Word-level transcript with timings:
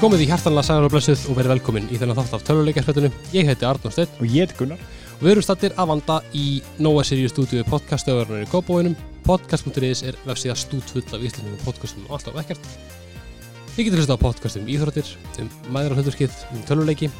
Komið 0.00 0.22
í 0.24 0.26
hjartanlega 0.30 0.64
sæðar 0.64 0.86
og 0.86 0.92
blessuð 0.94 1.22
og 1.28 1.36
verið 1.36 1.50
velkomin 1.52 1.88
í 1.92 1.98
þennan 2.00 2.16
þátt 2.16 2.38
af 2.38 2.44
töluleikarsfjöldinu. 2.48 3.10
Ég 3.36 3.48
heiti 3.50 3.66
Arnór 3.68 3.92
Steinn 3.92 4.14
Og 4.16 4.30
ég 4.32 4.46
heiti 4.46 4.54
Gunnar 4.56 4.80
og 4.80 5.24
við 5.26 5.32
erum 5.34 5.44
stattir 5.44 5.74
að 5.76 5.90
vanda 5.90 6.14
í 6.32 6.44
Nóa 6.80 7.02
Sirius 7.04 7.34
stúdíu 7.34 7.66
podcastöðurinn 7.68 8.46
í 8.46 8.48
Kópavóinum. 8.48 8.94
Podcast.is 9.26 10.00
er 10.08 10.16
vefsíða 10.24 10.54
stúdfull 10.56 11.04
af 11.04 11.20
íslendingum 11.20 11.60
podcastum 11.66 12.06
og 12.08 12.16
alltaf 12.16 12.38
ekkert. 12.40 12.70
Þið 13.74 13.90
getur 13.90 14.00
hlusta 14.00 14.16
á 14.16 14.24
podcastum 14.24 14.64
um 14.64 14.72
íþróttir, 14.72 15.12
um 15.44 15.52
mæður 15.76 15.92
og 15.92 16.00
hluturskið, 16.00 16.40
um 16.48 16.64
töluleiki. 16.70 17.10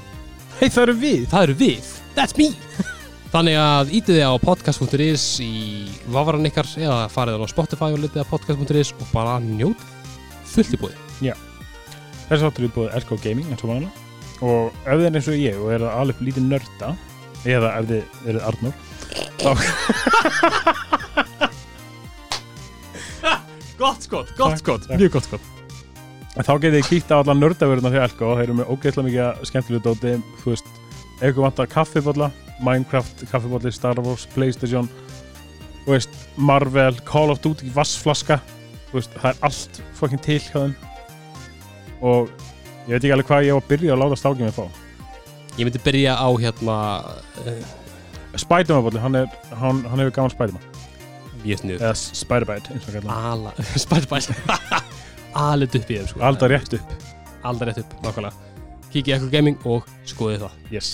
Hei 0.63 0.71
það 0.71 0.87
eru 0.87 0.97
við 1.05 1.29
Það 1.35 1.47
eru 1.51 1.59
við. 1.61 1.93
That's 2.17 2.41
me. 2.41 2.49
Þannig 3.35 3.61
að 3.61 3.95
ítið 4.01 4.23
þið 4.23 4.25
á 4.25 4.45
podcast.is 4.47 5.29
í 5.45 5.53
vavaran 6.09 6.49
ykkar 6.49 6.73
eða 6.81 7.05
farið 7.13 7.45
á 7.45 7.53
Spotify 7.53 7.93
og 7.93 8.01
litið 8.07 8.25
á 8.25 8.31
podcast.is 8.33 8.97
og 8.97 9.07
bara 9.13 9.37
njót 9.45 9.87
fullt 10.57 10.81
í 10.81 10.85
búið. 10.87 10.99
Þessi 12.31 12.47
áttur 12.47 12.67
er 12.69 12.75
búið 12.77 12.97
LK 13.01 13.17
Gaming 13.25 13.51
eins 13.51 13.65
og 13.67 13.73
vana 13.73 13.91
Og 14.41 14.77
ef 14.87 14.95
þið 14.95 15.07
er 15.09 15.17
eins 15.19 15.31
og 15.31 15.41
ég 15.41 15.57
og 15.59 15.73
er 15.75 15.85
alveg 15.91 16.21
lítið 16.23 16.45
nörda 16.47 16.93
Eða 17.43 17.73
ef 17.81 17.89
þið 17.91 18.29
eruð 18.31 18.45
Arnór 18.51 18.75
Gott 23.81 24.03
skott, 24.07 24.31
gott 24.37 24.61
skot, 24.61 24.85
mjög 24.93 25.15
gott 25.15 25.25
skott. 25.25 25.47
Þá 26.37 26.53
getið 26.61 26.77
þið 26.77 26.89
kíkt 26.91 27.11
á 27.11 27.17
alla 27.17 27.35
nördavörðuna 27.39 27.93
hjá 27.95 28.03
LK 28.05 28.21
og 28.27 28.37
þeir 28.37 28.45
eru 28.45 28.57
með 28.59 28.69
ógeðslega 28.75 29.07
mikið 29.07 29.49
skemmtilegu 29.49 29.83
dóti. 29.87 30.13
Þú 30.43 30.53
veist, 30.53 30.69
ef 31.17 31.25
ykkur 31.31 31.47
vantar 31.47 31.71
kaffibólla 31.73 32.29
Minecraft, 32.61 33.25
kaffibólli, 33.33 33.73
Star 33.73 33.99
Wars, 34.05 34.29
Playstation 34.35 34.91
Þú 35.87 35.97
veist, 35.97 36.21
Marvel, 36.37 37.01
Call 37.09 37.33
of 37.33 37.41
Duty, 37.41 37.73
vassflaska 37.75 38.39
Þú 38.91 39.01
veist, 39.01 39.17
það 39.17 39.33
er 39.33 39.43
allt 39.49 39.83
fucking 39.97 40.25
til 40.29 40.39
hjá 40.45 40.59
þeim 40.59 40.90
Og 42.01 42.31
ég 42.89 42.95
veit 42.95 43.03
ekki 43.05 43.13
alveg 43.17 43.29
hvað 43.31 43.47
ég 43.49 43.55
á 43.55 43.59
að 43.61 43.69
byrja 43.71 43.93
að 43.97 44.03
láta 44.05 44.19
stákið 44.21 44.47
mig 44.47 44.57
fá. 44.57 44.65
Ég 45.59 45.67
myndi 45.67 45.83
byrja 45.85 46.15
á 46.17 46.29
hérna 46.41 46.77
uh, 47.45 47.63
Spiderman-bólli, 48.41 49.01
hann, 49.03 49.19
er- 49.21 49.57
hann, 49.61 49.83
hann 49.91 50.03
hefur 50.05 50.15
gaman 50.17 50.33
Spiderman. 50.35 50.67
Ég 51.45 51.61
snið. 51.61 51.81
Eða 51.81 51.95
Spiderbite, 51.97 52.75
eins 52.75 52.89
og 52.89 53.09
Ala 53.11 53.53
Spærbæs 53.85 54.29
Alit 55.49 55.77
upp 55.79 55.91
í 55.93 55.97
þeim 56.01 56.09
sko. 56.11 56.23
Alltaf 56.27 56.51
rétt 56.53 56.75
upp. 56.77 56.95
Aldar 57.47 57.71
rétt 57.71 57.81
upp, 57.85 57.93
nákvæmlega. 58.05 58.49
Kikið 58.91 59.15
ekkur 59.17 59.31
gaming 59.33 59.61
og 59.71 59.87
skoðið 60.11 60.43
það. 60.45 60.57
Yes 60.75 60.91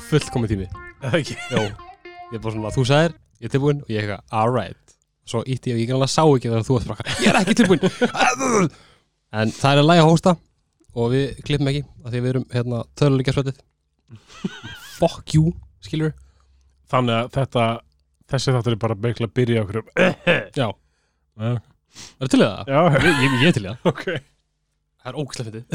Fullkomið 0.06 0.48
tími. 0.54 0.66
Ekki 1.10 1.34
Jó 1.50 1.60
Ég 1.62 2.36
er 2.36 2.40
bara 2.42 2.52
svona 2.54 2.70
Þú 2.74 2.82
sagðir 2.88 3.12
Ég 3.42 3.46
er 3.48 3.52
tilbúinn 3.52 3.80
Og 3.84 3.88
ég 3.92 3.96
er 3.98 4.02
eitthvað 4.06 4.22
Alright. 4.40 4.82
Svo 5.26 5.38
ítti 5.44 5.70
ég 5.72 5.76
og 5.76 5.80
ég 5.82 5.88
kannski 5.90 6.08
sá 6.14 6.22
ekki 6.24 6.48
þegar 6.52 6.66
þú 6.66 6.74
bara 6.86 7.02
Ég 7.22 7.28
er 7.32 7.36
ekki 7.40 7.54
tilbúinn. 7.60 7.84
En 9.36 9.48
það 9.52 9.72
er 9.72 9.78
að 9.82 9.88
læga 9.90 10.04
hósta 10.06 10.32
Og 10.96 11.04
við 11.12 11.24
klippum 11.46 11.70
ekki 11.72 11.82
af 12.06 12.10
Því 12.14 12.18
við 12.22 12.30
erum 12.32 12.46
hérna 12.54 12.78
Töluleikja 12.98 13.34
svöldið 13.36 13.56
Fuck 15.00 15.26
you 15.36 15.44
Skilur 15.84 16.12
Þannig 16.92 17.14
að 17.18 17.26
þetta 17.40 17.62
Þessi 18.30 18.54
þáttur 18.56 18.74
er 18.76 18.82
bara 18.86 18.98
beigla 18.98 19.26
að 19.28 19.36
byrja 19.38 19.62
okkur 19.66 19.78
um 19.82 19.86
Já. 20.56 20.66
Já, 20.66 20.68
Er 21.46 22.24
það 22.24 22.30
til 22.32 22.40
í 22.40 22.42
það? 22.46 22.60
Já, 22.72 22.80
Ég, 22.96 23.02
ég, 23.22 23.30
er 23.50 23.54
til 23.56 23.62
í 23.62 23.64
það. 23.68 23.78
Ok. 23.90 24.04
Það 25.02 25.08
er 25.12 25.18
ógæslega 25.20 25.48
fyndið 25.50 25.66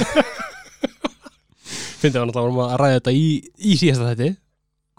Fyndið 2.01 2.21
var 2.21 2.29
náttúrulega 2.29 2.47
vorum 2.47 2.61
að 2.65 2.75
ræða 2.81 2.97
þetta 2.99 3.13
í, 3.17 3.25
í 3.61 3.77
síðasta 3.79 4.09
þætti. 4.11 4.29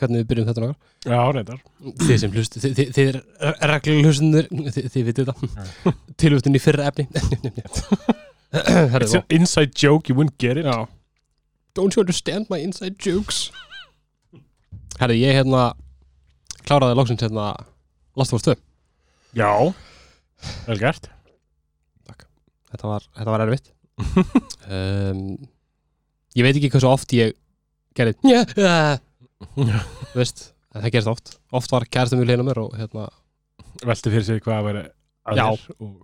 Hvernig 0.03 0.23
við 0.23 0.29
byrjum 0.31 0.49
þetta 0.49 0.63
nokkar 0.63 0.93
Já, 1.03 1.19
reyndar. 1.35 1.59
Þið 2.01 2.19
sem 2.23 2.35
hlust, 2.35 2.57
þið, 2.63 2.75
þið, 2.79 2.91
þið 2.97 3.09
er 3.11 3.71
reglulega 3.71 4.09
hlustunir 4.09 4.49
Þið, 4.53 4.87
þið 4.95 5.07
vitið 5.09 5.31
þetta. 5.31 5.93
Tilvöftin 6.23 6.59
í 6.59 6.63
fyrra 6.63 6.89
efni. 6.91 7.07
It's 8.53 9.15
an 9.17 9.25
inside 9.33 9.75
joke, 9.75 10.09
you 10.09 10.15
wouldn't 10.15 10.39
get 10.39 10.57
it. 10.61 10.67
Já. 10.67 10.87
Don't 11.75 11.97
you 11.97 12.03
understand 12.03 12.51
my 12.51 12.61
inside 12.61 12.99
jokes? 13.01 13.51
Herri, 15.01 15.17
ég 15.23 15.39
hérna 15.41 15.73
Kláraði 16.69 16.99
loksins 16.99 17.25
hérna 17.25 17.49
Last 18.15 18.35
of 18.35 18.39
Us 18.39 18.47
2 18.47 18.55
Já. 19.41 19.51
Vel 20.69 20.79
gert. 20.79 21.09
Þetta 22.73 22.89
var, 22.89 23.05
þetta 23.17 23.33
var 23.35 23.43
erfitt. 23.45 23.67
Um, 24.69 25.25
Ég 26.39 26.47
veit 26.47 26.57
ekki 26.57 26.71
hversu 26.73 26.89
oft 26.91 27.13
ég 27.17 27.35
gerði 27.97 28.17
veist, 30.19 30.53
það 30.73 30.89
gerist 30.95 31.11
oft. 31.11 31.35
Oft 31.53 31.73
var 31.75 31.85
kæristum 31.91 32.23
við 32.23 32.31
leina 32.33 32.47
mér 32.47 32.63
og 32.63 32.77
hérna 32.79 33.09
Velti 33.83 34.13
fyrir 34.13 34.25
sig 34.29 34.43
hvað 34.45 34.59
að 34.61 34.67
vera 34.69 34.83
Já. 35.37 35.45
aðeir 35.49 35.65
Og 35.83 35.97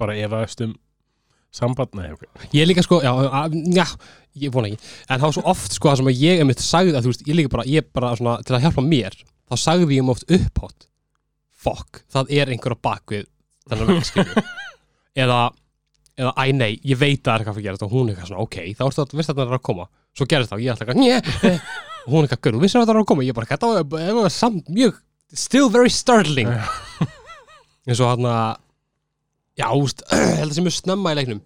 bara 0.00 0.16
efaðist 0.22 0.64
um 0.66 0.76
Samband, 1.52 1.92
nei, 1.98 2.06
ok. 2.14 2.22
Ég 2.56 2.64
líka 2.64 2.80
sko, 2.80 3.02
já, 3.04 3.10
að, 3.12 3.58
já 3.76 3.84
Ég 4.40 4.48
vona 4.54 4.70
ekki. 4.70 4.78
En 5.12 5.18
það 5.20 5.26
var 5.26 5.34
svo 5.36 5.42
oft 5.52 5.74
sko 5.76 5.90
það 5.90 5.98
sem 6.00 6.08
að 6.08 6.22
ég 6.22 6.38
einmitt 6.40 6.62
sagði 6.64 6.94
að 6.96 7.04
þú 7.04 7.10
veist, 7.12 7.24
ég 7.28 7.36
líka 7.36 7.50
bara, 7.52 7.66
ég 7.68 7.90
bara 7.92 8.12
svona 8.16 8.38
til 8.46 8.56
að 8.56 8.62
hjálpa 8.64 8.84
mér 8.86 9.18
þá 9.52 9.56
sagði 9.60 9.98
ég 9.98 10.06
um 10.06 10.12
oft 10.14 10.24
upphátt 10.32 10.86
Fuck, 11.62 12.00
það 12.10 12.32
er 12.38 12.50
einhver 12.54 12.72
á 12.74 12.78
bakvið 12.88 13.26
þennan 13.68 13.90
veginn 13.90 14.08
skilju 14.08 14.44
Eða, 15.26 15.40
eða, 16.18 16.32
æ 16.36 16.44
nei, 16.56 16.72
ég 16.86 16.98
veit 17.00 17.20
að 17.20 17.24
það 17.24 17.34
er 17.34 17.44
eitthvað 17.44 17.60
að 17.60 17.66
gera 17.66 17.86
og 17.86 17.94
hún 17.94 18.08
er 18.08 18.14
eitthvað 18.14 18.30
svona, 18.32 18.46
ok, 18.46 18.58
þá 18.78 18.84
ertu 18.88 19.04
að, 19.04 19.14
veist 19.18 19.32
að 19.32 19.40
það 19.40 19.46
er 19.46 19.58
að 19.58 19.64
koma. 19.68 19.88
Svo 20.12 20.28
gerist 20.28 20.52
það 20.52 20.58
og 20.58 20.64
ég 20.64 20.74
ætla 20.74 20.86
eitthvað, 20.86 21.62
og 22.02 22.10
hún 22.12 22.18
er 22.18 22.28
eitthvað, 22.28 22.42
görðu, 22.48 22.62
vissir 22.64 22.80
að 22.80 22.86
það 22.88 22.94
er 22.94 23.00
að 23.02 23.08
koma? 23.12 23.26
Ég 23.26 23.38
bara, 23.38 23.50
þetta 23.52 23.70
var, 23.72 23.86
þetta 23.94 24.18
var 24.18 24.34
samt 24.34 24.68
mjög 24.72 25.00
still 25.42 25.70
very 25.72 25.92
startling. 25.92 26.52
Eins 27.88 28.02
og 28.02 28.12
hann 28.12 28.28
að 28.28 28.48
já, 29.62 29.66
úst, 29.82 30.04
held 30.40 30.50
að 30.50 30.56
sem 30.58 30.68
er 30.68 30.76
snemma 30.76 31.14
í 31.14 31.20
leiknum. 31.20 31.42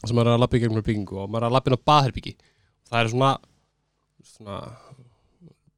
Sem 0.00 0.16
maður 0.16 0.32
er 0.32 0.38
að 0.38 0.44
lappa 0.46 0.56
í 0.56 0.62
gegnum 0.62 0.84
byggingu 0.84 1.20
og 1.20 1.28
maður 1.28 1.44
er 1.44 1.50
að 1.50 1.56
lappa 1.58 1.70
inn 1.70 1.76
á 1.76 1.88
baðherbyggi 1.90 2.38
það 2.90 3.02
eru 3.02 3.12
svona 3.14 3.30
svona 4.26 4.58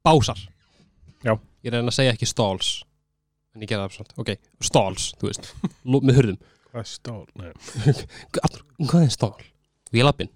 básar. 0.03 0.39
Já. 1.23 1.37
ég 1.63 1.71
reyna 1.71 1.87
að 1.87 1.95
segja 1.95 2.11
ekki 2.11 2.27
stalls 2.27 2.71
en 3.55 3.63
ég 3.63 3.69
gera 3.69 3.85
það 3.85 3.93
svona, 3.95 4.15
ok, 4.19 4.31
stalls 4.67 5.05
þú 5.19 5.29
veist, 5.29 5.51
með 6.07 6.17
hurðum 6.17 6.41
Hvað 6.73 6.81
er 6.81 6.89
stál? 6.89 7.19
Arnur, 7.37 8.63
hvað 8.89 9.03
er 9.03 9.11
stál? 9.13 9.35
og 9.93 9.99
ég 9.99 10.07
lappin 10.07 10.31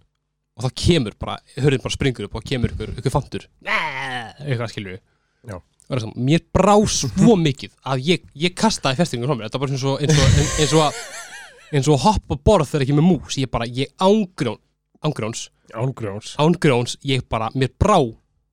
og 0.57 0.65
það 0.65 0.73
kemur 0.81 1.15
bara, 1.21 1.37
hurðin 1.57 1.81
bara 1.81 1.93
springur 1.93 2.27
upp 2.27 2.35
og 2.37 2.45
kemur 2.45 2.71
ykkur, 2.73 2.91
ykkur 2.97 3.13
fantur. 3.13 3.43
Eitthvað 3.65 4.71
skilur 4.71 4.95
við. 4.95 5.01
Já. 5.49 5.57
Saman, 5.87 6.15
mér 6.27 6.41
brá 6.53 6.73
svo 6.89 7.35
mikið 7.47 7.75
að 7.85 8.01
ég, 8.07 8.23
ég 8.37 8.55
kastaði 8.57 8.97
festingur 8.99 9.29
frá 9.29 9.37
mér. 9.37 9.49
Þetta 9.49 9.61
var 9.61 9.73
eins 9.73 9.85
og, 9.85 10.01
eins 10.01 10.17
og, 10.17 10.39
eins 10.61 10.73
og, 10.77 11.01
eins 11.71 11.89
og 11.89 11.97
að 11.97 12.03
hoppa 12.07 12.39
borð 12.49 12.71
þegar 12.71 12.87
ekki 12.87 12.97
með 12.97 13.07
mús. 13.07 13.37
Ég 13.37 13.51
bara, 13.53 13.69
ég 13.69 13.93
ángrjón 14.01 14.57
ángrjóns, 15.05 15.47
Ángrjóns 15.77 16.33
ángrjóns 16.41 16.97
ég 17.05 17.25
bara, 17.29 17.51
mér 17.53 17.69
brá 17.77 17.99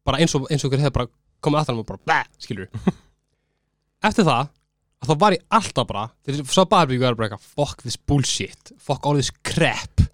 bara 0.04 0.20
eins 0.20 0.34
og, 0.36 0.44
eins 0.52 0.64
og 0.64 0.68
ykkur 0.72 0.82
hefur 0.84 0.96
bara 0.98 1.12
komið 1.44 1.62
aftan 1.62 1.80
og 1.80 1.88
bara, 1.88 2.04
bæ, 2.04 2.19
skilur 2.44 2.69
við. 2.69 2.92
Eftir 4.08 4.28
það, 4.28 4.52
að 5.04 5.12
þá 5.12 5.20
var 5.22 5.36
ég 5.36 5.44
alltaf 5.58 5.86
bara 5.90 6.04
þegar 6.24 6.40
ég 6.40 6.50
sá 6.56 6.62
baðherbyggu 6.64 7.04
var 7.06 7.18
bara 7.20 7.28
eitthvað 7.30 7.48
fuck 7.54 7.84
this 7.84 7.96
bullshit, 8.00 8.74
fuck 8.80 9.06
all 9.06 9.20
this 9.20 9.30
crap. 9.46 10.04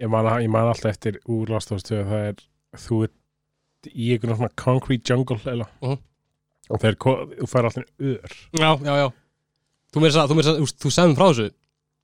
Ég 0.00 0.10
man, 0.12 0.28
ég 0.42 0.50
man 0.52 0.70
alltaf 0.70 0.92
eftir 0.94 1.20
úr 1.32 1.48
Last 1.52 1.72
of 1.72 1.80
Us 1.80 1.86
2 1.88 2.02
Það 2.04 2.26
er, 2.30 2.42
þú 2.86 3.02
ert 3.06 3.90
í 3.92 4.10
einhvern 4.14 4.36
svona 4.40 4.52
concrete 4.60 5.12
jungle 5.12 5.38
eða? 5.44 5.68
Mhm. 5.82 6.00
Og 6.66 6.82
þeir, 6.82 6.96
þú 6.98 7.46
fær 7.48 7.68
alltaf 7.68 7.86
ör. 8.02 8.34
Já, 8.58 8.70
já, 8.82 8.94
já. 9.04 9.06
Þú 9.94 10.02
meira 10.02 10.24
að, 10.24 10.28
þú 10.32 10.36
meira 10.36 10.50
að, 10.52 10.58
þú, 10.60 10.90
mér 11.06 11.16
frá 11.16 11.26
þessu. 11.30 11.46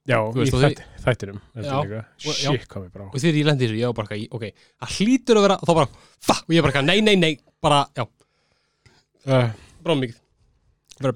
Já, 0.02 0.18
veist, 0.34 0.54
og 0.54 0.62
ég 0.62 0.70
líka. 0.72 2.02
Og- 2.22 2.38
já. 2.38 2.52
Shit, 2.54 2.68
hvað 2.70 2.82
mér 2.86 2.92
brá. 2.94 3.04
Og 3.10 3.18
þegar 3.20 3.38
ég 3.38 3.46
lendi 3.46 3.66
þessu, 3.66 3.78
ég 3.82 3.90
var 3.90 3.96
bara 3.98 4.08
eitthvað, 4.16 4.34
ok, 4.38 4.64
það 4.82 4.94
hlýtur 4.96 5.38
að 5.40 5.46
vera, 5.46 5.58
þá 5.62 5.72
bara, 5.78 5.88
fa, 6.30 6.36
og 6.42 6.54
ég 6.56 6.62
bara 6.62 6.72
eitthvað, 6.72 6.86
nei, 6.88 7.00
nei, 7.00 7.16
nei, 7.16 7.32
bara, 7.62 7.80
já, 7.98 8.06
uh, 9.26 9.52
brá 9.82 9.94
mikið, 9.98 10.16
vera 10.16 10.16
bett. 10.16 10.21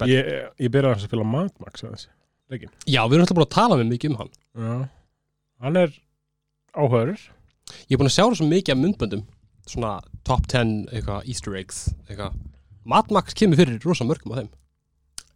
Ég, 0.09 0.29
ég 0.65 0.71
byrjaði 0.73 0.97
að 0.97 1.05
spila 1.07 1.25
Mad 1.27 1.53
Max 1.63 1.83
aðeins 1.85 2.07
Leikin 2.51 2.71
Já, 2.87 3.01
við 3.05 3.17
erum 3.17 3.25
alltaf 3.25 3.37
búin 3.37 3.47
að 3.47 3.55
tala 3.57 3.77
með 3.79 3.89
mikið 3.93 4.13
um 4.13 4.19
hann. 4.21 4.31
Já 4.57 4.75
Hann 5.67 5.79
er 5.83 5.95
áhörur 6.77 7.19
Ég 7.87 7.95
er 7.97 7.99
búin 8.01 8.09
að 8.09 8.15
sjá 8.15 8.23
það 8.25 8.37
svo 8.39 8.47
mikið 8.47 8.73
af 8.73 8.79
myndböndum, 8.81 9.23
svona 9.67 9.91
top 10.27 10.45
10, 10.47 10.75
eitthvað, 10.95 11.25
easter 11.27 11.57
eggs, 11.59 11.81
eitthvað. 12.07 12.37
Mad 12.87 13.11
Max 13.11 13.35
kemur 13.35 13.59
fyrir 13.59 13.83
rosa 13.83 14.07
mörgum 14.07 14.31
af 14.31 14.39
þeim. 14.39 14.49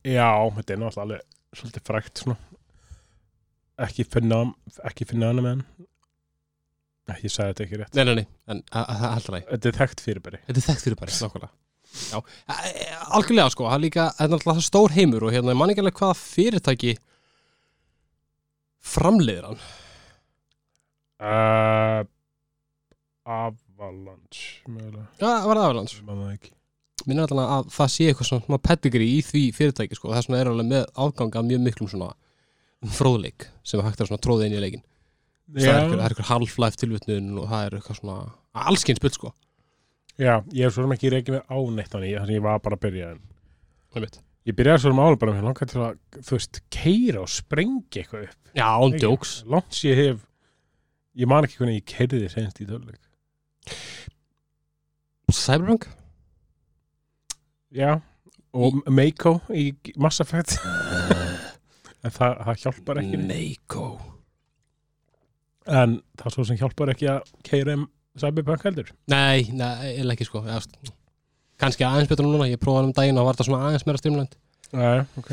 Já, 0.07 0.29
þetta 0.55 0.73
er 0.73 0.79
náttúrulega 0.81 1.03
alveg 1.03 1.57
svolítið 1.59 1.83
frækt 1.91 2.21
svona 2.23 2.37
Ekki 3.81 4.05
finna 4.07 4.39
Ekki 4.87 5.05
finna 5.09 5.31
hana 5.33 5.43
með 5.43 5.51
hann 5.57 5.65
Ég 7.25 7.33
sagði 7.33 7.51
þetta 7.51 7.65
ekki 7.65 7.79
rétt 7.81 7.97
Nei, 7.97 8.03
nei, 8.07 8.13
nei, 8.21 8.25
en 8.53 8.61
það 8.71 9.03
heldur 9.17 9.35
það. 9.35 9.47
Þetta 9.51 9.69
er 9.73 9.77
þekkt 9.81 10.03
fyrirbæri 10.05 10.39
Þetta 10.47 10.61
er 10.61 10.65
þekkt 10.69 10.85
fyrir 10.87 10.99
bara, 11.01 11.17
nákvæmlega. 11.25 11.51
Eh, 11.91 12.93
algjörlega 13.11 13.51
sko, 13.51 13.67
það 13.67 13.77
er 13.77 13.83
líka 13.85 14.07
það 14.15 14.25
er 14.25 14.31
náttúrulega 14.33 14.65
stór 14.67 14.95
heimur 14.95 15.27
og 15.27 15.35
hérna, 15.35 15.53
ég 15.53 15.59
man 15.59 15.73
ekki 15.73 15.83
alveg 15.83 15.99
hvaða 15.99 16.17
fyrirtæki 16.21 16.95
framleiðir 18.91 19.49
hann. 19.49 19.61
Uh, 21.21 22.01
Avalanche 23.27 24.63
mögulega, 24.71 25.05
Já, 25.19 25.29
var 25.45 25.59
það 25.59 25.67
aflands 25.67 25.97
ég 25.99 26.07
man 26.07 26.23
það 26.23 26.33
ekki. 26.37 26.53
Minn 27.09 27.17
er 27.19 27.25
alltaf 27.25 27.51
að 27.57 27.69
það 27.75 27.91
sé 27.95 28.07
eitthvað 28.09 28.29
svona 28.29 28.61
pedigree 28.61 29.13
í 29.17 29.21
því 29.25 29.43
fyrirtæki 29.57 29.97
sko, 29.97 30.13
þess 30.13 30.29
vegna 30.29 30.41
er 30.41 30.51
alveg 30.51 30.71
með 30.71 30.87
ágang 30.95 31.37
af 31.37 31.47
mjög 31.47 31.63
miklum 31.65 31.91
svona 31.91 32.11
fróðleik 32.97 33.45
sem 33.67 33.81
er 33.81 33.87
hægt 33.89 34.01
að 34.01 34.09
svona 34.09 34.23
tróða 34.23 34.47
inn 34.47 34.57
í 34.57 34.61
leikin 34.61 34.83
það 35.51 35.67
er 35.67 35.77
eitthvað, 35.77 35.97
það 35.97 36.03
er 36.05 36.13
eitthvað 36.13 36.29
half-life 36.31 36.79
tilvitnun 36.81 37.31
og 37.41 37.49
það 37.51 37.65
er 37.65 37.75
eitthvað 37.77 37.99
svona 37.99 38.17
allskinn 38.67 38.99
spil 38.99 39.13
sko 39.13 39.31
Já, 40.21 40.35
ég 40.53 40.67
er 40.67 40.73
svo 40.73 40.85
sem 40.85 40.93
ekki 40.95 41.11
reykið 41.11 41.37
með 41.37 41.55
áneitt 41.55 41.93
þannig 41.93 42.17
þannig 42.19 42.37
ég 42.37 42.43
var 42.45 42.59
bara 42.61 42.77
að 42.77 42.83
byrja 42.85 43.13
ég 44.47 44.57
byrjaði 44.57 44.83
svo 44.83 44.91
sem 44.91 45.01
áður 45.01 45.21
bara 45.21 45.37
með 45.37 45.47
langar 45.47 45.71
til 45.71 45.81
að 45.85 45.95
þú 46.19 46.37
veist, 46.37 46.59
keira 46.73 47.23
og 47.23 47.31
sprengja 47.31 48.03
eitthvað 48.03 48.27
upp. 48.27 48.51
Já, 48.57 48.67
án 48.69 48.97
djóks 48.97 49.33
langt 49.49 49.73
sem 49.77 49.91
ég 49.91 50.01
hef 50.01 50.27
ég 51.21 51.31
man 51.31 51.47
ekki 51.47 51.59
hvernig 51.61 51.81
ég 51.81 51.89
keiriði 51.89 52.29
senst 52.31 52.61
í 52.61 52.67
töluleik 52.69 53.01
Cyberpunk? 55.31 55.87
Já, 57.71 58.01
og 58.51 58.81
Mako 58.91 59.37
í 59.55 59.71
Mass 59.95 60.21
Effect. 60.23 60.57
En 62.01 62.09
það, 62.09 62.39
það 62.41 62.61
hjálpar 62.63 62.97
ekki. 62.97 63.17
Mako. 63.29 63.83
En 65.69 65.91
það 66.17 66.33
svo 66.33 66.45
sem 66.49 66.57
hjálpar 66.57 66.89
ekki 66.95 67.09
að 67.11 67.27
keira 67.45 67.75
um 67.77 67.83
Cyberpunk 68.19 68.65
heldur? 68.67 68.89
Nei, 69.11 69.47
eða 69.55 70.15
ekki 70.15 70.27
sko. 70.27 70.43
Kannski 71.61 71.85
aðeins 71.85 72.09
betur 72.09 72.27
núna, 72.27 72.49
ég 72.49 72.59
prófaði 72.61 72.89
um 72.89 72.95
daginn 72.97 73.19
og 73.21 73.27
var 73.27 73.37
þetta 73.37 73.47
svona 73.47 73.67
aðeins 73.69 73.85
meira 73.87 74.01
strimland 74.01 74.35
Nei, 74.71 75.03
ok. 75.19 75.31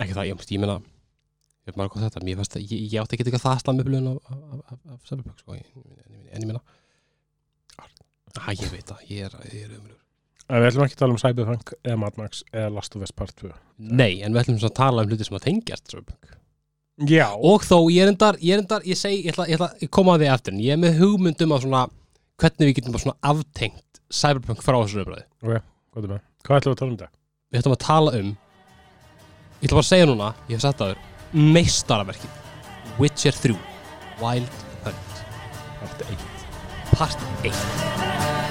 Ekki 0.00 0.14
það, 0.16 0.28
ég, 0.30 0.44
ég 0.54 0.62
meina 0.62 0.78
ég 0.80 1.74
veit 1.74 1.92
hvað 1.92 2.06
þetta, 2.06 2.22
að 2.22 2.64
ég, 2.64 2.84
ég 2.86 2.98
átti 3.02 3.16
ekki 3.16 3.26
eitthvað 3.26 3.44
það 3.44 3.62
slammi 3.64 3.86
blöðun 3.86 4.12
af, 4.14 4.20
af, 4.30 4.60
af, 4.60 4.78
af 4.94 5.08
Cyberpunk 5.10 5.42
sko, 5.42 5.56
en, 5.58 6.40
ég 6.40 6.46
meina. 6.48 6.62
Æ, 8.38 8.52
ég 8.54 8.70
veit 8.72 8.86
það, 8.88 9.06
ég 9.10 9.26
er, 9.28 9.38
ég 9.52 9.66
er 9.66 9.74
En 10.50 10.58
við 10.58 10.72
ætlum 10.72 10.82
ekki 10.86 10.96
að 10.96 11.02
tala 11.04 11.14
um 11.14 11.20
Cyberpunk 11.22 11.72
eða 11.78 11.98
Mad 12.00 12.16
Max 12.18 12.42
eða 12.50 12.72
Last 12.74 12.96
of 12.98 13.04
Us 13.06 13.14
Part 13.14 13.36
2 13.38 13.52
Nei, 13.86 14.18
en 14.24 14.34
við 14.34 14.40
ætlum 14.42 14.62
að 14.66 14.76
tala 14.80 15.04
um 15.04 15.10
hluti 15.10 15.26
sem 15.26 15.36
að 15.38 15.44
tengjast 15.46 15.92
Cyberpunk. 15.92 16.32
Já, 17.10 17.28
og 17.32 17.62
þó, 17.64 17.76
ég 17.92 18.04
er 18.04 18.10
endar, 18.10 18.38
ég 18.42 18.56
er 18.56 18.64
endar, 18.64 18.82
ég 18.84 18.98
segi 18.98 19.22
ég 19.22 19.30
ég 19.30 19.54
ætla 19.54 19.70
að 19.70 19.86
koma 19.94 20.16
að 20.16 20.24
því 20.24 20.32
eftir 20.34 20.56
en 20.56 20.64
ég 20.64 20.74
er 20.74 20.80
með 20.82 20.98
hugmyndum 20.98 21.54
að 21.54 21.62
svona 21.64 21.84
hvernig 22.40 22.68
við 22.68 22.76
getum 22.80 22.94
bara 22.96 23.04
svona 23.04 23.32
aftengt 23.32 24.02
Cyberpunk 24.10 24.64
frá 24.64 24.78
þessu 24.80 25.04
umræði 25.04 25.26
hvað 25.44 26.04
er 26.04 26.12
með? 26.14 26.22
Hvað 26.46 26.60
ætlum 26.60 26.72
við 26.72 26.76
að 26.76 26.80
tala 26.80 26.90
um 26.90 26.98
þetta? 27.00 27.10
við 27.50 27.62
ætlum 27.62 27.76
að 27.76 27.82
tala 27.86 28.14
um 28.20 28.28
ég 28.30 29.66
ætla 29.66 29.76
bara 29.76 29.84
að 29.84 29.90
segja 29.90 30.10
núna, 30.10 30.30
ég 30.48 30.56
hef 30.56 30.64
sett 30.64 30.80
það 30.80 30.94
þér 30.94 31.48
meistaraverkið 31.56 32.30
Witcher 33.00 33.40
3 33.44 33.58
Wild 34.22 34.62
Hunt 34.86 35.24
Part 35.80 36.06
1 36.08 36.24
Part 36.94 37.28
1 37.46 38.49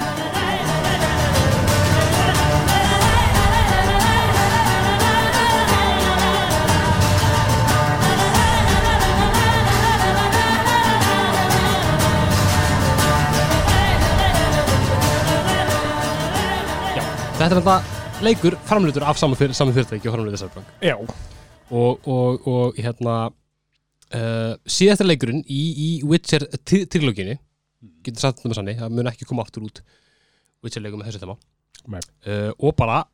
þetta 17.40 17.56
er 17.56 17.62
þetta 17.62 18.24
leikur 18.26 18.56
framleitur 18.68 19.06
af 19.08 19.20
saman, 19.20 19.38
fyr, 19.40 19.54
fyrirtæki 19.56 20.10
og 20.10 20.16
framleitur 20.18 20.42
Cyberpunk 20.42 20.68
Já, 20.84 20.96
og, 21.00 22.08
og, 22.08 22.48
og 22.52 22.80
hérna 22.80 23.14
uh, 23.30 24.54
síðastir 24.68 25.08
leikurinn 25.08 25.46
í, 25.48 25.62
í 25.72 25.90
Witcher 26.08 26.44
trilóginni 26.68 27.38
getur 28.04 28.26
þetta 28.26 28.50
með 28.50 28.58
sannig, 28.60 28.80
það 28.82 28.98
mun 28.98 29.12
ekki 29.12 29.28
koma 29.30 29.46
aftur 29.46 29.70
út 29.70 29.80
Witcher 30.66 30.84
leikur 30.84 31.00
með 31.00 31.14
þessu 31.14 31.38
Nei. 31.90 32.02
uh, 32.28 32.52
og 32.60 32.76
bara 32.76 33.06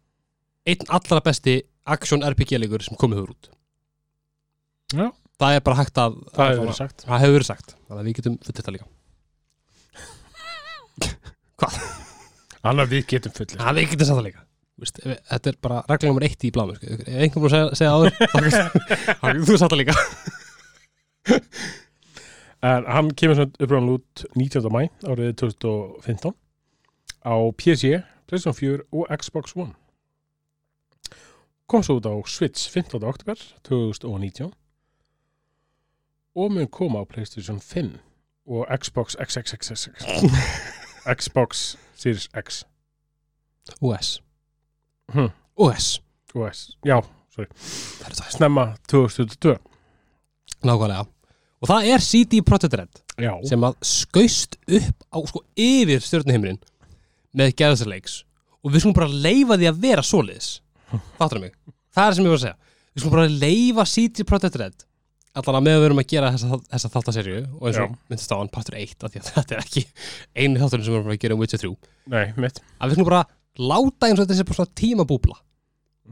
einn 0.65 0.89
allra 0.97 1.21
besti 1.21 1.59
action 1.85 2.25
RPG 2.25 2.57
leikur 2.57 2.81
sem 2.81 2.97
komið 2.97 3.19
hefur 3.19 3.35
út. 3.35 3.51
Já. 4.95 5.11
það 5.37 5.59
er 5.59 5.61
bara 5.67 5.77
hægt 5.83 6.01
að 6.01 6.17
það 6.33 6.41
að 6.41 6.49
hefur 6.49 6.65
verið 6.65 6.79
sagt. 6.79 7.05
Það 7.05 7.21
hefur 7.25 7.37
verið 7.37 7.49
sagt, 7.51 7.75
þannig 7.85 8.01
að 8.01 8.09
við 8.09 8.17
getum 8.21 8.39
fullt 8.41 8.57
þetta 8.63 8.75
líka 8.79 8.89
Annað 12.65 12.93
við 12.95 13.07
getum 13.13 13.35
fullir 13.35 13.61
það 13.61 13.79
við 13.79 13.89
getum 13.93 14.09
sagt 14.09 14.19
það 14.19 14.27
líka 14.29 14.43
Vist, 14.75 14.97
þetta 14.99 15.47
er 15.53 15.57
bara 15.63 15.77
regla 15.87 16.09
nummer 16.09 16.25
eitt 16.27 16.41
í 16.43 16.49
blámi 16.51 16.73
sko. 16.75 16.85
ef 16.97 17.21
einhvern 17.23 17.45
að 17.47 17.53
segja, 17.53 17.67
segja 17.79 17.93
áður 17.95 18.11
þá 18.17 18.37
getur 19.23 19.45
þú 19.47 19.59
sagt 19.61 19.71
það 19.71 19.81
líka 19.81 19.95
En 22.65 22.85
hann 22.89 23.11
kemur 23.13 23.37
svona 23.37 23.61
uppræðan 23.61 23.91
út 23.93 24.23
19. 24.35 24.69
mæ 24.73 24.81
árið 25.05 25.33
2015 25.41 26.33
á 27.25 27.35
PC, 27.57 28.01
PlayStation 28.25 28.55
4 28.57 28.85
og 28.93 29.09
Xbox 29.21 29.55
One. 29.57 29.73
Kom 31.69 31.83
svo 31.85 31.99
út 31.99 32.07
á 32.09 32.13
Switch 32.25 32.69
15. 32.69 33.03
oktober 33.05 33.37
2019 33.69 34.53
og 36.35 36.51
mun 36.51 36.67
koma 36.67 37.01
á 37.01 37.03
PlayStation 37.05 37.59
5 37.61 37.97
og 38.47 38.65
Xbox 38.81 39.15
XXXX 39.21 40.05
Xbox 41.05 41.77
Series 41.95 42.29
X. 42.35 42.63
OS 43.81 44.19
hm. 45.13 45.31
OS 45.57 45.95
OS, 46.35 46.65
já, 46.83 46.99
það 47.31 47.47
það? 48.11 48.29
Snemma 48.35 48.65
2022 48.91 49.55
nákvæmlega. 50.65 51.05
Og 51.63 51.69
það 51.69 51.89
er 51.93 52.03
CD 52.03 52.41
Projekt 52.45 52.75
Red 52.77 53.01
Já, 53.15 53.31
sem 53.47 53.63
að 53.63 53.77
skaust 53.87 54.57
upp 54.67 55.05
á 55.07 55.17
sko 55.23 55.41
yfir 55.55 56.03
stjórnuhimrin 56.03 56.59
með 57.35 57.53
geðsarleiks 57.61 58.19
og 58.59 58.73
við 58.73 58.83
skulum 58.83 58.97
bara 58.97 59.21
leifa 59.25 59.57
því 59.61 59.69
að 59.69 59.81
vera 59.85 60.03
svoleiðis. 60.03 60.49
Þáttur 61.19 61.41
mig, 61.45 61.53
það 61.95 62.09
er 62.09 62.17
sem 62.17 62.25
ég 62.25 62.33
var 62.33 62.39
að 62.39 62.43
segja. 62.43 62.57
Við 62.91 63.03
skulum 63.03 63.15
bara 63.15 63.37
leifa 63.45 63.87
CD 63.87 64.25
Projekt 64.27 64.59
Red 64.59 64.85
allan 65.39 65.59
að 65.59 65.65
með 65.67 65.77
að 65.77 65.81
við 65.81 65.87
erum 65.89 66.01
að 66.01 66.09
gera 66.13 66.31
þessa, 66.35 66.59
þessa 66.73 66.91
þáttaserju 66.95 67.37
og 67.45 67.67
eins 67.69 67.79
og 67.83 67.95
myndist 68.09 68.33
á 68.33 68.37
hann 68.39 68.51
partur 68.53 68.77
1 68.79 69.05
af 69.05 69.13
því 69.13 69.21
að 69.21 69.29
þetta 69.35 69.55
er 69.55 69.63
ekki 69.63 69.85
einu 70.35 70.61
þátturinn 70.61 70.87
sem 70.87 70.95
við 70.95 70.99
erum 71.01 71.13
að 71.15 71.21
gera 71.25 71.37
um 71.37 71.43
Witcher 71.43 71.63
3 71.65 71.71
nei, 72.15 72.25
mitt. 72.39 72.61
Að 72.79 72.91
við 72.91 72.97
skulum 72.97 73.09
bara 73.11 73.23
láta 73.59 74.09
eins 74.09 74.19
og 74.19 74.25
þetta 74.25 74.39
sé 74.39 74.47
bara 74.47 74.59
svona 74.61 74.77
tímabúbla. 74.81 75.39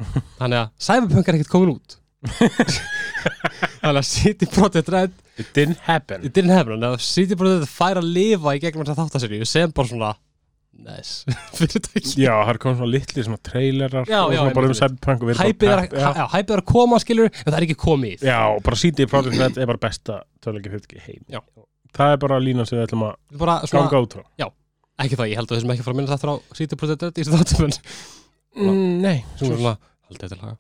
Þannig 0.39 0.61
að 0.61 0.71
Cyberpunk 0.87 1.27
er 1.27 1.39
ekkert 1.39 1.53
komin 1.53 1.75
út. 1.75 1.99
Þannig 3.83 3.99
að 3.99 4.07
CD 4.09 4.47
Projekt 4.51 4.93
Red 4.93 5.19
It 5.35 5.53
didn't 5.53 5.79
happen. 5.81 6.21
It 6.23 6.33
didn't 6.33 6.53
happen, 6.53 6.77
þannig 6.77 6.93
að 6.93 7.01
City 7.01 7.35
Project 7.37 7.71
fær 7.71 7.97
að 7.97 8.11
lifa 8.13 8.53
í 8.53 8.59
gegnum 8.61 8.85
þessa 8.85 9.01
þáttaseríu 9.01 9.47
sem 9.49 9.71
bara 9.73 9.89
svona 9.89 10.11
nice. 10.73 11.25
Fyrirtæki. 11.57 12.15
Já, 12.23 12.33
það 12.33 12.51
er 12.53 12.59
komið 12.63 12.79
svona 12.81 12.91
litli 12.93 13.25
svona 13.27 13.41
trailerar 13.49 14.09
Já, 14.09 14.19
og 14.23 14.33
já, 14.33 14.39
svona 14.41 14.55
bara 14.57 14.71
um 14.71 14.77
Cyberpunk 14.79 15.25
Hæpið 15.39 15.69
er, 15.69 15.83
að- 15.83 15.93
já. 15.99 16.07
já, 16.17 16.25
hæpið 16.33 16.55
er 16.57 16.63
að 16.63 16.71
koma 16.73 16.99
skilur 17.03 17.29
en 17.31 17.47
það 17.51 17.59
er 17.59 17.67
ekki 17.67 17.77
komið. 17.83 18.25
Já, 18.29 18.39
og 18.55 18.63
bara 18.65 18.81
CD 18.83 19.07
Projekt 19.11 19.39
Red 19.43 19.61
er 19.61 19.71
bara 19.71 19.83
besta 19.85 20.19
töluleiki 20.43 20.73
fyrirtæki 20.73 20.99
í 20.99 21.05
heim 21.07 21.23
Já. 21.37 21.41
Það 21.93 22.15
er 22.15 22.19
bara 22.25 22.41
línan 22.41 22.67
sem 22.69 22.79
við 22.79 22.87
ætlum 22.87 23.07
að 23.07 23.15
bara 23.43 23.59
svona, 23.69 23.85
ganga 23.87 24.03
út 24.07 24.17
frá. 24.17 24.51
Ekki 25.03 25.17
það, 25.17 25.29
ég 25.31 25.39
held 25.39 25.49
að 25.49 25.57
þessum 25.57 25.71
ekki 25.73 25.81
að 25.81 25.87
fara 25.87 25.95
að 25.95 25.99
minna 26.01 26.17
þetta 26.17 26.33
á 26.33 26.35
City 26.57 26.77
Project 26.79 27.05
Red 27.07 27.17
í 27.17 27.23
þessu 27.25 27.39
þáttum 27.39 27.71
mm, 28.61 28.83
Nei, 29.01 29.15
svona, 29.41 29.77
haldið 30.09 30.35
til 30.35 30.43
haga 30.43 30.57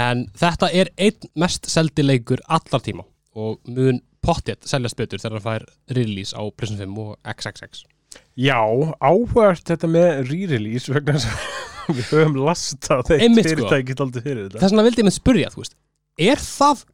en 0.00 0.26
þetta 0.38 0.68
er 0.76 0.90
einn 1.00 1.30
mest 1.40 1.68
seldi 1.70 2.04
leikur 2.04 2.42
allar 2.48 2.84
tíma 2.84 3.04
og 3.38 3.58
mun 3.70 4.00
pottjett 4.24 4.66
seljast 4.68 4.98
betur 4.98 5.20
þegar 5.20 5.38
hann 5.38 5.46
fær 5.46 5.66
release 5.96 6.36
á 6.36 6.42
PlayStation 6.52 6.94
5 6.94 7.00
og 7.04 7.16
XXX 7.34 7.84
Já, 8.40 8.60
áhvert 9.04 9.66
þetta 9.68 9.90
með 9.90 10.10
re-release 10.30 10.92
vegna 10.94 11.16
þess 11.18 11.28
að 11.30 11.96
við 11.98 12.12
höfum 12.14 12.38
lastað 12.46 13.12
Einmitt, 13.16 13.48
sko. 13.48 13.66
fyrirtæki 13.66 13.96
aldrei 14.00 14.22
fyrir 14.24 14.44
þetta. 14.46 14.60
Þess 14.62 14.72
vegna 14.72 14.86
vildi 14.86 15.02
ég 15.02 15.08
með 15.08 15.16
spyrja, 15.16 15.50
þú 15.54 15.62
veist 15.64 15.74
er 16.20 16.42
það, 16.44 16.84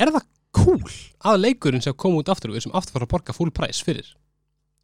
er 0.00 0.12
það 0.14 0.26
cool 0.54 0.92
að 1.30 1.40
leikurinn 1.44 1.82
sem 1.84 1.96
kom 1.98 2.18
út 2.18 2.30
aftur 2.32 2.52
og 2.52 2.58
við 2.58 2.66
sem 2.66 2.76
aftur 2.76 2.98
fara 2.98 3.08
að 3.08 3.14
borga 3.14 3.36
full 3.36 3.52
price 3.54 3.86
fyrir? 3.86 4.12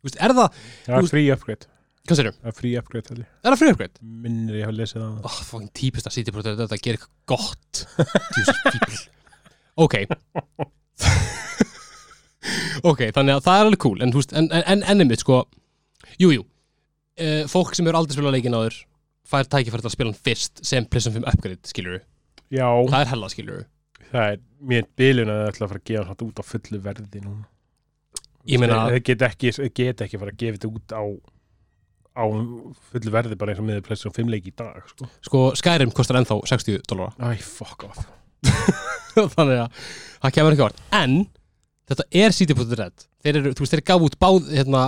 Þú 0.01 0.09
veist, 0.09 0.19
er 0.25 0.35
það, 0.39 0.59
Það 0.87 0.97
er 0.97 1.11
free 1.13 1.31
upgrade. 1.35 1.71
Hvað 2.09 2.17
sérum, 2.17 2.37
Það 2.41 2.51
er 2.51 2.57
free 2.57 2.81
upgrade 2.81 3.17
ég. 3.21 3.27
er 3.45 3.53
það 3.53 3.61
free 3.61 3.75
upgrade? 3.75 4.05
Minnir 4.25 4.57
ég 4.57 4.65
hafa 4.67 4.77
lesið 4.79 5.03
það. 5.03 5.17
Oh, 5.29 5.39
fucking 5.51 5.73
típist 5.77 6.09
að 6.09 6.17
City 6.17 6.33
Project 6.35 6.63
þetta 6.63 6.79
gerir 6.81 6.97
eitthvað 6.97 7.15
gott. 7.35 7.83
Jesus 8.39 8.61
people 8.73 8.99
ok. 9.85 9.95
Ok, 12.89 13.03
þannig 13.13 13.37
að 13.37 13.43
það 13.45 13.59
er 13.59 13.67
alveg 13.67 13.83
cool 13.85 13.99
en, 14.01 14.13
en, 14.41 14.47
en, 14.65 15.03
en 15.05 15.17
sko 15.21 15.43
jújú, 16.21 16.41
jú. 16.41 16.45
uh, 17.25 17.43
fólk 17.51 17.75
sem 17.77 17.89
eru 17.91 18.01
aldrei 18.01 18.17
spilað 18.19 18.37
leikin 18.37 18.57
áður 18.59 18.79
fær 19.31 19.47
tækifæri 19.47 19.85
til 19.85 19.91
að 19.91 19.95
spila 19.97 20.11
hann 20.13 20.23
fyrst 20.27 20.63
sem 20.67 20.87
PlayStation 20.91 21.23
5 21.23 21.29
upgrade, 21.35 21.71
skilur 21.71 22.01
Já, 22.51 22.67
það 22.91 23.01
er 23.05 23.11
hella, 23.15 23.29
skilur 23.31 23.65
það 24.11 24.25
er 24.35 24.41
mér 24.73 24.87
bilun 24.99 25.31
að 25.31 25.41
það 25.45 25.51
ætla 25.53 25.67
að 25.67 25.73
fara 25.73 25.81
að 25.83 25.89
gefa 25.91 26.07
svona 26.09 26.27
út 26.31 26.41
á 26.41 26.45
fullu 26.51 26.81
verði 26.83 27.21
núna. 27.25 27.45
Ég 28.51 28.59
meina- 28.61 28.79
Það 28.91 29.03
get 29.07 29.23
ekki, 29.29 29.53
get 29.77 30.01
ekki 30.07 30.19
fara 30.19 30.33
að 30.35 30.41
gefa 30.43 30.59
þetta 30.59 30.71
út 30.75 30.95
á 30.97 31.03
á 32.11 32.25
fullu 32.91 33.13
verði 33.15 33.37
bara 33.39 33.53
eins 33.55 33.61
og 33.63 33.67
miður 33.69 33.85
PlayStation 33.87 34.17
5 34.17 34.33
leik 34.35 34.49
í 34.51 34.55
dag 34.57 34.83
sko. 34.91 35.07
sko 35.23 35.43
Skyrim 35.55 35.93
kostar 35.95 36.19
ennþá 36.19 36.41
60 36.51 36.83
dólara 36.91 37.15
Æ, 37.31 37.39
fuck 37.39 37.85
off. 37.87 38.01
Þannig 39.37 39.61
að 39.63 39.85
það 40.25 40.35
kemur 40.37 40.57
ekki 40.57 40.67
vart 40.67 40.83
en 40.97 41.15
þetta 41.91 42.07
er 42.23 42.35
CD.red 42.37 43.05
þeir 43.25 43.39
eru, 43.41 43.53
þú 43.57 43.65
veist, 43.65 43.75
þeir 43.75 43.85
gaf 43.91 44.07
út 44.07 44.17
báð 44.23 44.49
hérna, 44.55 44.83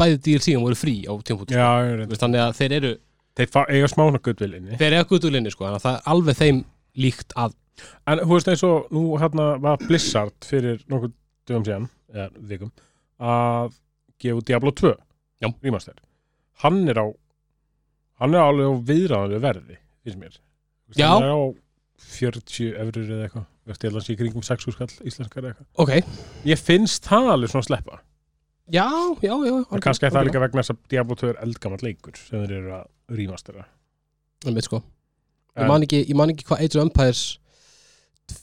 bæði 0.00 0.18
DLC 0.26 0.56
og 0.58 0.64
voru 0.66 0.78
frí 0.80 0.96
á 1.06 1.12
ég 1.14 1.94
reynd 2.00 2.18
þannig 2.24 2.44
að 2.46 2.58
þeir 2.62 2.76
eru, 2.80 2.92
Þeir 3.38 3.50
fa- 3.54 3.68
eiga 3.70 3.86
smána 3.92 4.18
guttvilinni 4.18 4.78
þeir 4.80 4.96
eru 4.98 5.06
guðulinni 5.12 5.52
sko, 5.54 5.68
þannig 5.68 5.78
að 5.78 5.84
það 5.86 5.98
er 5.98 6.08
alveg 6.14 6.38
þeim 6.42 6.60
líkt 6.98 7.36
að 7.38 7.52
En 8.10 8.18
þú 8.24 8.32
veist 8.34 8.48
eins 8.50 8.62
og 8.66 8.88
nú 8.90 9.02
hérna 9.22 9.44
var 9.62 9.76
Blizzard 9.84 10.34
fyrir 10.48 10.80
nokkuð 10.90 11.12
dögum 11.46 11.66
síðan 11.68 11.84
eða 12.10 12.24
vikum 12.50 12.72
að 13.22 13.76
gefa 14.18 14.42
Diablo 14.48 14.72
2 14.74 14.90
Já. 15.44 15.48
remaster. 15.62 15.94
Hann 16.64 16.80
er 16.90 16.98
á 16.98 17.06
hann 18.18 18.34
er 18.34 18.42
alveg 18.42 18.66
á 18.66 18.74
viðræðanlega 18.90 19.44
verði 19.44 19.76
finnst 20.02 20.18
mér. 20.18 20.34
Þú 20.34 20.90
veist, 20.90 20.98
Já. 20.98 21.08
hann 21.12 21.28
er 21.28 21.36
á 21.38 21.40
40 22.18 22.72
eurur 22.82 23.06
eða 23.14 23.28
eitthvað 23.28 23.46
ég 23.68 23.76
held 23.76 23.88
að 23.88 23.96
hann 23.98 24.06
sé 24.08 24.16
kringum 24.18 24.44
6 24.46 24.68
skall 24.74 24.88
íslenskar 25.10 25.42
eða 25.44 25.50
eitthvað. 25.54 25.66
Ok, 25.84 25.90
ég 26.48 26.60
finnst 26.62 27.08
það 27.08 27.30
alveg 27.34 27.50
svona 27.52 27.64
að 27.64 27.68
sleppa. 27.70 27.98
Já, 28.68 28.84
já, 29.24 29.32
já 29.48 29.54
og 29.64 29.80
kannski 29.84 30.04
er 30.08 30.12
það 30.12 30.26
líka 30.28 30.40
vegna 30.42 30.60
þess 30.62 30.74
að 30.74 30.80
Diablo 30.92 31.16
2 31.16 31.28
er 31.32 31.38
eldgamall 31.46 31.82
leikur 31.86 32.16
sem 32.20 32.42
þeir 32.44 32.54
eru 32.58 32.72
að 32.76 33.16
remastera 33.16 33.64
líka 34.44 34.64
sko. 34.66 34.80
ég, 35.56 35.66
man 35.70 35.86
ekki, 35.86 36.02
ég 36.04 36.16
man 36.20 36.32
ekki 36.34 36.44
hvað 36.50 36.64
Age 36.66 36.76
of 36.76 36.84
Empires 36.84 37.22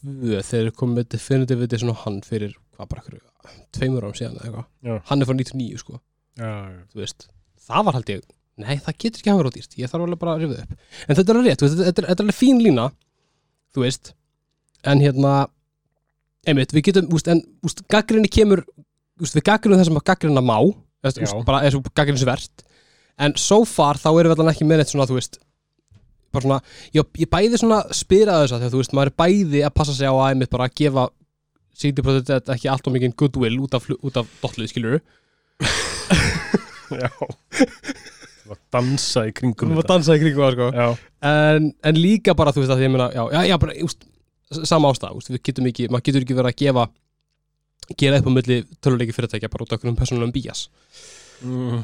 2, 0.02 0.40
þeir 0.50 0.72
komið 0.80 0.98
með 1.00 1.10
Definitive 1.14 1.68
Edition 1.68 1.92
og 1.94 2.00
hann 2.06 2.18
fyrir 2.26 2.56
hvað 2.76 2.90
bara 2.92 3.04
ykkur, 3.06 3.20
tveimur 3.78 4.08
árum 4.08 4.18
síðan 4.18 4.40
eða 4.40 4.48
eitthvað. 4.50 5.04
Hann 5.12 5.22
er 5.22 5.30
frá 5.30 5.38
99 5.38 5.78
sko, 5.84 6.00
já, 6.42 6.50
já. 6.50 6.82
þú 6.96 7.04
veist 7.04 7.28
það 7.70 7.86
var 7.88 7.98
held 8.00 8.12
ég, 8.16 8.26
nei 8.66 8.76
það 8.82 8.98
getur 9.06 9.22
ekki 9.22 9.30
hafa 9.32 9.44
verið 9.44 9.54
ódýrt 9.54 9.78
ég 9.84 9.92
þarf 9.94 10.08
alveg 10.08 10.22
bara 10.26 10.34
að 10.36 10.44
rifða 10.48 10.66
upp. 10.66 10.76
En 11.06 11.20
þetta 11.20 11.30
er 11.36 11.40
alveg 11.40 11.52
rétt, 11.54 11.62
þetta, 11.66 11.86
þetta, 11.86 12.02
er- 12.02 12.10
þetta 12.10 12.24
er 12.24 12.26
alveg 12.26 12.40
fín 12.42 12.62
lína 12.66 12.88
þú 13.76 13.86
veist 13.86 14.12
en 14.86 15.02
hérna, 15.04 15.34
einmitt, 16.48 16.74
við 16.76 16.90
getum 16.90 17.10
úst, 17.16 17.30
en 17.32 17.42
úst, 17.66 17.84
gaggrinni 17.92 18.30
kemur 18.32 18.64
úst, 19.22 19.36
við 19.38 19.48
gaggrinu 19.50 19.80
það 19.80 19.90
sem 19.90 20.00
að 20.02 20.08
gaggrina 20.12 20.46
má 20.46 20.58
er 21.06 21.74
svo 21.74 21.84
verst 22.26 22.66
en 23.22 23.36
so 23.40 23.64
far 23.70 24.00
þá 24.02 24.10
erum 24.12 24.32
við 24.32 24.40
allan 24.40 24.52
ekki 24.52 24.68
með 24.68 24.82
neitt 24.82 24.92
svona, 24.92 25.08
þú 25.08 25.20
veist 25.20 25.38
bara 26.36 26.44
svona, 26.44 26.58
ég, 26.96 27.06
ég 27.22 27.30
bæði 27.32 27.60
svona 27.62 27.82
spyra 27.96 28.42
þess 28.42 28.58
að 28.58 28.74
þú 28.74 28.82
veist, 28.82 28.96
maður 28.98 29.12
er 29.12 29.20
bæði 29.22 29.62
að 29.64 29.76
passa 29.78 29.96
sig 29.96 30.10
á 30.10 30.14
að 30.14 30.32
einmitt 30.34 30.52
bara 30.52 30.68
að 30.68 30.76
gefa 30.82 31.06
CD 31.76 32.04
Projekt 32.04 32.32
Red 32.32 32.52
ekki 32.56 32.72
allt 32.72 32.88
of 32.88 32.96
mikið 32.96 33.16
goodwill 33.20 33.60
út 33.64 33.78
af, 33.78 33.88
út 33.96 34.20
af 34.20 34.32
dotlið, 34.42 34.72
skilur 34.72 34.98
já. 36.92 37.12
Það 38.46 38.52
var 38.52 38.58
að 38.60 38.66
dansa 38.76 39.24
í 39.26 39.32
kringum 39.36 39.72
við 39.72 39.80
varum 39.80 39.86
að 39.86 39.92
dansa 39.94 40.18
í 40.18 40.22
kringum 40.22 40.44
það, 40.44 40.58
sko. 40.58 40.68
En, 41.32 41.72
en 41.90 42.00
líka 42.00 42.36
bara, 42.38 42.54
þú 42.56 42.64
veist, 42.64 42.74
að 42.76 42.82
því 42.82 42.88
ég 42.88 42.94
meina 42.94 43.08
já, 43.16 43.24
já, 43.32 43.40
já, 43.50 43.56
bara, 43.64 43.78
úst, 43.88 44.06
sama 44.52 44.92
úst, 44.94 45.30
við 45.30 45.42
getum 45.50 45.68
ekki, 45.70 45.88
maður 45.90 46.06
getur 46.10 46.26
ekki 46.26 46.38
verið 46.38 46.54
að 46.54 46.60
gefa 46.62 46.86
gera 48.00 48.20
upp 48.20 48.30
á 48.30 48.32
milli 48.34 48.58
töluleiki 48.82 49.14
fyrirtækja 49.16 49.50
bara 49.52 49.66
út 49.66 49.74
af 49.74 49.80
einhvern 49.80 49.98
persónulegum 50.00 50.34
bías 50.36 50.68
mm, 51.46 51.84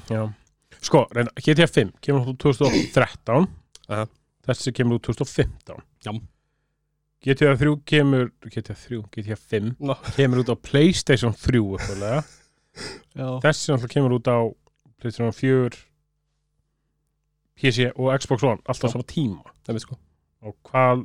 sko, 0.81 1.05
reyna, 1.13 1.33
GTA 1.37 1.67
5 1.69 1.91
kemur 2.01 2.31
út 2.33 2.39
2013 2.41 3.47
Aha. 3.91 4.05
þessi 4.47 4.73
kemur 4.77 4.97
út 4.99 5.09
2015 5.09 5.81
Já. 6.05 6.13
GTA 7.21 7.53
3 7.57 7.75
kemur 7.85 8.31
GTA 8.49 8.73
3, 8.73 9.03
GTA 9.13 9.37
5 9.37 9.75
Ná. 9.77 9.95
kemur 10.15 10.41
út 10.41 10.49
á 10.49 10.57
Playstation 10.57 11.35
3 11.37 11.61
uppalega. 11.61 12.23
já, 13.19 13.27
þessi 13.45 13.69
náttúrulega 13.73 13.93
kemur 13.93 14.17
út 14.17 14.29
á 14.31 14.37
Playstation 15.01 15.33
4 15.37 15.81
PC 17.61 17.91
og 17.93 18.09
Xbox 18.17 18.41
One 18.47 18.61
alltaf 18.65 18.89
Já. 18.89 18.93
sama 18.95 19.05
tíma 19.05 19.77
sko 19.83 19.97
og 20.41 20.55
hvað 20.65 21.03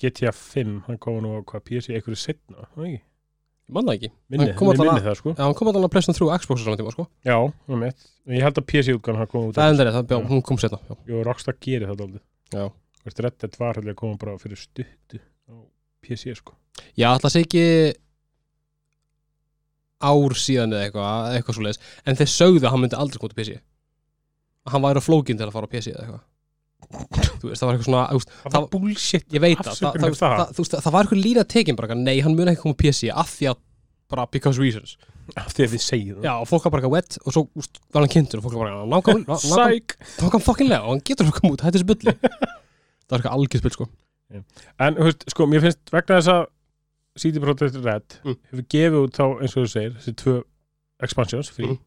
GTA 0.00 0.32
5 0.36 0.74
hann 0.88 0.98
kom 1.02 1.20
nú 1.24 1.36
á 1.36 1.40
hvað 1.44 1.64
PC 1.68 1.94
einhverju 1.94 2.18
setna 2.18 2.66
ekki? 2.66 3.00
ég 3.00 3.74
man 3.74 3.86
það 3.86 3.96
ekki, 3.98 4.10
minni, 4.32 4.46
Hann 4.48 4.58
kom 4.58 4.70
minni 4.74 5.02
það 5.04 5.16
sko. 5.20 5.34
Að 5.38 5.88
plesna 5.94 6.14
þrjú 6.16 6.30
Xbox 6.42 6.62
á 6.62 6.64
saman 6.66 6.80
tíma, 6.80 6.94
sko. 6.94 7.06
Já, 7.26 7.36
um 7.70 7.84
ég 7.86 8.44
held 8.44 8.58
að 8.58 8.66
PC 8.72 8.96
útgáðan 8.96 9.20
hann 9.22 9.30
kom 9.30 9.48
út 9.50 9.58
það 9.60 9.84
er 9.84 9.92
það, 9.94 10.14
hún 10.30 10.42
kom 10.46 10.58
setna 10.60 10.80
já, 10.88 10.96
Jú, 11.10 11.22
Rockstar 11.26 11.58
gerir 11.62 11.90
það 11.92 12.06
aldrei 12.06 12.70
Red 13.04 13.36
Dead 13.40 13.56
var 13.58 13.78
hefði 13.78 13.94
að 13.94 13.98
koma 14.00 14.18
bara 14.20 14.36
fyrir 14.40 14.60
stuttu 14.60 15.20
á 15.48 15.54
PC 16.04 16.34
sko. 16.36 16.56
Já 16.98 17.08
alltaf 17.10 17.32
sé 17.32 17.44
ekki 17.44 17.64
ár 20.00 20.36
síðan 20.36 20.74
eða 20.76 20.86
eitthvað, 20.88 21.34
eitthvað 21.38 21.56
svo 21.56 21.66
leiðis 21.66 21.82
en 22.04 22.20
þeir 22.20 22.32
sögðu 22.34 22.64
að 22.66 22.74
hann 22.74 22.84
myndi 22.84 23.00
aldrei 23.00 23.20
koma 23.20 23.32
til 23.32 23.40
PC 23.40 23.56
að 23.60 24.74
hann 24.74 24.84
væri 24.84 25.00
á 25.00 25.08
flókin 25.08 25.40
til 25.40 25.48
að 25.48 25.56
fara 25.56 25.68
á 25.68 25.72
PC 25.72 25.92
eða 25.94 26.06
eitthvað 26.06 27.29
þú 27.40 27.50
veist, 27.50 27.60
það 27.62 27.66
var 27.70 27.74
eitthvað 27.78 27.88
svona, 27.90 28.04
veist, 28.14 28.30
það 28.30 28.50
Það- 28.52 28.60
var 28.60 28.68
bullshit 28.74 29.26
ég 29.36 29.40
veit 29.44 29.58
það, 29.58 29.78
það, 29.80 30.00
það, 30.00 30.18
það. 30.20 30.52
það, 30.60 30.82
það 30.84 30.92
var 30.96 31.04
eitthvað 31.08 31.24
lína 31.24 31.44
tekin 31.54 31.76
bara, 31.80 31.94
nei, 31.94 32.20
hann 32.20 32.36
mun 32.36 32.48
ekki 32.52 32.62
koma 32.62 32.76
á 32.76 32.80
PC 32.84 33.10
af 33.14 33.32
því 33.38 33.50
að, 33.52 33.58
bara 34.10 34.26
because 34.30 34.58
reasons. 34.60 34.96
Af 35.38 35.52
því 35.54 35.62
að 35.66 35.74
við 35.76 35.82
segjum 35.84 36.24
já, 36.26 36.32
og 36.42 36.48
fólk 36.50 36.64
var 36.66 36.72
bara 36.74 36.82
eitthvað 36.82 36.94
wet 36.96 37.18
og 37.24 37.32
svo 37.36 37.42
úst, 37.54 37.78
var 37.94 38.02
hann 38.02 38.10
kynntur 38.10 38.40
og 38.40 38.44
fólk 38.48 38.56
var 38.58 38.72
bara 38.72 39.36
Sæk 39.38 39.94
nákvæmlega 40.18 40.40
fucking 40.42 40.72
og 40.74 40.88
hann 40.90 41.02
getur 41.06 41.28
að 41.30 41.36
koma 41.38 41.52
út, 41.54 41.60
þetta 41.62 41.70
er 41.70 41.76
þessi 41.78 41.86
bulli 41.86 42.14
það 43.06 43.12
var 43.14 43.20
eitthvað 43.20 43.36
algjör 43.36 43.62
spull, 43.62 43.74
sko. 43.76 43.86
En 44.80 44.98
þú 44.98 45.06
veist, 45.06 45.22
sko, 45.30 45.46
mér 45.46 45.62
finnst 45.62 45.92
vegna 45.94 46.18
þess 46.18 46.32
að 46.34 46.42
CD 47.22 47.38
Projekt 47.42 47.78
Red 47.84 48.18
Mm. 48.24 48.36
hefur 48.50 48.66
gefið 48.74 48.98
út 49.04 49.14
þá, 49.20 49.24
eins 49.42 49.54
og 49.56 49.62
þú 49.62 49.70
segir, 49.70 49.94
þessi 50.00 50.16
tvö 50.18 50.34
expansions 51.06 51.50
frí 51.54 51.66
Mhm. 51.70 51.78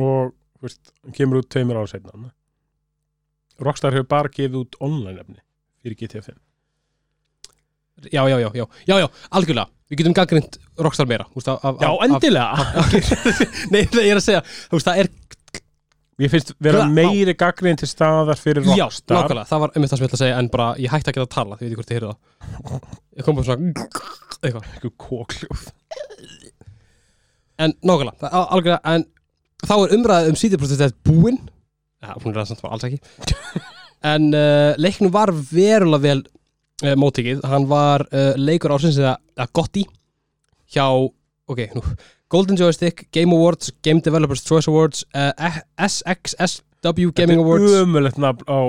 og 0.00 0.32
þú 0.60 0.64
veist, 0.66 0.92
hann 1.04 1.12
kemur 1.16 1.40
út 1.42 1.48
tveimur 1.52 1.76
ára 1.80 1.90
Rockstar 3.60 3.92
hefur 3.96 4.08
bara 4.10 4.28
gefið 4.32 4.56
út 4.64 4.78
online 4.80 5.20
efni 5.24 5.40
fyrir 5.84 5.96
GTA 6.00 6.22
5 6.24 6.38
já, 8.12 8.22
já, 8.28 8.36
já, 8.40 8.48
já, 8.56 8.64
já, 8.88 8.96
já, 9.02 9.08
algjörlega. 9.36 9.66
Við 9.90 9.98
getum 10.00 10.14
gaggrind 10.16 10.56
Rockstar 10.80 11.06
meira 11.10 11.26
úst, 11.36 11.48
af, 11.50 11.58
af, 11.66 11.80
Já, 11.82 11.88
af- 11.90 12.04
endilega. 12.06 12.54
nei, 13.74 13.82
nei, 13.92 14.04
ég 14.06 14.12
er 14.14 14.20
að 14.20 14.24
segja, 14.24 14.40
þú 14.70 14.78
veist, 14.78 14.88
það 14.88 15.00
er 15.02 15.10
Mér 16.20 16.28
finnst 16.34 16.50
vera 16.60 16.82
Gla- 16.84 16.92
meiri 16.92 17.32
gaggrind 17.40 17.80
til 17.80 17.88
staðar 17.88 18.36
fyrir 18.40 18.64
já, 18.68 18.84
Rockstar. 18.86 19.16
nákvæmlega, 19.22 19.48
það 19.48 19.60
var 19.64 19.70
einmitt 19.74 19.90
það 19.92 19.96
sem 20.00 20.04
ég 20.04 20.10
ætla 20.10 20.18
að 20.18 20.22
segja 20.24 20.38
en 20.40 20.48
bara, 20.52 20.66
ég 20.84 20.92
hætti 20.92 21.10
ekki 21.12 21.22
að 21.22 21.30
tala, 21.32 21.56
því 21.56 21.64
ég 21.64 21.68
veit 21.68 21.72
ekki 21.72 21.80
hvort 21.80 21.90
ég 21.90 21.96
heyrði 21.96 22.10
það. 22.10 22.18
Ég 23.16 23.24
kom 23.28 23.38
bara 23.40 23.46
svona 23.48 23.60
eitthvað. 24.44 24.66
Eitthvað 24.70 24.96
kókljóð 25.04 25.62
En 27.60 27.74
nákvæmlega, 27.84 28.16
það 28.24 28.46
algjörlega 28.56 28.94
En 28.94 29.04
þá 29.68 29.74
er 29.84 29.94
umræðið 29.98 30.30
um 30.32 30.38
CD-protestið 30.40 30.94
Já, 32.00 32.14
hún 32.16 32.32
er 32.32 32.40
það 32.40 32.50
samt 32.52 32.66
alls 32.70 32.88
ekki. 32.88 33.00
En 34.10 34.30
uh, 34.32 34.72
leiknum 34.80 35.10
var 35.12 35.28
verulega 35.28 36.00
vel 36.00 36.20
uh, 36.24 36.94
móttekið. 36.96 37.42
Hann 37.44 37.66
var 37.68 38.06
uh, 38.08 38.30
leikur 38.40 38.72
ársins 38.72 38.96
eða, 38.96 39.18
eða 39.36 39.46
gotti 39.58 39.82
hjá, 40.72 40.86
ok, 41.50 41.60
nú 41.76 41.82
Golden 42.30 42.56
Joystick, 42.56 43.08
Game 43.12 43.34
Awards, 43.34 43.72
Game 43.82 44.00
Developers 44.00 44.40
Choice 44.46 44.70
Awards 44.70 45.02
uh, 45.12 45.58
SXSW 45.76 47.10
Gaming 47.12 47.42
Awards 47.42 47.66
Þetta 47.66 47.80
er 47.80 47.84
ömulegt 47.88 48.20
nafn 48.22 48.46
á 48.46 48.60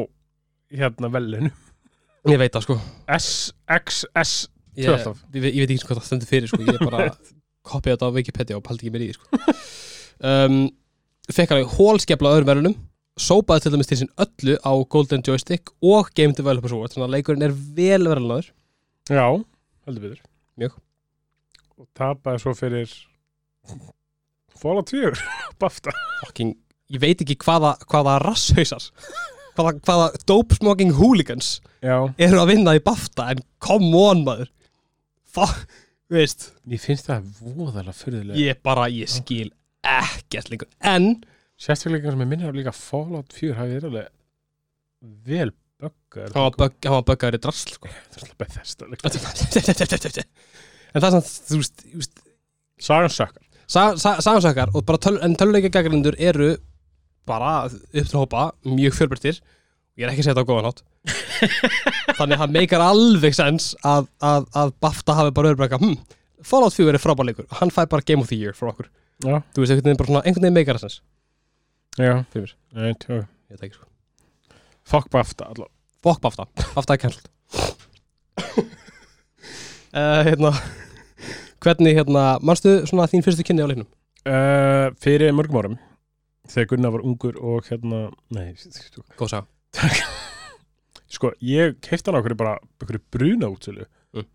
hérna 0.74 1.12
velinu 1.14 1.52
Ég 2.30 2.38
veit 2.42 2.54
það 2.54 2.66
sko. 2.68 2.78
SXS 3.16 4.34
ég, 4.78 4.90
ég, 4.90 5.48
ég 5.48 5.64
veit 5.64 5.72
ekki 5.74 5.88
hvað 5.88 6.02
það 6.02 6.08
stendur 6.10 6.30
fyrir 6.30 6.52
sko. 6.52 6.62
Ég 6.66 6.76
er 6.76 6.90
bara 6.92 7.08
kopið 7.72 7.96
þetta 7.96 8.10
á 8.10 8.16
Wikipedia 8.18 8.60
og 8.60 8.66
paldi 8.66 8.86
ekki 8.86 8.94
mér 8.94 9.06
í 9.08 9.12
sko. 9.16 9.42
um, 10.26 10.60
Fekk 11.32 11.54
hann 11.54 11.70
hólskefla 11.78 12.34
öðrum 12.36 12.50
verðunum 12.52 12.76
Sópaði 13.20 13.66
til 13.66 13.74
dæmis 13.76 13.90
til 13.92 13.98
sín 14.02 14.12
öllu 14.24 14.56
á 14.64 14.72
Golden 14.94 15.24
Joystick 15.28 15.74
og 15.84 16.12
Game 16.16 16.32
Developers 16.38 16.72
Awards 16.72 16.96
Þannig 16.96 17.08
að 17.10 17.16
leikurinn 17.18 17.44
er 17.50 17.56
vel 17.76 18.06
verðlunaður 18.08 18.52
Já, 19.12 19.26
heldur 19.88 20.04
betur. 20.06 20.22
Mjög. 20.62 20.76
Og 21.82 21.88
tapaði 21.98 22.40
svo 22.44 22.54
fyrir 22.56 22.94
Fallout 24.62 24.90
4 24.94 25.14
Bafta. 25.62 25.92
Fucking, 26.26 26.54
Ég 26.92 27.02
veit 27.04 27.22
ekki 27.24 27.38
hvaða, 27.42 27.76
hvaða 27.90 28.18
rasshausar 28.24 28.88
hvaða, 29.58 29.74
hvaða 29.84 30.08
dope 30.30 30.56
smoking 30.58 30.94
hooligans 30.98 31.58
Já. 31.84 31.98
eru 32.22 32.40
að 32.42 32.52
vinna 32.54 32.76
í 32.78 32.82
BAFTA 32.84 33.30
en 33.34 33.42
come 33.64 33.92
on 33.98 34.24
maður. 34.28 34.52
Fuck, 35.32 35.66
veist. 36.12 36.50
Mér 36.68 36.82
finnst 36.84 37.08
það 37.10 37.28
voðalega 37.42 37.96
fyrðulega 37.96 38.40
Ég 38.40 38.60
bara, 38.64 38.88
ég 38.92 39.12
skil 39.12 39.50
ekkert 39.88 40.52
lengur. 40.52 40.70
En 40.84 41.14
Sérstaklega 41.62 42.14
sem 42.14 42.24
ég 42.24 42.30
minnir 42.32 42.50
á 42.50 42.58
líka 42.58 42.74
Fallout 42.76 43.34
4 43.38 43.58
hafi 43.60 43.76
verið 43.78 43.90
alveg 43.92 44.08
vel 45.30 45.52
böggar 45.82 46.34
hann 46.36 46.46
var 46.48 46.56
bögg- 46.58 46.88
hann 46.90 46.98
var 47.00 47.08
böggaður 47.12 47.38
í 47.38 47.42
drasl 47.46 47.76
sko. 47.76 47.92
Það 49.72 50.24
en 50.92 51.00
það 51.00 51.08
er 51.08 51.14
samt, 51.16 51.30
þú 51.48 51.60
veist, 51.62 51.84
þú 51.88 52.02
veist 52.02 52.22
Sagan 52.82 53.14
sökkar. 53.14 53.44
Sa- 53.70 53.96
sa- 53.96 54.18
sagansökkar 54.20 54.72
og 54.76 54.84
bara 54.86 54.98
töluleika 55.00 55.70
gagrindur 55.72 56.16
eru 56.20 56.56
bara 57.30 57.52
upp 57.70 57.94
til 57.94 58.18
hópa 58.20 58.48
mjög 58.66 58.96
fjölbyrtir 58.98 59.38
ég 59.38 60.04
er 60.08 60.12
ekki 60.12 60.24
að 60.24 60.28
segja 60.28 60.36
þetta 60.36 60.44
á 60.44 60.50
góðan 60.50 60.68
hátt. 60.68 60.82
Þannig 62.18 62.36
að 62.36 62.42
það 62.42 62.56
meikar 62.58 62.84
alveg 62.84 63.38
sens 63.38 63.70
að, 63.86 64.10
að, 64.20 64.48
að 64.58 64.74
BAFTA 64.84 65.16
hafi 65.20 65.36
bara 65.38 65.54
eitthvað, 65.54 65.86
hm, 65.86 65.96
Fallout 66.42 66.76
4 66.76 66.96
er 66.98 67.04
frábærleikur 67.06 67.48
hann 67.62 67.72
fær 67.74 67.88
bara 67.92 68.06
Game 68.08 68.26
of 68.26 68.32
the 68.34 68.40
Year 68.42 68.58
frá 68.58 68.72
okkur. 68.74 68.90
Já. 69.22 69.38
Þú 69.54 69.62
veist, 69.64 69.78
svona, 69.86 70.24
einhvern 70.26 70.42
veginn 70.48 70.58
meikar 70.58 70.80
það 70.82 70.88
sens 70.88 71.02
Já, 72.00 72.24
Fyrir. 72.32 72.54
Nei, 72.72 72.94
tjó. 73.02 73.22
Ég 73.52 73.58
veit 73.58 73.66
ekki 73.68 73.76
sko. 73.80 73.88
Fuck 74.88 75.10
BAFTA 75.12 75.50
allavega. 75.52 75.74
Fokk 76.02 76.18
Bafta, 76.24 76.48
Bafta 76.74 76.96
er 76.96 76.98
cancelled 76.98 77.28
uh, 79.94 80.24
Hérna 80.26 80.50
Hvernig 81.62 81.94
hérna, 82.00 82.24
manstu 82.42 82.72
svona 82.90 83.06
þín 83.12 83.22
fyrstu 83.22 83.46
kynni 83.46 83.62
á 83.62 83.70
leiknum? 83.70 83.86
uh, 84.26 84.90
Fyrir 85.04 85.30
mörgum 85.38 85.60
árum 85.62 85.76
Þegar 86.50 86.72
Gunnar 86.72 86.96
var 86.96 87.04
ungur 87.06 87.38
og 87.38 87.70
hérna 87.70 88.00
Nei, 88.34 88.48
sko, 88.58 89.06
Góð 89.20 89.30
sá 89.36 89.40
sko 91.12 91.30
ég 91.46 91.78
kefti 91.86 92.10
hann 92.10 92.18
á 92.18 92.22
okkur 92.24 92.34
bara 92.40 92.58
okkur 92.82 92.98
bruna 93.14 93.52
útsölu 93.54 93.86
Mm. 94.12 94.26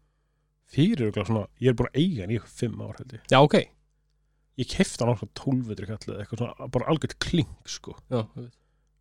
Fyrir 0.73 1.03
örugglega 1.09 1.27
svona 1.29 1.43
Ég 1.61 1.69
er 1.75 1.77
búin 1.77 1.91
að 1.91 1.99
eiga 2.01 2.23
hann 2.23 2.33
í 2.33 2.39
fimm 2.47 2.79
ár 2.87 2.95
held 3.01 3.11
ég. 3.19 3.27
Já, 3.29 3.43
ok 3.43 3.57
Ég 4.57 4.69
kefti 4.73 5.03
hann 5.05 5.13
á 5.13 5.17
svona 5.21 5.37
tólvetri 5.37 5.89
kallið 5.91 6.21
eitthvað 6.23 6.41
svona 6.43 6.69
bara 6.73 6.89
algjört 6.93 7.19
kling 7.21 7.51
sko. 7.69 7.97
Já, 8.13 8.23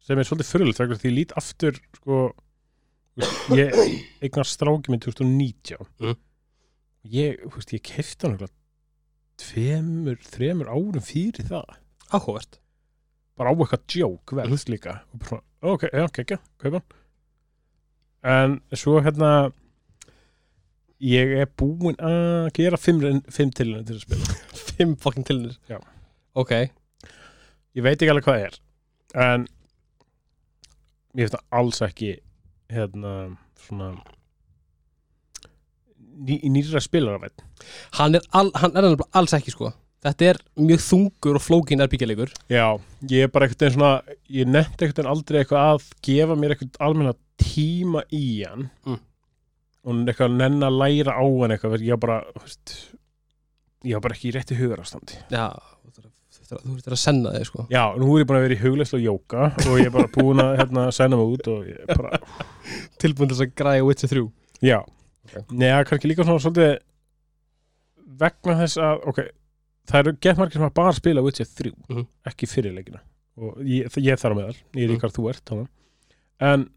sem 0.04 0.20
er 0.20 0.28
svolítið 0.28 0.50
fyrirlega 0.52 0.80
þegar 0.82 1.00
því 1.02 1.10
ég 1.12 1.16
lít 1.20 1.36
aftur 1.40 1.80
sko 2.00 2.18
ég 3.56 3.78
eignar 4.26 4.50
stráki 4.50 4.92
minn 4.92 5.04
2019 5.06 5.88
Mm. 6.04 6.18
ég, 7.08 7.40
veist, 7.54 7.72
ég 7.72 7.84
kefti 7.86 8.28
hann 8.28 8.52
tveimur, 9.40 10.20
þremur 10.24 10.70
árum 10.72 11.04
fyrir 11.04 11.44
það. 11.48 11.74
Áhugavert. 12.12 12.60
Bara 13.36 13.52
á 13.52 13.54
eitthvað 13.56 13.88
djók 13.92 14.32
verð 14.38 14.68
líka. 14.72 15.00
Og 15.14 15.20
bara 15.24 15.42
ok, 15.74 15.88
já, 15.92 16.04
ok, 16.08 16.20
ekki, 16.24 16.38
kaupa 16.62 16.82
en 18.26 18.56
svo 18.74 18.98
hérna 19.06 19.52
ég 21.04 21.36
er 21.44 21.50
búinn 21.60 21.98
að 22.02 22.48
gera 22.58 22.80
fimm, 22.82 23.04
fimm 23.30 23.52
tilinu 23.54 23.84
til 23.86 23.98
að 24.00 24.06
spila 24.06 24.55
Fimm 24.76 24.96
fucking 25.00 25.26
tilnir 25.28 25.56
Já. 25.72 25.80
Ok. 26.36 26.52
Ég 27.76 27.84
veit 27.86 27.96
ekki 28.00 28.12
alveg 28.12 28.26
hvað 28.28 28.40
það 28.40 28.46
er 28.50 28.60
en 29.26 29.46
ég 31.16 31.24
finnst 31.24 31.36
það 31.38 31.60
alls 31.62 31.82
ekki 31.86 32.10
hérna 32.76 33.12
svona 33.66 33.90
ný, 36.26 36.38
nýra 36.52 36.82
spilaraveit 36.84 37.44
Hann 38.00 38.18
er, 38.20 38.26
al, 38.36 38.52
hann 38.60 38.76
er 38.76 38.88
alveg 38.90 39.06
alls 39.16 39.34
ekki 39.38 39.54
sko. 39.54 39.72
Þetta 40.06 40.28
er 40.34 40.40
mjög 40.62 40.82
þungur 40.86 41.40
og 41.40 41.42
flókin 41.44 41.82
erbyggjarleikur 41.82 42.34
já, 42.52 42.66
ég 43.10 43.26
er 43.26 43.32
bara 43.34 43.48
eitthvað 43.48 43.74
svona 43.74 43.94
ég 44.30 44.50
nefndi 44.52 44.86
eitthvað 44.86 45.10
aldrei 45.10 45.40
eitthvað 45.42 45.72
að 45.72 45.88
gefa 46.06 46.36
mér 46.38 46.54
eitthvað 46.54 46.82
almenna 46.88 47.16
tíma 47.42 48.04
í 48.14 48.26
hann 48.46 48.68
Mm. 48.86 49.00
og 49.86 50.04
eitthvað 50.12 50.30
að 50.30 50.38
nenn 50.44 50.64
að 50.68 50.78
læra 50.84 51.16
á 51.18 51.24
hann 51.26 51.56
eitthvað 51.56 51.82
ég 51.88 51.96
var 51.96 52.04
bara 52.06 52.20
þú 52.36 52.44
veist, 52.46 52.76
ég 53.84 53.94
var 53.98 54.02
bara 54.02 54.16
ekki 54.16 54.30
í 54.32 54.36
rétti 54.36 54.56
hugarastandi 54.60 55.18
Já, 55.32 55.50
þú 55.86 55.92
þurftir 56.62 56.94
að- 56.96 57.02
senna 57.02 57.32
þig 57.36 57.46
sko 57.50 57.68
já, 57.72 57.84
nú 57.98 58.08
er 58.16 58.24
ég 58.24 58.30
að 58.30 58.42
vera 58.46 58.56
í 58.56 58.62
hugleyslu 58.64 58.98
og 59.00 59.06
jóka 59.06 59.46
og 59.68 59.80
ég 59.80 59.86
er 59.86 59.94
bara 59.96 60.08
búin 60.14 60.40
að 60.44 60.58
hérna, 60.60 60.88
sæna 60.92 61.18
mig 61.18 61.34
út 61.38 61.48
og 61.48 61.66
ég 61.66 61.80
er 61.84 61.96
bara 61.96 62.20
Tilbúin 63.02 63.30
til 63.30 63.36
þess 63.38 63.46
að 63.48 63.56
græja 63.56 63.86
Witcher 63.86 64.10
3 64.10 64.26
Já, 64.62 64.80
Ok. 65.26 65.50
neða 65.52 65.86
kannski 65.90 66.08
líka 66.12 66.24
svona 66.24 66.40
svolítið 66.40 66.78
vegna 68.20 68.56
þess 68.62 68.78
að, 68.78 69.02
ok, 69.10 69.20
það 69.90 70.00
eru 70.04 70.14
gett 70.22 70.38
margir 70.40 70.60
sem 70.60 70.68
að 70.70 70.74
bara 70.78 70.94
spila 70.96 71.24
Witcher 71.26 71.46
3, 71.50 71.72
Mhm. 71.90 72.06
ekki 72.30 72.48
fyrir 72.48 72.74
leikina 72.76 73.02
og 73.38 73.58
ég, 73.60 73.90
ég 74.00 74.12
er 74.14 74.16
þar 74.22 74.32
á 74.32 74.38
meðal, 74.38 74.56
ég 74.76 74.84
er 74.90 74.96
ykkar 74.96 75.12
þú 75.12 75.30
ert 75.30 75.44
þannig. 75.46 75.68
en 76.40 76.70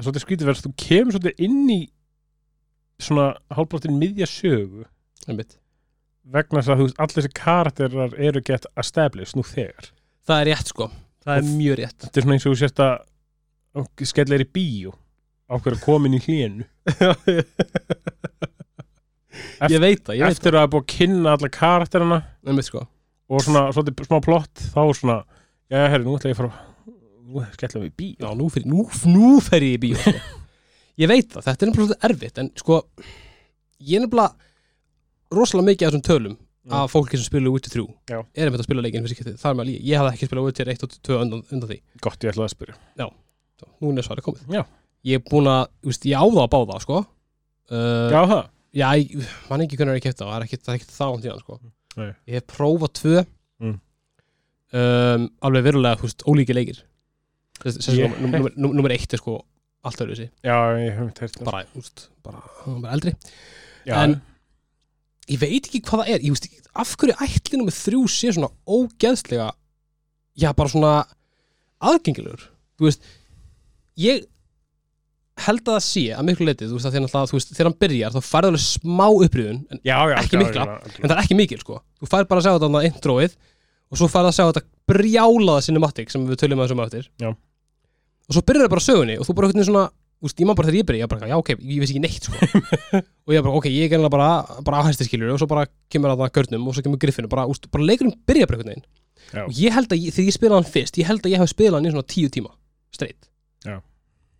svolítið 0.00 0.22
skrítið 0.24 0.46
verðast, 0.46 0.66
þú 0.68 0.74
kemur 0.76 1.12
svolítið 1.16 1.34
inn 1.38 1.70
í 1.70 1.80
svona 3.00 3.36
hálfbrotin 3.50 3.98
miðja 3.98 4.26
sögu 4.26 4.84
Einmitt. 5.28 5.56
Vegna 6.32 6.62
þess 6.62 6.72
að 6.72 6.82
veist, 6.82 6.98
allir 7.02 7.18
þessi 7.18 7.34
karakterar 7.38 8.16
eru 8.28 8.42
gett 8.44 8.66
established 8.80 9.38
nú 9.38 9.44
þegar. 9.46 9.90
Það 10.28 10.42
er 10.42 10.50
rétt 10.50 10.72
sko. 10.72 10.90
Það 11.24 11.40
er 11.40 11.50
mjög 11.58 11.78
rétt. 11.80 11.98
þetta 12.04 12.20
er 12.20 12.26
svona 12.26 12.36
eins 12.36 12.46
og 12.46 12.54
þú 12.54 12.60
sérst 12.62 12.82
að 12.84 14.06
skellir 14.08 14.44
í 14.44 14.48
bíó 14.58 14.94
á 15.48 15.54
hverju 15.56 15.80
komin 15.84 16.16
í 16.18 16.22
hlénu. 16.24 16.68
Ég 19.68 19.80
veit 19.82 20.02
það, 20.06 20.16
ég 20.18 20.24
veit 20.24 20.34
eftir 20.34 20.54
að 20.54 20.64
hafa 20.64 20.70
búið 20.72 20.82
að 20.82 20.92
kynna 20.92 21.32
alla 21.34 21.48
það 21.86 22.14
Einmitt 22.48 22.66
sko. 22.66 22.80
og 23.28 23.42
svona 23.44 23.62
svolítið 23.74 24.08
smá 24.08 24.18
plott 24.24 24.62
þá 24.72 24.80
er 24.82 24.98
svona, 24.98 25.16
já 25.70 25.78
herri, 25.92 26.04
nú 26.06 26.16
ætla 26.16 26.30
ég 26.30 26.36
að 26.36 26.40
fara 26.40 26.64
nú 27.28 27.44
skellum 27.54 27.84
við 27.84 27.90
í 27.90 27.96
bíó. 28.00 28.18
Já, 28.24 28.28
nú 28.38 28.48
fer, 28.50 28.66
nú, 28.66 28.84
nú 29.12 29.30
fer 29.44 29.66
ég 29.66 29.76
í 29.76 29.80
bíó 29.82 30.00
sko. 30.02 30.14
Ég 30.98 31.06
veit 31.06 31.28
það, 31.30 31.44
þetta 31.46 31.64
er 31.64 31.74
svolítið 31.76 32.06
erfitt 32.08 32.38
En 32.42 32.48
sko 32.58 32.76
Ég 33.78 34.00
er 34.00 34.02
nefnilega 34.02 34.47
rosalega 35.34 35.66
mikið 35.70 35.86
af 35.88 35.92
þessum 35.94 36.06
tölum 36.10 36.36
Mm. 36.68 36.72
af 36.74 36.90
fólki 36.92 37.16
sem 37.16 37.24
spila 37.24 37.48
Witcher 37.50 37.70
3 37.80 37.86
Já. 38.12 38.18
er 38.36 38.44
einmitt 38.48 38.60
að 38.60 38.66
spila 38.66 38.82
leikinn 38.84 39.00
fyrir 39.06 39.14
sikkertið, 39.14 39.36
það 39.40 39.50
er 39.50 39.54
maður 39.56 39.68
líka 39.70 39.84
ég 39.88 39.96
hafði 39.96 40.10
ekki 40.12 40.26
spilað 40.28 40.44
Witcher 40.48 40.68
1 40.68 40.82
og 40.84 40.90
2 41.08 41.14
undan, 41.22 41.42
undan 41.52 41.68
því. 41.70 41.78
Gott, 42.04 42.18
ég 42.20 42.32
ætla 42.34 42.44
að 42.44 42.52
spyrja. 42.52 42.74
Svo, 43.58 43.68
núna 43.80 43.98
er 44.02 44.04
svarið 44.04 44.26
komið. 44.26 44.42
Já. 44.52 44.64
ég 45.08 45.14
er 45.14 45.22
búin 45.30 45.48
að, 45.48 45.68
þú 45.80 45.88
veist, 45.88 46.04
ég 46.04 46.18
á 46.18 46.24
það 46.28 46.42
að 46.44 46.50
báða 46.52 46.80
sko. 46.82 46.98
Uh, 47.70 48.10
já, 48.12 48.20
það, 48.28 48.42
já, 48.74 48.88
ég, 48.98 49.28
mann 49.48 49.60
ekki 49.64 49.78
er 49.80 49.96
ég 49.96 50.04
kæft 50.04 50.18
það 50.20 50.28
það 50.28 50.36
er 50.36 50.44
er 50.68 50.76
ekkit 50.76 50.92
það 50.98 51.08
án 51.14 51.22
tíðan 51.24 51.40
sko. 51.40 51.58
Nei. 51.96 52.12
ég 52.28 52.34
hef 52.36 52.46
prófað 52.52 52.92
tvö. 53.00 53.26
Mm. 53.64 53.80
um, 54.74 55.28
alveg 55.48 55.64
verulega, 55.64 55.96
þú 56.02 56.08
veist, 56.10 56.24
ólíki 56.28 56.54
leikir. 56.58 56.82
Þess- 57.62 57.78
þess- 57.80 57.96
Ég- 57.96 58.12
númer- 58.20 58.20
númer- 58.28 58.54
númer 58.58 58.74
nummer 58.74 58.90
eitt 58.92 59.12
er 59.14 59.18
sko 59.18 59.40
allt 59.84 59.96
öðru 60.04 60.14
þessi, 60.18 60.30
já, 60.44 60.56
ég 60.84 60.92
hef 60.98 61.06
mitt 61.06 61.18
heyrt 61.18 61.32
það. 61.38 61.44
bara, 61.44 61.64
veist 61.74 62.08
bara, 62.22 62.42
hann 62.64 62.82
var 62.82 62.92
eldri. 62.92 63.14
Já, 63.86 63.94
en- 64.04 64.20
ég 65.28 65.42
veit 65.42 65.68
ekki 65.68 65.82
hvað 65.84 66.04
það 66.04 66.12
er 66.14 66.24
ég 66.26 66.34
veist, 66.34 66.48
af 66.78 66.94
hverju 67.00 67.18
ætli 67.26 67.60
nummer 67.60 67.74
þrjú 67.74 68.02
sé 68.12 68.32
svona 68.34 68.50
ógeðslega 68.68 69.50
já, 70.38 70.50
bara 70.54 70.72
svona 70.72 70.92
aðgengilegur 71.78 72.48
þú 72.78 72.88
veist, 72.88 73.06
ég 73.98 74.26
held 75.44 75.62
að 75.62 75.76
það 75.76 75.84
sé 75.86 76.04
að 76.14 76.26
miklu 76.26 76.48
leitið, 76.48 76.70
þú 76.70 76.78
veist, 76.78 76.88
að 76.88 76.96
náttúrulega, 77.04 77.30
þú 77.30 77.38
veist, 77.38 77.52
þegar 77.54 77.68
hann 77.68 77.78
byrjar 77.84 78.14
þá 78.14 78.20
færði 78.26 78.50
alveg 78.50 78.64
smá 78.64 79.04
upprýðun 79.10 79.60
en, 79.68 79.82
já, 79.86 79.98
já, 80.10 80.16
ekki 80.22 80.38
já, 80.38 80.42
mikla, 80.42 80.66
en 80.88 81.04
það 81.04 81.14
er 81.14 81.22
ekki 81.22 81.38
mikil 81.38 81.60
sko. 81.62 81.78
þú 82.00 82.10
fær 82.10 82.26
bara 82.30 82.42
að 82.42 82.46
sjá 82.46 82.52
þetta 82.54 82.66
þarna 82.66 82.82
introið 82.88 83.36
og 83.88 84.00
svo 84.00 84.08
færði 84.10 84.32
að 84.32 84.36
sjá 84.36 84.44
þetta 84.48 84.64
brjálaða 84.88 85.64
cinematic 85.68 86.12
sem 86.12 86.24
við 86.28 86.40
töljum 86.42 86.62
að 86.64 86.72
þessum 86.72 87.06
Já. 87.22 87.30
og 87.30 88.36
svo 88.36 88.42
byrjar 88.48 88.66
það 88.66 88.74
bara 88.74 88.86
sögunni 88.88 89.18
og 89.18 89.28
þú 89.28 89.36
bara 89.38 89.50
veginn 89.50 89.68
svona 89.68 89.84
úst, 90.24 90.38
ég 90.40 90.48
man 90.48 90.56
bara 90.58 90.68
þegar 90.68 90.80
ég 90.80 90.86
byrja, 90.88 91.04
ég 91.04 91.10
bara, 91.12 91.28
já 91.30 91.36
ok, 91.38 91.50
ég 91.54 91.82
veist 91.82 91.94
ekki 91.94 92.02
neitt 92.02 92.26
sko. 92.26 92.38
og 93.28 93.34
ég 93.34 93.44
bara, 93.44 93.54
ok, 93.60 93.68
ég 93.70 93.92
er 93.94 94.06
bara 94.10 94.30
bara 94.66 94.80
áhæsti 94.82 95.06
skiljur 95.06 95.34
og 95.34 95.38
svo 95.42 95.48
bara 95.50 95.66
kemur 95.92 96.14
að 96.14 96.24
það 96.24 96.32
görnum 96.38 96.66
og 96.66 96.74
svo 96.76 96.84
kemur 96.86 97.00
griffinu, 97.02 97.30
bara, 97.30 97.46
úst, 97.50 97.68
bara 97.70 97.86
leikurinn 97.86 98.16
byrja 98.26 98.48
bara 98.48 98.58
einhvern 98.58 98.72
veginn 98.74 98.86
Já. 99.28 99.44
og 99.44 99.52
ég 99.54 99.74
held 99.76 99.92
að, 99.92 100.02
ég, 100.02 100.16
þegar 100.16 100.30
ég 100.30 100.36
spilaði 100.38 100.58
hann 100.58 100.72
fyrst 100.72 100.98
ég 100.98 101.08
held 101.08 101.26
að 101.26 101.34
ég 101.34 101.42
hef 101.42 101.52
spilað 101.52 101.78
hann 101.78 101.88
í 101.88 101.92
svona 101.92 102.08
tíu 102.08 102.32
tíma 102.32 102.52
straight 102.94 103.28
Já. 103.66 103.76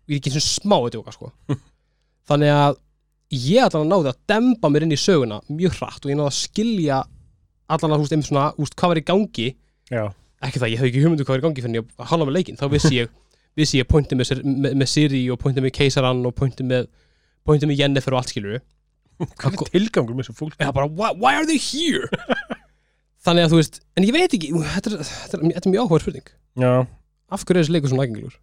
ég 0.09 0.17
er 0.17 0.19
ekki 0.19 0.33
svona 0.33 0.47
smá 0.47 0.77
að 0.79 0.91
djóka 0.95 1.15
sko. 1.15 1.31
þannig 2.29 2.53
að 2.55 2.79
ég 3.37 3.63
allan 3.63 3.85
að 3.85 3.91
náði 3.93 4.11
að 4.11 4.21
demba 4.33 4.73
mér 4.73 4.87
inn 4.87 4.95
í 4.95 4.99
söguna 4.99 5.39
mjög 5.47 5.77
hratt 5.77 6.03
og 6.03 6.11
ég 6.11 6.19
náði 6.19 6.31
að 6.31 6.39
skilja 6.39 7.01
allan 7.69 7.93
að, 7.93 8.01
húst, 8.01 8.15
einmitt 8.15 8.29
svona, 8.31 8.47
húst, 8.57 8.75
hvað 8.75 8.95
var 8.95 9.01
í 9.01 9.05
gangi 9.05 9.47
já, 9.93 10.03
ekki 10.41 10.61
það, 10.63 10.71
ég 10.73 10.81
hef 10.81 10.89
ekki 10.89 11.03
hugmyndu 11.05 11.27
hvað 11.27 11.35
var 11.37 11.43
í 11.43 11.45
gangi 11.45 11.65
fyrir 11.65 11.79
ég 11.83 12.07
halva 12.09 12.25
með 12.25 12.39
leikinn, 12.39 12.57
þá 12.57 12.65
vissi 12.73 12.95
ég 12.97 13.11
vissi 13.59 13.79
ég 13.81 13.87
pointi 13.89 14.17
með, 14.17 14.31
með, 14.45 14.75
með 14.81 14.89
Siri 14.91 15.21
og 15.33 15.39
pointi 15.41 15.63
með 15.63 15.73
Keisaran 15.77 16.23
og 16.27 16.35
pointi 16.37 16.65
með 16.67 16.87
pointi 17.47 17.69
með 17.69 17.81
Jennifer 17.83 18.15
og 18.15 18.21
allt 18.23 18.33
skilur 18.33 18.59
hvað 19.19 19.55
er 19.65 19.71
tilgangur 19.73 20.15
með 20.15 20.29
þessu 20.29 20.37
fólk 20.39 20.55
eða 20.63 20.73
bara, 20.75 20.87
why, 20.87 21.11
why 21.19 21.35
are 21.35 21.47
they 21.49 21.59
here? 21.59 22.07
þannig 23.25 23.45
að 23.47 23.51
þú 23.53 23.57
veist, 23.59 23.79
en 23.99 24.05
ég 24.07 24.15
veit 24.15 24.35
ekki 24.37 24.51
þetta 24.55 24.93
er, 24.93 25.01
þetta 25.03 25.39
er, 25.39 25.41
þetta 25.57 25.67
er 25.67 25.73
mjög 25.73 25.81
áhugaður 25.89 26.05
spurning 26.05 26.29
já, 26.63 26.69
af 27.35 27.43
hverju 27.43 27.57
er 27.59 27.65
þessi 27.65 27.75
leikur 27.75 27.91
svona 27.91 28.05
aðgengilegur? 28.05 28.37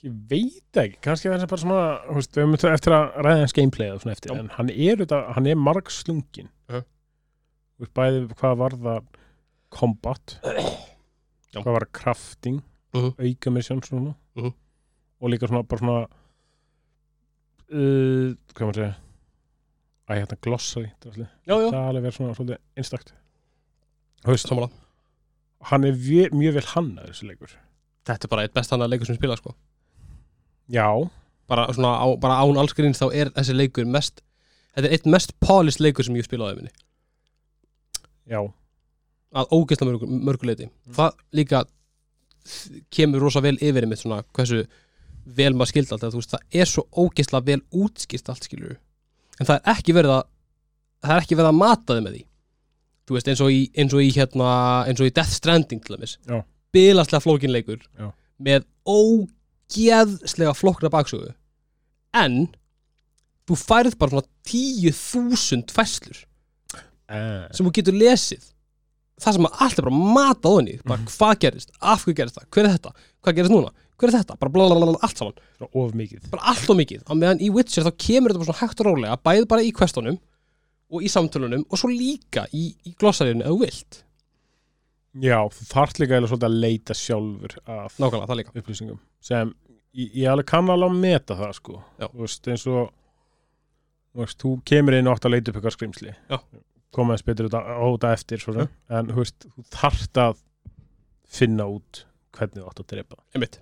ég 0.00 0.14
veit 0.30 0.80
ekki, 0.80 0.96
kannski 1.04 1.28
það 1.28 1.44
er 1.44 1.50
bara 1.52 1.60
svona 1.66 1.80
veist, 2.16 2.32
við 2.32 2.46
höfum 2.46 2.72
eftir 2.72 2.96
að 2.96 3.18
ræða 3.26 3.42
hans 3.42 3.56
gameplay 3.58 3.90
eftir, 4.14 4.32
en 4.32 4.48
hann 4.56 4.72
er, 4.72 5.04
er 5.04 5.60
marg 5.60 5.92
slungin 5.92 6.48
þú 6.72 7.84
veist, 7.84 7.92
bæði 8.00 8.22
hvað 8.40 8.56
var 8.62 8.78
það 8.86 9.10
combat 9.76 10.38
Já. 11.52 11.60
hvað 11.60 11.72
var 11.76 11.88
crafting 12.00 12.62
Mhm. 12.90 13.12
auka 13.22 13.50
mission 13.54 13.80
svona 14.34 14.46
Mhm. 14.46 14.52
og 15.20 15.30
líka 15.30 15.48
svona 15.48 15.62
bara 15.68 15.78
svona 15.80 16.06
uh, 17.70 18.34
hvað 18.54 18.66
maður 18.66 18.78
segja? 18.80 18.94
Að 20.10 20.16
ég 20.18 20.22
glossary 20.42 20.90
drasli. 21.00 21.26
Já, 21.46 21.54
já, 21.54 21.66
það 21.70 21.74
er 21.80 21.88
alveg 21.90 22.02
verið 22.02 22.16
svona 22.16 22.34
svolítið 22.34 22.58
einstakt. 22.76 23.12
Veist, 24.26 24.48
samanlega 24.48 24.72
hann 25.70 25.84
er 25.84 25.92
mjög, 26.32 26.54
vel 26.56 26.64
hannaður 26.74 27.12
þessi 27.12 27.26
leikur. 27.28 27.50
Þetta 28.08 28.24
er 28.26 28.30
bara 28.32 28.42
eitt 28.46 28.54
best 28.56 28.72
annað 28.72 28.88
leikur 28.94 29.06
sem 29.06 29.16
spila 29.18 29.36
sko. 29.36 29.52
Já, 30.72 30.86
bara, 31.50 31.66
svona, 31.74 31.90
á, 32.00 32.06
bara 32.20 32.38
án 32.40 32.56
alls 32.62 32.72
gríns 32.78 32.98
þá 33.02 33.10
er 33.12 33.30
þessi 33.34 33.54
leikur 33.58 33.86
mest 33.86 34.22
þetta 34.74 34.86
er 34.86 34.92
eitt 34.94 35.06
mest 35.10 35.32
polished 35.42 35.82
leikur 35.82 36.06
sem 36.06 36.14
ég 36.14 36.22
hef 36.22 36.28
spilað 36.30 36.54
á 36.54 36.58
minni 36.60 36.70
já, 38.30 38.38
að 39.34 39.50
ógeðslega 39.56 39.90
mörgu, 39.90 40.06
mörgu 40.30 40.46
leiti 40.46 40.68
það 40.94 41.16
líka 41.34 41.64
kemur 42.94 43.22
rosa 43.24 43.42
vel 43.44 43.56
yfir 43.60 43.84
einmitt 43.84 44.02
svona 44.02 44.22
hversu 44.36 44.64
vel 45.24 45.52
maður 45.54 45.72
skildi 45.74 45.94
allt 45.94 46.06
veist, 46.16 46.34
það 46.34 46.60
er 46.62 46.68
svo 46.70 46.86
ógeðslega 46.96 47.46
vel 47.46 47.60
útskilt 47.84 48.30
allt 48.32 48.48
skilur 48.48 48.78
en 49.40 49.48
það 49.48 49.56
er 49.58 49.74
ekki 49.74 49.96
verið 49.96 50.14
að 50.18 50.24
það 51.00 51.14
er 51.14 51.24
ekki 51.24 51.38
verið 51.38 51.50
að 51.50 51.60
mata 51.60 51.96
þið 51.96 52.04
með 52.04 52.16
því. 52.16 52.22
Þú 53.08 53.16
veist 53.16 53.28
eins 53.32 53.42
og 53.42 53.52
í, 53.52 53.60
eins 53.80 53.96
og 53.96 54.04
í 54.04 54.10
hérna 54.14 54.54
eins 54.86 55.02
og 55.02 55.08
í 55.08 55.14
Death 55.16 55.34
Stranding 55.34 55.82
til 55.84 55.96
dæmis. 55.96 56.16
Bilaslega 56.74 57.24
flókinleikur 57.24 57.80
Já. 57.98 58.10
með 58.38 58.66
ógeðslega 58.86 60.54
flókna 60.54 60.92
baksögu. 60.92 61.32
En 62.14 62.44
þú 63.48 63.58
færð 63.58 63.96
bara 63.98 64.14
svona 64.14 64.28
10.000 64.46 65.74
fæslur 65.74 66.20
eh, 67.10 67.46
sem 67.50 67.66
þú 67.66 67.72
getur 67.80 67.98
lesið 67.98 68.44
það 69.20 69.36
sem 69.36 69.46
að 69.48 69.62
allt 69.66 69.78
er 69.80 69.86
bara 69.86 70.00
matað 70.16 70.70
í 70.72 70.74
bara 70.86 71.06
hvað 71.12 71.38
gerist, 71.44 71.72
af 71.80 72.04
hverju 72.04 72.18
gerist 72.20 72.38
það, 72.38 72.48
hver 72.56 72.66
er 72.66 72.74
þetta 72.76 72.92
hvað 73.20 73.38
gerist 73.38 73.54
núna, 73.54 73.72
hver 74.00 74.10
er 74.10 74.16
þetta, 74.16 74.36
bara 74.40 74.54
blablabla 74.54 75.00
allt 75.06 75.20
saman, 75.20 75.40
svona 75.58 75.70
of 75.82 75.94
mikið. 76.00 76.28
Bara 76.32 76.52
allt 76.54 76.70
og 76.72 76.78
mikið. 76.80 77.02
Á 77.04 77.12
meðan 77.20 77.42
í 77.44 77.50
Witcher 77.52 77.84
þá 77.86 77.92
kemur 78.00 78.32
þetta 78.32 78.42
bara 78.42 78.50
svona 78.50 78.60
hægt 78.64 78.80
og 78.80 78.88
rólega 78.88 79.18
bæði 79.28 79.48
bara 79.50 79.66
í 79.66 79.72
questunum 79.76 80.20
og 80.90 81.04
í 81.04 81.10
samtölunum 81.12 81.66
og 81.68 81.80
svo 81.80 81.90
líka 81.92 82.46
í, 82.56 82.70
í 82.88 82.94
glossaríunum 82.98 83.44
ef 83.44 83.52
þú 83.52 83.58
vilt, 83.60 84.00
já, 85.20 85.36
þú 85.52 85.66
þarft 85.74 86.00
líka 86.00 86.16
eiginlega 86.16 86.32
svolítið 86.32 86.48
að 86.48 86.62
leita 86.64 86.96
sjálfur 86.98 87.58
að 87.66 88.00
nákvæmlega, 88.02 88.54
upplýsingum 88.56 88.98
sem 89.20 89.52
ég, 89.94 90.10
ég 90.22 90.30
alveg 90.32 90.48
kann 90.50 90.70
alveg 90.72 90.90
að 90.90 91.04
meta 91.04 91.36
það 91.38 91.54
sko. 91.58 91.76
Þú 92.00 92.24
veist 92.24 92.50
eins 92.50 92.66
og 92.70 94.34
þú 94.40 94.56
kemur 94.66 94.96
inn 94.96 95.06
og 95.10 95.16
átt 95.18 95.28
að 95.28 95.36
leita 95.36 95.52
upp 95.52 95.60
eitthvað 95.60 95.76
skrimsli. 95.76 96.14
Já. 96.30 96.38
Koma 96.94 97.16
þess 97.16 97.26
betur 97.28 97.48
út 97.48 97.56
á 97.56 97.60
á 97.62 97.86
þetta 97.86 98.12
eftir 98.16 98.42
svona. 98.42 98.66
en 98.90 99.10
þú 99.10 99.22
veist, 99.22 99.46
þú 99.46 99.64
þarft 99.76 100.20
að 100.24 100.42
finna 101.30 101.66
út 101.70 102.04
hvernig 102.36 102.58
þú 102.58 102.68
átt 102.70 102.82
að 102.82 102.90
drepa. 102.94 103.16
Það. 103.16 103.24
einmitt, 103.34 103.56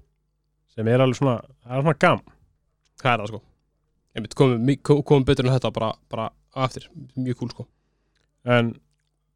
sem 0.74 0.88
er 0.88 1.04
alveg 1.04 1.20
svona, 1.20 1.38
það 1.64 1.78
er 1.78 1.86
svona 1.86 2.02
gam 2.06 2.26
hvað 2.98 3.12
er 3.12 3.22
það 3.22 3.30
sko. 3.32 3.40
Einmitt, 4.18 4.34
komum, 4.34 4.74
komum 5.06 5.28
betur 5.28 5.46
en 5.46 5.54
þetta 5.54 5.72
bara, 5.76 5.92
bara 6.10 6.28
á 6.56 6.58
eftir, 6.64 6.88
mjög 7.14 7.40
cool 7.42 7.54
sko. 7.54 7.68
En 8.48 8.74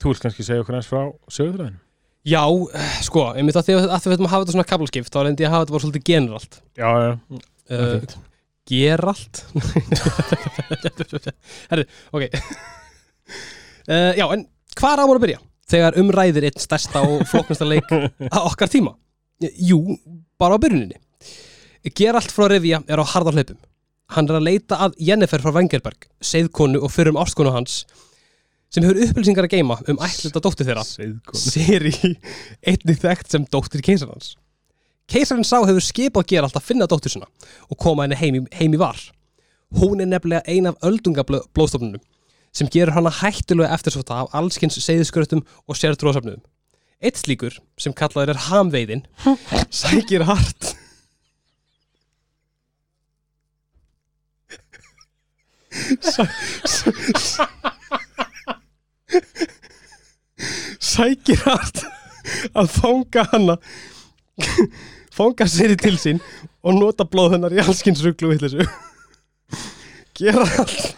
þú 0.03 0.13
vilt 0.13 0.27
kannski 0.27 0.47
segja 0.47 0.65
okkur 0.65 0.79
eins 0.79 0.91
frá 0.91 1.03
sögurþræðin 1.31 1.81
já, 2.23 2.43
eh, 2.75 2.99
sko, 3.03 3.25
einmitt 3.35 3.57
að 3.59 3.67
því 3.67 3.75
að, 3.77 4.05
við 4.07 4.15
ætlum 4.15 4.29
að 4.29 4.33
hafa 4.33 4.45
þetta 4.45 4.55
svona 4.57 4.71
kablaskipt 4.71 5.11
þá 5.15 5.23
reyndi 5.27 5.43
ég 5.43 5.49
að 5.49 5.55
hafa 5.57 5.65
þetta 5.65 5.75
bara 5.75 5.85
svolítið 5.85 6.05
generalt. 6.07 6.59
Já, 6.79 6.91
já, 7.03 7.11
það 7.67 7.79
er 7.79 7.83
uh, 7.83 7.95
fínt. 7.97 8.15
Geralt? 8.71 9.41
Herri, 11.73 11.85
ok 12.15 12.29
uh, 13.89 14.13
Já, 14.19 14.27
en 14.35 14.47
hvað 14.79 15.05
ámur 15.05 15.21
að 15.21 15.27
byrja? 15.27 15.43
Þegar 15.73 15.99
umræðir 16.03 16.49
einn 16.49 16.61
stærsta 16.61 17.03
og 17.07 17.25
flóknasta 17.31 17.69
leik 17.69 17.89
að 17.93 18.45
okkar 18.45 18.71
tíma. 18.73 18.95
Jú, 19.59 19.81
bara 20.41 20.59
á 20.59 20.63
byrjuninni. 20.63 20.99
Geralt 21.97 22.31
frá 22.31 22.47
Rivia 22.51 22.83
er 22.87 23.01
á 23.03 23.05
harðar 23.15 23.39
hlaupum. 23.39 23.59
Hann 24.13 24.29
er 24.29 24.39
að 24.39 24.47
leita 24.47 24.79
að 24.85 24.99
Jennifer 25.01 25.41
frá 25.43 25.55
Vengerberg 25.57 26.07
Seiðkonu 26.23 26.83
og 26.85 26.93
fyrrum 26.93 27.19
ástkonu 27.21 27.53
hans 27.55 27.83
sem 28.73 28.85
hefur 28.85 29.01
upplýsingar 29.05 29.47
að 29.49 29.55
geima 29.57 29.79
um 29.89 29.99
ætluta 30.05 30.41
dóttir 30.45 30.69
þeirra 30.69 30.85
Seiðkonu. 30.87 31.41
Siri 31.41 31.93
einnig 32.61 33.01
þekkt 33.01 33.35
sem 33.35 33.49
dóttir 33.53 33.85
keisarans. 33.85 34.35
Keisarinn 35.11 35.49
sá 35.49 35.59
hefur 35.61 35.85
skipað 35.85 36.29
Geralt 36.31 36.57
að 36.57 36.69
finna 36.69 36.89
dóttur 36.89 37.13
sinna 37.13 37.29
og 37.69 37.81
koma 37.81 38.07
henni 38.07 38.21
heim, 38.21 38.47
heim 38.53 38.77
í 38.77 38.81
var. 38.81 39.01
Hún 39.81 40.05
er 40.05 40.09
nefnilega 40.13 40.45
ein 40.53 40.69
af 40.69 40.79
öldungablóðstofnunum 40.85 42.01
sem 42.53 42.69
gerur 42.73 42.95
hana 42.97 43.13
hættulega 43.23 43.73
eftirsóta 43.75 44.23
af 44.23 44.35
allskins 44.39 44.79
seiðiskrötum 44.81 45.45
og 45.67 45.79
sértrúasöfnum 45.79 46.43
Eitt 47.03 47.19
slíkur, 47.19 47.57
sem 47.83 47.91
kallaður 47.99 48.31
er 48.37 48.41
hamveiðin 48.47 49.01
sækir 49.83 50.23
hart. 50.29 50.77
Sæ, 55.99 56.29
sæ, 56.69 57.49
sækir 60.79 61.43
hart 61.47 61.83
að 62.55 62.71
fanga 62.77 63.25
hana 63.33 63.57
fanga 65.17 65.49
sér 65.51 65.75
til 65.81 65.97
sín 66.01 66.21
og 66.63 66.77
nota 66.79 67.07
blóð 67.09 67.37
hennar 67.37 67.57
í 67.57 67.63
allskinsruglu 67.65 68.31
vittlisu 68.35 68.67
gera 70.19 70.47
allt 70.63 70.93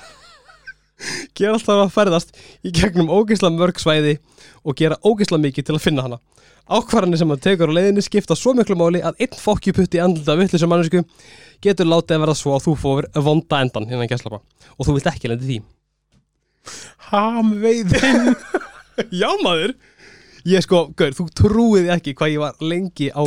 gera 1.37 1.57
allt 1.57 1.67
það 1.67 1.83
að 1.85 1.95
ferðast 1.95 2.37
í 2.65 2.73
gegnum 2.75 3.11
ógeisla 3.13 3.51
mörg 3.55 3.81
svæði 3.83 4.19
og 4.65 4.79
gera 4.79 5.01
ógeisla 5.05 5.41
mikið 5.43 5.69
til 5.69 5.77
að 5.77 5.85
finna 5.85 6.07
hana. 6.07 6.21
Ákvarðanir 6.65 7.21
sem 7.21 7.29
hann 7.29 7.43
tekur 7.45 7.69
á 7.69 7.77
leiðinni 7.77 8.03
skipta 8.05 8.37
svo 8.39 8.55
miklu 8.57 8.77
máli 8.81 9.03
að 9.05 9.19
einn 9.21 9.37
fokkjuputti 9.37 10.01
andlita 10.01 10.37
vittlisu 10.39 10.69
mannesku 10.71 11.03
getur 11.65 11.91
látið 11.91 12.17
að 12.17 12.23
verða 12.25 12.37
svo 12.39 12.55
að 12.57 12.65
þú 12.65 12.77
fóður 12.81 13.09
vonda 13.27 13.61
endan 13.61 13.89
innan 13.91 14.09
gæslapa 14.09 14.41
og 14.41 14.87
þú 14.89 14.97
vilt 14.97 15.11
ekki 15.13 15.31
lendi 15.33 15.51
því. 15.51 15.59
Hamveiðin. 17.11 18.33
Já 19.21 19.29
maður. 19.45 19.75
Ég 20.49 20.65
sko, 20.65 20.87
gaur, 20.97 21.13
þú 21.17 21.29
trúiði 21.37 21.93
ekki 21.93 22.17
hvað 22.17 22.33
ég 22.35 22.43
var 22.43 22.65
lengi 22.65 23.11
á 23.13 23.23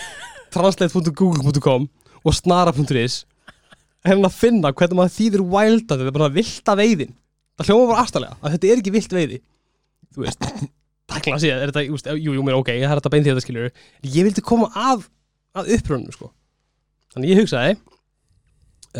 translate.google.com 0.54 1.88
og 2.26 2.34
snara.is 2.34 3.24
en 4.06 4.26
að 4.28 4.36
finna 4.36 4.72
hvernig 4.76 4.98
maður 5.00 5.14
þýðir 5.16 5.44
wilda 5.52 5.96
þetta 5.96 6.08
er 6.10 6.16
bara 6.16 6.32
vilda 6.36 6.76
veiðin. 6.80 7.12
Það 7.56 7.70
hljóma 7.70 7.88
bara 7.90 8.02
afstæðlega 8.04 8.36
að 8.40 8.56
þetta 8.56 8.70
er 8.70 8.82
ekki 8.82 8.94
vilt 8.94 9.16
veiði. 9.16 9.38
Þú 10.14 10.24
veist 10.24 10.48
takla 11.10 11.36
að 11.36 11.44
segja, 11.44 11.58
er 11.60 11.72
þetta, 11.72 11.84
just, 11.86 12.08
jú, 12.18 12.34
jú, 12.36 12.44
mér 12.46 12.58
ok 12.58 12.70
það 12.72 12.88
er 12.90 13.00
þetta 13.00 13.12
beint 13.14 13.26
því 13.26 13.32
þetta 13.34 13.44
skilur 13.44 13.68
en 13.70 14.10
ég 14.16 14.26
vildi 14.26 14.44
koma 14.44 14.70
að, 14.74 15.06
að 15.56 15.72
upprönnum 15.76 16.14
sko. 16.14 16.30
Þannig 17.14 17.32
ég 17.32 17.40
hugsaði 17.42 17.76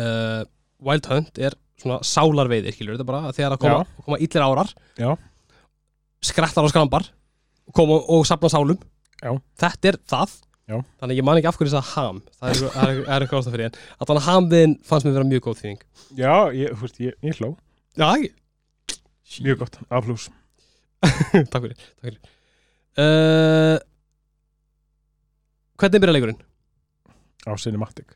uh, 0.01 0.43
Wild 0.87 1.09
Hunt 1.11 1.41
er 1.41 1.57
svona 1.77 1.99
sálarveiði 2.05 2.73
skilur 2.73 2.97
þetta 2.97 3.07
bara 3.09 3.27
að 3.29 3.37
þegar 3.37 3.55
að 3.57 3.63
koma, 3.65 3.81
koma 4.05 4.19
illir 4.23 4.45
árar 4.45 4.71
Já. 4.97 5.09
skrattar 6.25 6.65
og 6.65 6.73
skrambar 6.73 7.09
koma 7.75 7.99
og 8.15 8.25
sapna 8.29 8.49
sálum. 8.51 8.79
Já. 9.17 9.33
þetta 9.59 9.91
er 9.91 9.99
það 10.09 10.33
Já. 10.67 10.81
þannig 10.99 11.13
að 11.13 11.19
ég 11.21 11.25
man 11.27 11.37
ekki 11.39 11.47
af 11.47 11.57
hverju 11.59 11.71
þess 11.71 11.79
að 11.79 11.91
ham. 11.95 12.17
Það 12.41 12.49
er, 12.49 12.63
er, 12.83 12.97
er 13.07 13.23
eitthvað 13.23 13.39
ástæð 13.39 13.53
fyrir 13.55 13.67
en 13.69 13.77
að 13.77 14.09
þannig 14.09 14.21
að 14.21 14.27
hamviðin 14.27 14.73
fannst 14.89 15.07
mér 15.07 15.15
vera 15.15 15.27
mjög 15.29 15.45
góð 15.45 15.61
þýðing. 15.61 15.85
Já, 16.19 16.33
ég, 16.57 16.73
þú 16.73 16.83
veist, 16.83 16.99
ég, 17.05 17.15
ég 17.23 17.39
hló. 17.39 17.49
Já, 17.97 18.07
ekki? 18.09 18.31
Mjög 19.45 19.61
gott, 19.63 19.79
aflús 19.91 20.25
takk 21.51 21.63
fyrir, 21.63 21.77
takk 21.77 22.03
fyrir. 22.07 22.19
Uh, 22.97 23.77
hvernig 25.79 26.03
byrja 26.03 26.15
leikurinn? 26.17 26.43
á 27.47 27.51
Cinematic. 27.55 28.15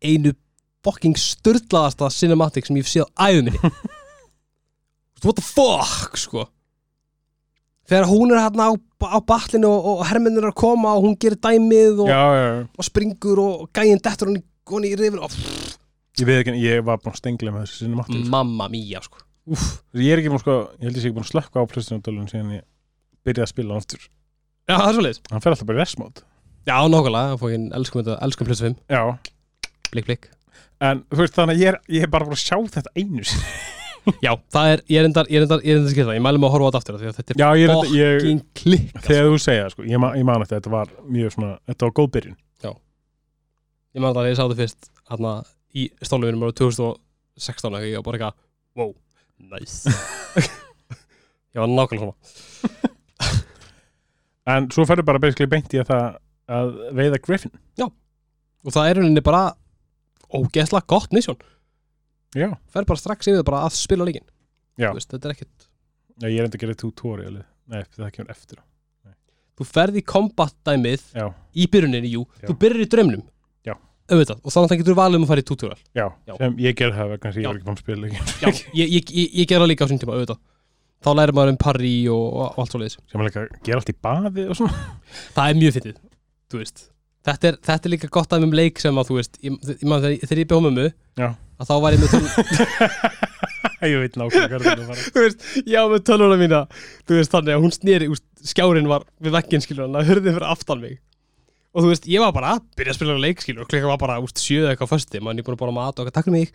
Einu 0.00 0.32
fucking 0.84 1.16
störtlaðasta 1.20 2.08
cinematic 2.12 2.68
sem 2.68 2.78
ég 2.80 2.88
séð 2.88 3.08
á 3.16 3.28
æðu 3.28 3.46
minni. 3.48 3.72
What 5.24 5.36
the 5.36 5.44
fuck 5.44 6.16
sko 6.16 6.46
þegar 7.90 8.08
hún 8.10 8.30
er 8.34 8.40
hérna 8.44 8.68
á, 8.70 8.72
á 9.10 9.18
batlinu 9.26 9.70
og, 9.70 9.88
og 9.92 10.04
hermennir 10.08 10.44
er 10.46 10.52
að 10.52 10.60
koma 10.62 10.94
og 10.96 11.08
hún 11.08 11.16
gerir 11.20 11.40
dæmið 11.42 12.04
og, 12.04 12.12
já, 12.12 12.22
já, 12.36 12.44
já. 12.46 12.62
og 12.78 12.86
springur 12.86 13.42
og 13.42 13.66
gæinn 13.76 14.02
dettur 14.04 14.30
hún 14.30 14.38
í, 14.38 14.44
hún 14.70 14.86
í 14.86 14.92
rifin 14.98 15.20
og 15.24 15.34
ég 16.20 16.28
veit 16.28 16.40
ekki, 16.44 16.56
ég 16.62 16.86
var 16.86 17.00
búin 17.02 17.14
að 17.14 17.20
stengla 17.22 17.54
með 17.54 17.66
þessu 17.66 17.84
Cinematic 17.84 18.22
sko. 18.22 18.32
mamma 18.36 18.70
mía 18.72 19.02
sko 19.04 19.22
Úf. 19.50 19.66
ég 19.96 20.12
er 20.14 20.22
ekki 20.22 20.32
búin 20.32 20.42
sko, 20.42 20.58
ég 20.78 20.86
held 20.86 20.98
ég 20.98 21.02
sé 21.02 21.10
ekki 21.10 21.18
búin 21.18 21.26
að 21.26 21.32
slökka 21.32 21.64
á 21.64 21.70
PlayStation-dölun 21.70 22.30
síðan 22.30 22.56
ég 22.60 22.66
byrjaði 23.26 23.46
að 23.46 23.54
spila 23.54 23.80
aftur 23.80 24.04
já 24.04 24.74
það 24.76 24.88
er 24.90 24.98
svo 24.98 25.06
leiðis 25.06 25.22
hann 25.32 25.44
fer 25.44 25.54
alltaf 25.56 25.70
bara 25.70 25.80
í 25.80 25.82
restmót 25.82 26.22
já 26.68 26.76
nákvæmlega, 26.92 27.40
fókin 27.40 27.70
elskum 27.74 28.04
þetta, 28.04 28.20
elskum 28.28 28.52
5 28.52 28.78
já, 28.92 29.02
blik 29.90 30.10
blik 30.10 30.30
en 30.80 31.02
þú 31.10 31.24
veist 31.24 31.36
þannig 31.36 31.58
að 31.58 31.64
ég 31.64 31.72
er, 31.72 31.82
ég 31.98 32.06
er 32.06 32.12
bara 32.12 32.28
búin 32.28 32.38
að 32.38 32.44
sjá 32.44 32.56
þetta 32.78 32.94
einu 32.96 33.26
sinni. 33.26 33.79
Já 34.24 34.30
það 34.54 34.70
er, 34.74 34.82
ég 34.90 35.00
er 35.02 35.08
endar, 35.10 35.28
ég 35.30 35.40
er 35.40 35.44
endar, 35.46 35.60
ég 35.66 35.74
er 35.74 35.80
endar 35.80 35.92
skilta 35.94 36.14
ég 36.16 36.22
mæli 36.24 36.40
mig 36.40 36.48
að 36.48 36.54
horfa 36.56 36.66
á 36.66 36.70
þetta 36.70 36.80
aftur 36.80 36.96
af 36.96 37.00
því 37.02 37.08
að 37.10 37.18
þetta 37.18 37.34
er 37.34 37.40
já, 37.42 37.48
ég 37.60 37.64
er 37.64 37.72
þetta, 37.74 37.96
ég, 37.98 38.14
fucking 38.20 38.40
klikk 38.60 39.02
þegar 39.06 39.28
þú 39.30 39.40
segja 39.44 39.66
sko, 39.74 39.84
ég, 39.90 40.00
ma- 40.02 40.12
ég 40.16 40.26
man 40.28 40.44
eftir 40.44 40.56
að 40.56 40.62
þetta 40.62 40.72
var 40.74 40.94
mjög 41.16 41.34
svona, 41.36 41.50
þetta 41.70 41.86
var 41.88 41.94
góð 42.00 42.08
byrjun. 42.16 42.38
Ég 43.90 43.98
man 44.04 44.14
það 44.14 44.22
að 44.22 44.28
ég 44.30 44.36
sá 44.38 44.42
þetta 44.44 44.58
fyrst 44.60 44.88
hérna 45.10 45.30
í 45.74 45.84
stóluvinum 46.06 46.44
ára 46.46 46.54
2016 46.60 47.74
og 47.74 47.86
ég 47.88 47.96
var 47.98 48.04
bara 48.06 48.18
eitthvað 48.20 48.36
wow, 48.78 48.92
nice. 49.50 49.94
Ég 51.50 51.58
var 51.58 51.72
nákvæmlega 51.74 52.04
svona. 52.06 52.14
En 54.50 54.68
svo 54.72 54.84
ferður 54.88 55.06
bara 55.10 55.20
basically 55.22 55.50
beint 55.50 55.74
í 55.74 55.80
að 55.82 55.90
það 55.90 56.04
að 56.50 56.70
veiða 56.98 57.18
Griffin. 57.26 57.52
Og 57.82 58.72
það 58.74 58.88
er 58.90 58.98
rauninni 59.00 59.22
bara 59.26 59.42
ógeðslega 60.30 60.86
gott 60.90 61.12
misjón 61.14 61.38
já, 62.36 62.50
fer 62.70 62.86
bara 62.86 63.00
strax 63.00 63.30
yfir 63.30 63.40
það 63.40 63.48
bara 63.50 63.62
að 63.66 63.76
spila 63.78 64.06
líkin 64.08 64.26
veist, 64.80 65.10
þetta 65.10 65.28
er 65.28 65.34
ekkert 65.34 65.66
já 66.20 66.28
ég 66.28 66.38
er 66.38 66.46
enda 66.46 66.58
að 66.58 66.64
gera 66.64 66.78
tutorialið 66.82 67.46
nei, 67.70 67.82
það 67.96 68.12
kemur 68.16 68.34
eftir 68.34 68.60
á. 68.60 68.64
þú 69.58 69.66
ferð 69.68 70.00
í 70.00 70.04
combat 70.06 70.54
dæmið 70.66 71.08
já, 71.16 71.26
í 71.54 71.66
byrjuninni, 71.72 72.12
jú, 72.14 72.24
þú 72.44 72.56
byrjur 72.60 72.84
í 72.84 72.88
draumnum. 72.90 73.24
Já. 73.66 73.74
auðvitað, 74.12 74.38
og 74.42 74.54
þannig 74.54 74.76
að 74.76 74.82
getur 74.82 74.98
valið 74.98 75.20
um 75.20 75.26
að 75.26 75.32
fara 75.32 75.42
í 75.42 75.48
tutorial. 75.50 75.82
Já, 75.96 76.06
sem 76.38 76.62
ég 76.64 76.78
ger 76.78 76.94
það 76.96 77.12
þess 77.16 77.34
að 77.34 77.42
ég 77.42 77.50
var 77.50 77.60
ekki 77.60 77.84
spila 77.84 78.04
leikin 78.04 78.32
já, 78.44 78.48
ég, 78.50 78.94
ég, 78.96 79.12
ég, 79.14 79.34
ég 79.42 79.50
gera 79.50 79.64
það 79.64 79.72
líka 79.72 79.86
á 79.86 79.90
sín 79.90 80.00
tíma, 80.02 80.16
auðvitað. 80.16 80.40
Þá 81.00 81.10
lærir 81.16 81.32
maður 81.36 81.54
um 81.54 81.60
parry 81.60 81.94
og, 82.12 82.24
og, 82.28 82.56
allt 82.60 82.74
svo 82.74 82.80
leiðis 82.82 82.98
sem 83.08 83.22
að 83.24 83.36
gera 83.64 83.78
allt 83.80 83.92
í 83.92 83.96
baði 84.04 84.46
og 84.52 84.58
svona. 84.58 84.88
Það 85.32 85.46
er 85.46 85.60
mjög 85.62 85.76
fyndið, 85.78 86.00
þú 86.52 86.60
veist 86.60 86.82
þetta 87.28 87.50
er, 87.50 87.60
þetta 87.68 87.88
er 87.88 87.94
líka 87.94 88.12
gott 88.12 88.32
að 88.32 88.46
um 88.46 88.54
leik 88.56 88.80
sem 88.82 88.96
að 89.00 89.10
þú 89.10 89.18
veist 89.20 89.40
ég, 89.44 89.58
ég 89.70 89.86
man 89.88 90.04
þegar, 90.04 90.42
ég 90.44 90.54
mömmu 90.66 90.86
Já. 91.20 91.28
að 91.60 91.68
þá 91.68 91.74
var 91.84 91.96
ég 91.96 92.04
með 92.04 93.28
ég 93.88 94.02
veit 94.02 94.16
nákvæmlega 94.20 94.72
er 94.72 94.82
þú 95.00 95.22
veist, 95.24 95.46
já 95.68 95.80
með 95.88 96.02
tölvuna 96.08 96.36
mína 96.40 96.60
þú 97.08 97.16
veist, 97.16 97.32
þannig 97.32 97.56
að 97.56 97.64
hún 97.64 97.74
sneri, 97.74 98.10
úst, 98.12 98.26
skjárin 98.52 98.88
var 98.90 99.06
við 99.22 99.36
vegginn, 99.36 99.64
skilur 99.64 99.86
hann, 99.86 100.06
hörði 100.06 100.34
fyrir 100.34 100.48
aftan 100.48 100.82
mig. 100.82 100.98
Og 101.70 101.84
þú 101.84 101.92
veist, 101.92 102.08
ég 102.10 102.22
var 102.22 102.34
bara 102.36 102.54
að 102.56 102.64
byrja 102.76 102.94
að 102.94 102.98
spila 102.98 103.18
leik, 103.22 103.42
skilur, 103.44 103.64
og 103.64 103.70
klukkan 103.70 103.92
var 103.92 104.00
bara, 104.02 104.18
úst, 104.24 104.40
sjöðu 104.42 104.72
eitthvað 104.72 104.90
á 104.90 104.92
fösti, 104.92 105.22
mann 105.24 105.40
ég 105.40 105.46
búin 105.46 105.56
að 105.56 105.62
bóla 105.62 105.76
mat 105.76 105.94
og 106.00 106.04
eitthvað, 106.04 106.16
takk 106.18 106.28
fyrir 106.28 106.38
mig 106.40 106.54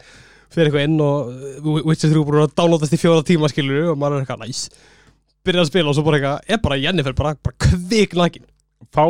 fyrir 0.53 0.69
eitthvað 0.69 0.85
inn 0.85 0.99
og 1.01 1.29
uh, 1.65 1.85
Witcher 1.87 2.11
3 2.13 2.25
búin 2.27 2.43
að 2.43 2.53
downloadast 2.59 2.93
í 2.93 2.99
fjóra 3.01 3.23
tíma, 3.25 3.49
skilur 3.49 3.93
og 3.93 4.01
maður 4.01 4.19
er 4.19 4.25
eitthvað, 4.25 4.43
næs 4.45 4.67
byrja 5.45 5.63
að 5.63 5.71
spila. 5.71 5.89
Og 5.89 5.97
svo 5.97 6.05
bara 6.05 6.19
eitthvað, 6.19 6.51
er 6.53 6.61
bara 6.61 6.77
Jennifer 6.83 7.15
bara, 7.17 7.33
bara 7.41 7.57
kviknakin 7.65 8.45
þá, 8.93 9.05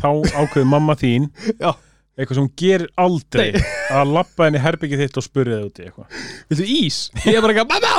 þá 0.00 0.08
ákveður 0.42 0.68
mamma 0.72 0.94
þín 0.98 1.28
Já. 1.62 1.70
eitthvað 2.18 2.36
sem 2.38 2.44
hún 2.44 2.52
gerir 2.60 2.88
aldrei 3.00 3.46
Nei. 3.54 3.62
að 3.96 4.10
lappa 4.16 4.46
henni 4.48 4.60
herbyggið 4.62 5.02
þitt 5.06 5.18
og 5.22 5.26
spurja 5.26 5.58
þið 5.60 5.66
út 5.68 5.80
í 5.80 5.86
eitthvað 5.86 6.20
viltu 6.52 6.66
ís? 6.76 6.98
Ég 7.24 7.38
er 7.38 7.44
bara 7.44 7.54
eitthvað, 7.54 7.72
mamma 7.72 7.94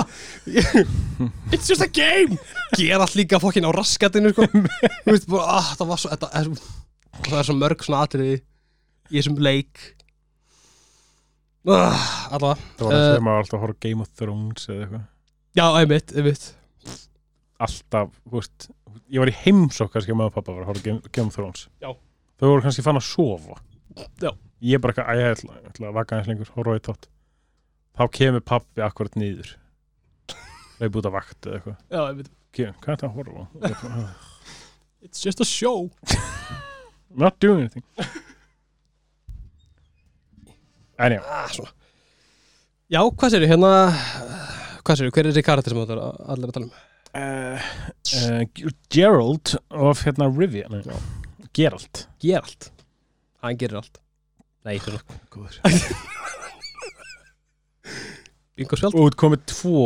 it's 1.55 1.69
just 1.71 1.81
a 1.85 1.89
game 1.89 2.37
ger 2.77 2.99
allt 3.01 3.15
líka 3.17 3.39
fokkin 3.41 3.65
á 3.65 3.71
raskatinu 3.73 4.33
sko. 4.35 4.45
þú 5.05 5.11
veist 5.15 5.29
bara, 5.31 5.59
ah, 5.59 5.73
það 5.79 5.91
var 5.93 6.01
svo 6.03 6.13
þetta, 6.13 6.29
er, 6.39 6.49
svo- 6.51 7.27
það 7.29 7.39
er 7.41 7.49
svo 7.49 7.57
mörg 7.61 7.85
svona 7.87 8.03
atriði 8.07 8.37
í 9.13 9.17
þessum 9.19 9.39
leik 9.43 9.83
ah, 11.69 12.29
allavega 12.33 12.59
það 12.77 12.85
var 12.87 12.93
Eh. 12.93 13.05
þegar 13.07 13.23
maður 13.23 13.33
var 13.37 13.43
alltaf 13.43 13.57
að 13.57 13.63
horfa 13.65 13.77
á 13.79 13.83
Game 13.87 14.03
of 14.05 14.13
Thrones 14.19 14.67
eða 14.69 14.83
eitthvað 14.85 15.03
já, 15.53 15.65
einmitt, 15.79 16.13
einmitt 16.17 16.45
alltaf, 17.65 18.11
þú 18.27 18.39
veist 18.39 18.67
ég 19.13 19.21
var 19.23 19.31
í 19.31 19.35
heimsokk 19.43 19.93
kannski 19.93 20.13
að 20.13 20.19
maður 20.19 20.31
og 20.31 20.37
pappa 20.37 20.55
var 20.55 20.65
að 20.65 20.69
horfa 20.71 20.83
Game, 21.13 21.27
of 21.29 21.35
Thrones. 21.37 21.65
Já. 21.83 21.89
þau 22.39 22.47
voru 22.49 22.65
kannski 22.65 22.85
fann 22.85 22.99
að 22.99 23.07
sofa. 23.07 23.57
Já. 24.21 24.31
ég 24.63 24.81
bara 24.83 24.93
eitthvað, 24.93 25.09
að 25.11 25.21
ég 25.21 25.35
ætla, 25.37 25.57
ég 25.59 25.71
ætla 25.71 25.89
að 25.89 25.97
vaka 25.99 26.19
eins 26.19 26.29
lengur 26.31 26.53
horfa 26.55 26.77
eitt 26.77 26.89
þátt. 26.89 27.09
Þá 27.93 28.03
kemur 28.17 28.45
pappi 28.53 28.83
akkurat 28.85 29.17
nýður 29.19 29.53
leif 30.81 30.97
út 30.99 31.07
af 31.09 31.13
vakt 31.13 31.47
eða 31.47 31.59
eitthvað. 31.59 31.77
Já, 31.93 32.01
einmitt. 32.07 32.31
Kem, 32.53 32.73
hvað 32.83 32.93
er 32.93 33.01
það 33.01 33.09
að 33.09 33.17
horfa 33.17 33.43
á? 33.43 33.45
Ég 33.53 33.77
bara, 33.83 34.03
"Ah, 34.03 34.13
it's 35.01 35.21
just 35.25 35.41
a 35.41 35.45
show. 35.45 35.89
Not 37.23 37.39
doing 37.39 37.59
anything. 37.61 37.83
En 40.97 41.11
já, 41.11 41.21
ah, 41.25 41.47
svona 41.49 41.71
já, 42.93 43.01
hvað 43.01 43.33
sér 43.33 43.45
hérna 43.49 43.69
hvað 44.85 44.99
sér 44.99 45.09
hver 45.09 45.25
er 45.25 45.31
þessi 45.31 45.45
karakter 45.45 45.73
sem 45.73 45.79
þetta 45.81 45.95
er 45.95 46.01
allir 46.33 46.49
að 46.51 46.55
tala 46.57 46.67
um 46.67 46.73
uh, 47.13 47.59
uh, 48.19 48.41
Gerald 48.93 49.55
of 49.69 50.03
hérna 50.05 50.29
Rivia 50.31 50.69
nei, 50.71 50.81
Gerald 51.53 52.07
Geralt, 52.23 52.71
hann 53.43 53.59
gerir 53.59 53.81
allt 53.81 53.99
nei, 54.65 54.79
Góður. 55.33 55.59
bingo 58.57 58.79
spjald 58.79 58.97
og 58.97 59.17
komið 59.19 59.45
tvo 59.51 59.85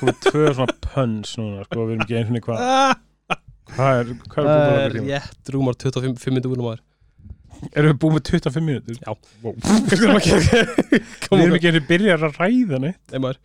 komið 0.00 0.20
tvö 0.28 0.52
svona 0.56 0.76
pönns 0.86 1.36
núna 1.38 1.66
sko, 1.66 1.84
við 1.84 1.96
erum 1.96 2.04
ekki 2.06 2.20
einu 2.22 2.42
hvað 2.44 2.62
ah, 2.64 3.38
hvað 3.74 4.02
er, 4.02 4.12
hvað 4.32 4.42
er 4.42 4.50
það 4.50 4.60
búin 4.66 4.76
er 4.76 4.86
að 4.86 4.98
tíma? 4.98 5.08
rétt 5.12 5.54
rúmar 5.54 5.80
25 5.82 6.36
minnum 6.36 6.56
úr 6.56 6.64
maður 6.70 6.84
erum 7.72 7.92
við 7.92 7.98
búin 8.02 8.16
með 8.16 8.24
25 8.28 8.64
mínútur? 8.66 8.96
Já. 9.00 9.12
wow. 9.40 9.54
Hvað 9.64 9.76
að 11.30 11.40
við 11.40 11.44
erum 11.46 11.58
ekki 11.58 11.70
einu 11.72 11.82
byrjar 11.88 12.26
að 12.26 12.40
ræða 12.42 12.80
neitt 12.82 13.14
Nei, 13.14 13.20
maður. 13.22 13.38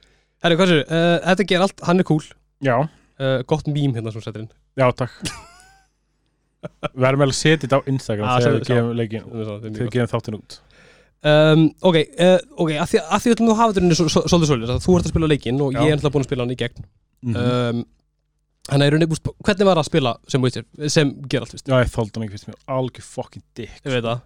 Herri, 0.44 0.58
hvað 0.60 0.72
sér, 0.72 0.82
uh, 0.84 1.18
þetta 1.30 1.46
ger 1.48 1.64
allt, 1.64 1.84
hann 1.88 2.02
er 2.02 2.08
cool 2.10 2.26
já, 2.66 2.76
uh, 2.82 3.38
Gott 3.50 3.68
mím 3.72 3.94
hérna 3.98 4.14
sem 4.14 4.22
settir 4.26 4.46
inn 4.46 4.52
já 4.80 4.88
takk. 4.96 5.16
Við 6.94 7.08
erum 7.10 7.24
vel 7.24 7.32
að 7.32 7.38
setja 7.40 7.64
þetta 7.66 7.80
á 7.82 7.90
Instagram 7.90 8.28
Ah, 8.30 8.36
þegar 8.42 8.60
við 8.60 8.68
gefum 8.70 8.92
leikin 9.00 9.24
svo- 9.26 9.56
þegar 9.64 9.80
við 9.80 9.94
gefum 9.96 10.12
þáttin 10.12 10.36
út. 10.38 10.58
Um, 11.22 11.64
Ok, 11.86 11.98
uh, 12.18 12.38
ok, 12.58 12.70
að 12.82 12.92
því 12.92 13.00
að 13.02 13.26
að 13.52 13.58
hafa 13.62 13.74
þetta 13.78 13.98
svo- 13.98 14.10
svo- 14.14 14.28
svolítið 14.30 14.50
svolítið 14.52 14.86
Þú 14.86 14.94
ert 14.98 15.06
að 15.10 15.14
spila 15.16 15.30
leikinn 15.32 15.62
og 15.62 15.74
Já. 15.74 15.80
ég 15.82 15.90
er 15.92 15.98
náttúrulega 15.98 16.14
búin 16.16 16.24
að 16.26 16.30
spila 16.30 16.46
hann 16.46 16.54
í 16.54 16.60
gegn. 16.62 16.86
Mm 17.22 17.36
um, 17.42 17.82
Þannig 18.70 18.86
að 18.86 18.92
hvernig 19.42 19.66
var 19.66 19.76
það 19.76 19.82
að 19.82 19.90
spila 19.90 20.12
sem 20.30 20.42
sem 20.94 21.12
ger 21.28 21.42
allt, 21.42 21.54
vist 21.56 21.66
já, 21.68 21.76
ég 21.82 21.90
þóldi 21.90 22.14
hann 22.14 22.24
ekki 22.28 22.36
fyrst 22.38 22.48
mér 22.52 22.60
algjör 22.78 23.06
fucking 23.10 23.44
dick 23.58 23.74
Ég 23.82 23.96
veit 23.96 24.06
það, 24.06 24.20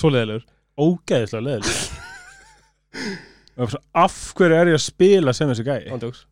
svoleiðilegur 0.00 0.44
ógeðislega 0.80 1.44
leðileg 1.44 1.76
af 4.04 4.16
hverju 4.38 4.56
er 4.56 4.70
ég 4.72 4.78
að 4.78 4.84
spila 4.86 5.34
sem 5.36 5.52
þessi 5.52 5.66
gæi? 5.68 5.90
Ándjóks 5.92 6.24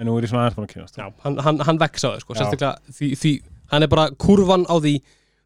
en 0.00 0.08
nú 0.08 0.16
er 0.18 0.24
ég 0.26 0.32
svona 0.32 0.46
aðeins 0.48 0.56
búin 0.58 0.68
að 0.68 0.74
kynast 0.74 0.96
Já, 1.00 1.06
hann, 1.24 1.38
hann, 1.44 1.60
hann 1.68 1.80
vex 1.80 2.04
á 2.06 2.08
þau, 2.10 2.20
sko, 2.24 2.34
Já. 2.34 2.40
sérstaklega 2.42 2.96
því, 2.96 3.08
því, 3.20 3.32
hann 3.74 3.84
er 3.86 3.90
bara 3.92 4.10
kurvan 4.16 4.64
á 4.66 4.76
því 4.80 4.94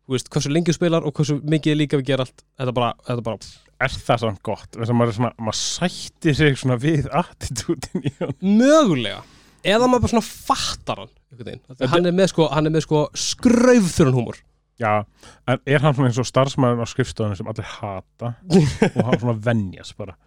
Þú 0.04 0.12
veist, 0.12 0.26
hversu 0.28 0.50
lengi 0.52 0.68
þú 0.68 0.76
spilar 0.76 1.04
og 1.08 1.14
hversu 1.16 1.38
mikið 1.48 1.76
líka 1.80 1.96
við 1.96 2.10
gera 2.10 2.24
allt. 2.26 2.42
Þetta 2.60 2.72
bara, 2.76 2.90
þetta 3.06 3.22
bara 3.24 3.38
er 3.86 3.94
það 4.04 4.18
svona 4.20 4.42
gott? 4.44 4.66
Þess 4.76 4.92
að 4.92 4.98
maður, 4.98 5.12
er 5.12 5.16
svona, 5.16 5.30
maður 5.46 5.56
sættir 5.62 6.36
sig 6.36 6.58
svona 6.60 6.76
við 6.82 7.06
attitútin 7.08 8.04
í 8.04 8.12
hann 8.18 8.34
mögulega. 8.44 9.22
Eða 9.64 9.88
maður 9.88 10.04
bara 10.04 10.12
svona 10.12 10.26
fattar 10.28 11.00
hann 11.00 11.08
einhvern 11.14 11.48
veginn. 11.48 11.62
Að 11.70 11.78
Þetta- 11.78 11.90
hann 11.94 12.10
er 12.10 12.16
með 12.20 12.28
sko, 12.34 12.48
hann 12.52 12.68
er 12.68 12.74
með 12.76 12.84
sko 12.84 13.00
skraufþurran 13.24 14.18
húmor. 14.18 14.42
Já, 14.82 14.92
en 15.48 15.64
er 15.64 15.80
hann 15.86 15.96
svona 15.96 16.10
eins 16.12 16.20
og 16.20 16.28
starfsmæður 16.28 16.84
á 16.84 16.86
skrifstofunum 16.92 17.40
sem 17.40 17.48
allir 17.54 17.72
hata? 17.78 18.34
Og 18.92 19.04
hann 19.08 19.20
svona 19.24 19.38
venjas 19.48 19.94
bara. 19.96 20.18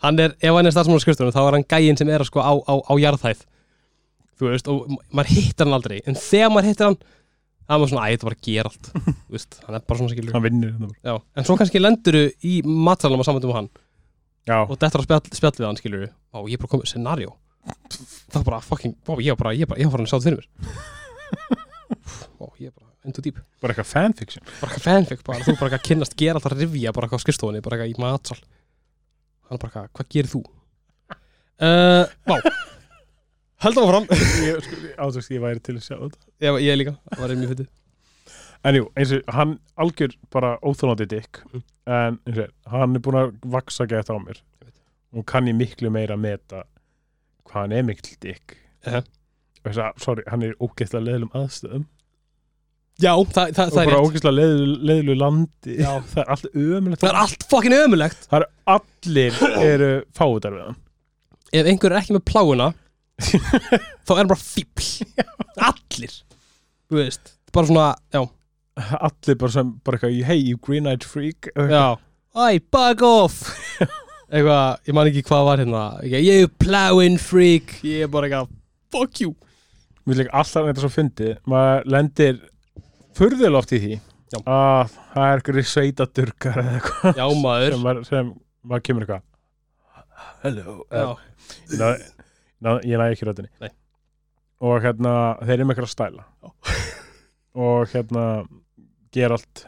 Hann 0.00 0.18
er, 0.24 0.32
ef 0.40 0.56
hann 0.56 0.66
er 0.66 0.72
starfsmann 0.72 0.96
á 0.96 1.04
skriftunum 1.04 1.36
þá 1.36 1.42
er 1.44 1.58
hann 1.58 1.68
gæinn 1.68 2.00
sem 2.00 2.08
er 2.08 2.24
sko 2.24 2.40
á, 2.40 2.52
á, 2.64 2.74
á 2.80 2.94
jarðhæð 2.96 3.44
þú 4.42 4.52
veist, 4.52 4.70
og 4.72 4.90
ma- 4.92 5.02
maður 5.20 5.34
hittar 5.38 5.68
hann 5.68 5.76
aldrei. 5.78 5.98
En 6.10 6.18
þegar 6.18 6.50
maður 6.54 6.68
hittar 6.72 6.90
hann 6.90 6.98
það 7.02 7.76
er 7.76 7.80
maður 7.82 7.92
svona, 7.92 8.02
æ, 8.04 8.10
þetta 8.12 8.26
bara 8.28 8.36
að 8.38 8.46
gera 8.48 8.70
allt. 8.72 8.88
Þú 9.28 9.36
veist, 9.36 9.58
hann 9.66 9.76
er 9.78 9.84
bara 9.88 9.98
svona 10.02 10.12
skilur. 10.12 10.32
Hann 10.34 10.44
vinnur. 10.44 10.72
Já. 11.06 11.14
en 11.38 11.46
svo 11.48 11.56
kannski 11.60 11.80
lenduru 11.80 12.22
í 12.44 12.54
matsalum 12.66 13.22
á 13.22 13.24
samvændum 13.28 13.54
á 13.54 13.58
hann. 13.62 13.70
Já, 14.50 14.56
og 14.66 14.72
þetta 14.74 14.88
er 14.90 14.98
að 14.98 15.06
spjall, 15.06 15.36
spjall 15.38 15.54
við 15.60 15.66
hann 15.68 15.78
skilur 15.78 16.06
og 16.34 16.48
ég 16.50 16.58
er 16.58 16.62
bara 16.64 16.72
komið 16.74 16.90
scenario. 16.90 17.36
Það 18.34 18.40
er 18.40 18.46
bara 18.48 18.58
fucking, 18.66 18.96
ó, 19.06 19.12
ég 19.22 19.36
var 19.36 19.38
bara, 19.44 19.52
ég 19.54 19.68
var 19.70 19.76
bara, 19.76 19.80
ég 19.80 19.86
var 19.86 19.94
bara 19.94 20.02
að 20.02 20.10
sjá 20.10 20.18
það 20.18 20.26
fyrir 20.26 20.40
mér. 20.42 20.48
Ó, 22.42 22.46
ég 22.58 22.72
er 22.72 22.74
bara 22.74 22.88
into 23.06 23.22
deep. 23.22 23.38
Bara 23.62 23.72
eitthvað 23.76 23.88
fanfiction. 23.92 24.42
Bara 24.58 24.72
eitthvað 24.74 24.86
fanfic 24.88 25.22
bara, 25.26 25.38
þú 25.46 25.54
bara 25.54 25.68
eitthvað 25.68 25.78
að 25.78 25.86
kynnast 25.86 26.16
gera 26.18 26.40
alltaf 26.40 26.56
rivja 26.58 26.92
bara 26.96 27.06
eitthvað 27.06 27.22
á 27.22 27.24
skrifstofunni, 27.24 27.62
bara 27.62 27.78
eitthvað 27.78 27.94
í 27.94 28.02
matsal. 28.02 28.38
Hann 29.46 29.62
bara 29.62 29.70
eitthvað, 29.70 29.88
hvað 30.00 30.10
gerir 30.16 30.32
þú? 30.34 30.42
Uh, 31.62 32.08
vá 32.26 32.40
Höldum 33.62 33.84
áfram. 33.86 34.06
Ég, 34.42 34.66
átast 34.98 35.30
ég 35.30 35.42
væri 35.42 35.60
til 35.62 35.76
að 35.78 35.84
sjá 35.86 35.94
þetta. 36.00 36.18
Ég, 36.42 36.56
ég 36.66 36.78
líka, 36.80 36.94
það 37.12 37.22
var 37.22 37.34
einnig 37.34 37.50
fyndið. 37.52 37.68
En 38.62 38.76
jú, 38.78 38.84
eins 38.98 39.12
og 39.16 39.30
hann 39.34 39.52
algjör 39.82 40.12
bara 40.34 40.52
óþólandi 40.62 41.06
dick 41.10 41.40
Mm. 41.52 41.62
en 41.90 42.18
eins 42.30 42.38
og, 42.44 42.50
hann 42.70 42.94
er 42.96 43.02
búin 43.02 43.18
að 43.18 43.32
vaksa 43.50 43.86
gett 43.90 44.10
á 44.10 44.14
mér. 44.22 44.38
Og 45.14 45.24
kann 45.26 45.46
ég 45.50 45.56
miklu 45.58 45.90
meira 45.90 46.14
að 46.14 46.22
meta 46.24 46.62
hvað 47.48 47.58
hann 47.60 47.72
er 47.78 47.82
mikil 47.86 48.16
dick. 48.22 48.56
Ehe. 48.86 49.02
og 49.62 49.70
þess 49.70 49.78
að, 49.78 49.98
sorry, 50.02 50.22
hann 50.26 50.42
er 50.42 50.54
ógeðslega 50.58 51.04
leðlum 51.06 51.30
aðstöðum 51.38 51.84
Já, 53.02 53.12
það, 53.14 53.52
það, 53.54 53.66
og 53.68 53.72
það 53.72 53.82
er 53.82 53.88
bara 53.88 53.96
rétt. 53.98 54.06
ógeðslega 54.08 54.46
leðlu 54.90 55.14
landi. 55.18 55.76
Já. 55.78 55.92
það 56.12 56.22
er 56.24 56.32
allt 56.34 56.48
ömulegt 56.54 57.00
Það 57.04 57.10
er 57.12 57.18
allt 57.22 57.46
fucking 57.50 57.76
ömulegt 57.78 58.26
það 58.30 58.40
er 58.40 58.48
allir 58.74 59.38
eru 59.62 59.90
fáutar 60.18 60.56
við 60.56 60.64
hann. 60.66 60.80
Ef 61.52 61.66
einhver 61.70 61.92
er 61.94 62.00
ekki 62.02 62.16
með 62.18 62.24
pláuna 62.32 62.66
þá 64.06 64.12
er 64.14 64.20
hann 64.22 64.30
bara 64.30 64.40
fíbl 64.40 64.86
Allir. 65.62 66.14
Þú 66.90 66.98
veist, 67.00 67.34
bara 67.54 67.68
svona, 67.68 67.88
já. 68.14 68.22
Allir 68.98 69.36
bara 69.40 69.52
sem, 69.54 69.74
bara 69.84 69.98
eitthvað, 70.00 70.22
hey 70.30 70.40
you 70.40 70.58
green 70.64 70.88
eyed 70.90 71.04
freak. 71.06 71.50
Já. 71.56 71.98
Æ, 72.32 72.58
bug 72.72 73.02
off. 73.06 73.42
Eitthvað, 74.32 74.78
ég 74.88 74.96
man 74.96 75.10
ekki 75.10 75.22
hvað 75.28 75.46
var 75.50 75.60
hérna. 75.60 75.82
Eitthvað, 76.00 76.26
Ég 76.30 76.46
er 76.46 76.52
plowing 76.64 77.18
freak. 77.20 77.74
Ég 77.84 78.06
er 78.06 78.12
bara 78.12 78.30
eitthvað, 78.30 78.54
fuck 78.94 79.20
you. 79.20 79.34
Mér 80.08 80.18
líka 80.18 80.32
alltaf 80.34 80.64
þetta 80.66 80.82
svo 80.82 80.88
fyndi 80.90 81.28
maður 81.46 81.84
lendir 81.94 82.38
furðulega 83.14 83.60
oft 83.60 83.74
í 83.76 83.78
því 83.78 83.92
Já. 83.94 84.38
að 84.40 84.96
það 85.12 85.26
er 85.28 85.42
eitthvað 85.42 85.68
sveitadurkar 85.70 86.58
eða 86.62 86.72
eitthvað 86.80 87.20
Já 87.20 87.26
maður. 87.38 87.76
sem, 87.76 88.00
sem 88.08 88.32
maður 88.66 88.84
kemur 88.88 89.04
eitthvað 89.06 89.28
hello. 90.42 90.74
Já, 90.90 91.04
ég 91.70 92.02
náði- 92.64 92.88
ég 92.92 93.00
næði 93.02 93.16
ekki 93.16 93.28
röddinni. 93.28 93.50
Nei. 93.62 93.70
og 94.62 94.82
hérna 94.84 95.12
þeir 95.42 95.54
eru 95.58 95.64
með 95.66 95.74
eitthvað 95.74 95.88
að 95.88 95.94
stæla 95.96 96.26
og 97.66 97.88
hérna 97.92 98.26
Geralt 99.12 99.64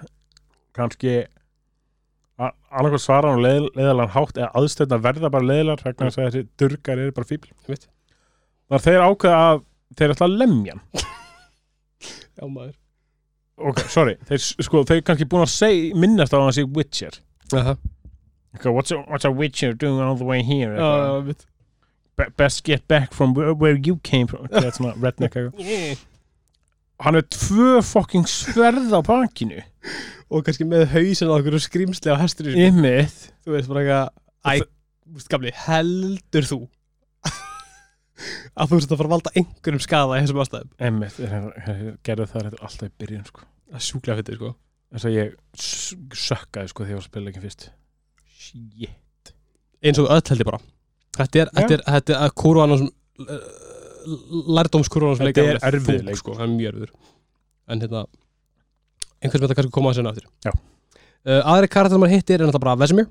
kannski 0.75 1.17
annarkoð 2.75 3.03
svara 3.03 3.31
hann 3.31 3.39
og 3.39 3.45
leið, 3.45 3.67
leiðalega 3.79 4.15
hátt 4.15 4.39
eða 4.41 4.49
aðstöðna 4.59 4.99
verða 5.05 5.31
bara 5.31 5.47
leiðilegar 5.51 5.85
vegna 5.87 6.09
þess 6.09 6.19
að 6.19 6.25
þessi 6.31 6.47
durgar 6.59 7.03
eru 7.03 7.13
bara 7.15 7.29
fíbl. 7.29 7.53
Þar 8.73 8.83
þeir 8.87 9.05
ákveða 9.05 9.43
að 9.51 9.61
þeir 10.01 10.15
ætla 10.15 10.27
að 10.31 10.39
lemja 10.41 10.75
hann. 10.75 11.05
Já 12.41 12.49
maður. 12.51 12.73
Ok, 13.71 13.83
sorry, 13.87 14.17
þeir, 14.27 14.41
sko, 14.67 14.83
þeir 14.89 15.05
kannski 15.07 15.29
búin 15.31 15.45
að 15.45 15.53
seg, 15.55 15.93
minnast 16.03 16.35
á 16.35 16.41
hann 16.41 16.51
að 16.51 16.57
sé 16.59 16.65
Witcher. 16.75 17.21
Aha. 17.55 17.77
okay, 18.57 18.73
what's, 18.75 18.91
a, 18.91 18.99
what's 19.07 19.29
a 19.29 19.31
Witcher 19.31 19.75
doing 19.79 20.01
all 20.03 20.17
the 20.19 20.27
way 20.27 20.43
here? 20.43 20.73
Já, 20.75 20.89
já, 21.05 21.21
mitt 21.29 21.45
Be 21.47 21.54
best 22.37 22.65
get 22.65 22.87
back 22.89 23.13
from 23.13 23.35
where, 23.35 23.55
where 23.55 23.77
you 23.77 23.99
came 24.03 24.27
from. 24.27 24.45
Okay, 24.47 24.61
that's 24.65 24.81
not 24.81 24.97
redneck 25.03 25.35
eitthvað. 25.35 25.99
hann 27.05 27.19
er 27.19 27.25
tvö 27.27 27.81
fucking 27.83 28.29
sverð 28.31 28.93
á 28.95 29.01
bakinu. 29.05 29.63
Og 30.31 30.45
kannski 30.47 30.67
með 30.67 30.87
hausin 30.95 31.29
á 31.31 31.37
okkur 31.37 31.59
skrýmsli 31.61 32.15
á 32.15 32.17
hestur 32.17 32.49
ymmið 32.55 33.13
Þú 33.45 33.53
veist 33.53 33.69
bara 33.69 33.83
eitthvað 33.85 34.71
veist 35.15 35.29
gamli, 35.31 35.53
heldur 35.67 36.49
þú 36.49 36.59
að 38.59 38.71
þú 38.71 38.79
sett 38.81 38.95
að 38.95 39.01
fara 39.01 39.09
að 39.11 39.15
valda 39.15 39.33
einhverjum 39.37 39.83
skada 39.85 40.19
í 40.19 40.25
þessum 40.25 40.43
ástæðum? 40.45 41.03
Gerðu 42.07 42.29
það 42.31 42.47
þetta 42.49 42.63
alltaf 42.69 42.89
í 42.89 42.95
byrjun 43.03 43.27
sko. 43.29 43.45
það 43.69 43.81
er 43.81 43.87
sjúklega 43.89 44.19
fyrir 44.23 44.41
sko. 44.41 44.53
Þess 44.95 45.09
að 45.11 45.17
ég 45.19 45.35
sökkaði 46.25 46.71
sko 46.71 46.85
þegar 46.85 46.95
ég 46.95 47.01
var 47.01 47.05
að 47.05 47.11
spila 47.11 47.33
ekki 47.33 47.45
fyrst. 47.45 47.67
Shit. 48.45 49.35
Eins 49.85 50.01
og 50.01 50.09
öll 50.15 50.23
held 50.31 50.45
ég 50.45 50.49
bara 50.49 50.63
þetta 51.19 51.41
er, 51.45 51.49
Já. 51.51 51.57
þetta 51.61 51.77
er, 51.79 51.83
þetta 51.95 52.19
er 52.27 52.35
kurvan 52.43 52.77
sem 52.79 52.91
lærdómskurvan 54.59 55.17
sem 55.19 55.27
Þetta 55.29 55.45
leika 55.45 55.55
er 55.55 55.61
erfiður 55.71 55.99
þung, 56.01 56.07
leikur. 56.11 56.21
sko, 56.21 56.37
það 56.39 56.47
er 56.47 56.55
mjög 56.55 56.71
erfiður 56.75 56.95
en 57.75 57.85
hérna 57.85 58.01
einhvern 58.05 59.33
veginn 59.33 59.45
þetta 59.49 59.57
kannski 59.61 59.75
koma 59.79 59.93
að 59.93 59.99
sinna 59.99 60.13
aftur 60.13 60.27
Já. 60.45 60.53
uh, 60.53 61.53
aðri 61.55 61.71
karakter 61.73 61.95
sem 61.97 62.03
maður 62.05 62.15
hittir 62.19 62.37
er 62.41 62.45
náttúrulega 62.49 62.67
bara 62.67 62.81
Vesemir 62.83 63.09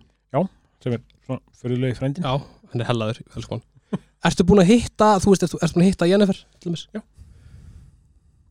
sem 0.84 0.94
er 0.98 1.02
svona 1.24 1.40
fyrirlegi 1.56 1.96
frændin 1.96 2.26
já, 2.28 2.34
hann 2.74 2.82
er 2.84 2.90
hellaður, 2.90 3.22
hann 3.34 3.62
ertu 4.28 4.46
búin 4.48 4.60
að 4.64 4.70
hitta, 4.74 5.08
þú 5.24 5.32
veist, 5.32 5.46
ertu, 5.48 5.60
ertu 5.64 5.78
búin 5.78 5.86
að 5.86 5.90
hitta 5.94 6.08
Jennifer 6.12 6.40
til 6.60 6.68
dæmis? 6.68 6.84
Já. 6.92 7.02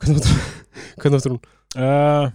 hvernig 0.01 0.23
áttur 0.23 0.38
hvernig 1.03 1.19
áttur 1.21 1.35
hún? 1.35 1.43
uh, 1.77 2.31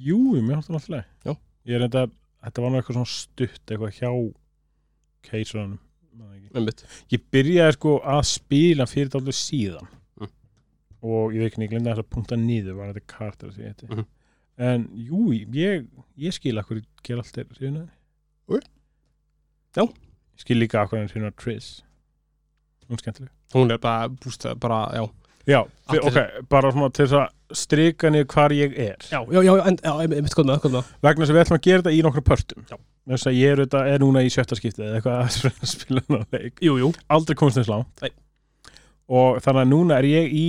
Jú, 0.00 0.18
mér 0.38 0.60
áttu 0.62 0.72
náttúrulega 0.76 1.04
Já. 1.26 1.34
Ég 1.66 1.76
er 1.80 1.84
enda, 1.88 2.04
þetta 2.46 2.62
var 2.64 2.70
nú 2.72 2.78
eitthvað 2.80 2.96
svona 3.00 3.10
stutt 3.10 3.74
eitthvað 3.74 3.98
hjá 3.98 4.10
keisaranum 5.28 5.78
það. 6.20 6.84
Ég 7.10 7.24
byrjaði 7.32 7.72
sko 7.76 7.94
að 8.04 8.22
spila 8.24 8.86
fyrir 8.90 9.08
dálítið 9.14 9.38
síðan 9.40 9.88
Mm. 10.20 10.28
og 11.02 11.32
ég 11.32 11.40
veit 11.40 11.52
ekki, 11.52 11.62
ég 11.64 11.70
glemdi 11.70 11.90
þess 11.90 12.02
að 12.02 12.10
punkta 12.12 12.36
niður 12.36 12.74
var 12.76 12.92
þetta 12.92 13.06
kartar 13.06 13.52
sem 13.54 13.64
ég 13.64 13.68
heiti 13.74 13.86
Mhm. 13.88 14.06
en 14.58 14.88
jú, 14.94 15.32
ég, 15.54 15.86
ég 16.18 16.32
skil 16.32 16.58
akkur 16.58 16.76
ég 16.80 16.84
ger 17.02 17.16
allt 17.16 17.32
hrifnaði 17.32 17.88
Ok. 18.48 18.64
Já. 19.76 19.82
Ég 19.86 20.40
skil 20.44 20.56
líka 20.60 20.82
akkur 20.84 20.98
hann 20.98 21.08
hrifnaði 21.08 21.36
Triss 21.36 21.82
hún 22.88 22.98
er 22.98 23.02
skemmtileg 23.02 23.30
hún 23.54 23.70
er 23.72 23.78
bara, 23.78 24.08
búst, 24.08 24.44
bara, 24.60 24.90
já 24.94 25.08
Já, 25.50 25.60
Allir- 25.90 26.06
ok, 26.06 26.46
bara 26.52 26.70
svona 26.72 26.90
til 26.94 27.06
þess 27.08 27.18
að 27.18 27.58
strika 27.60 28.10
niður 28.14 28.28
hvar 28.30 28.52
ég 28.54 28.76
er. 28.78 29.06
Já, 29.10 29.18
já, 29.34 29.40
já, 29.42 29.52
en, 29.66 29.78
já, 29.82 29.92
það, 30.52 30.60
hvað 30.62 30.74
með 30.76 30.76
það 30.84 30.90
vegna 31.08 31.26
sem 31.26 31.34
við 31.36 31.42
ætlum 31.44 31.58
að 31.58 31.64
gera 31.66 31.82
þetta 31.82 31.94
í 31.96 32.02
nokkru 32.06 32.22
pörtum. 32.28 32.66
Já. 32.70 32.76
þess 33.16 33.30
að 33.30 33.38
ég 33.40 33.54
er, 33.56 33.62
þetta, 33.64 33.80
er 33.94 34.02
núna 34.04 34.22
í 34.22 34.30
sjötta 34.30 34.58
skiptið 34.60 34.84
eða 34.86 35.00
eitthvað 35.00 35.22
að 35.24 35.70
spila 35.74 36.04
ná 36.06 36.20
leik. 36.36 36.60
Jú, 36.62 36.76
jú, 36.78 36.90
aldrei 37.10 37.38
langt. 37.72 38.04
Nei. 38.04 38.12
og 39.10 39.40
þannig 39.42 39.64
að 39.64 39.72
núna 39.72 39.98
er 39.98 40.06
ég 40.12 40.30
í 40.38 40.46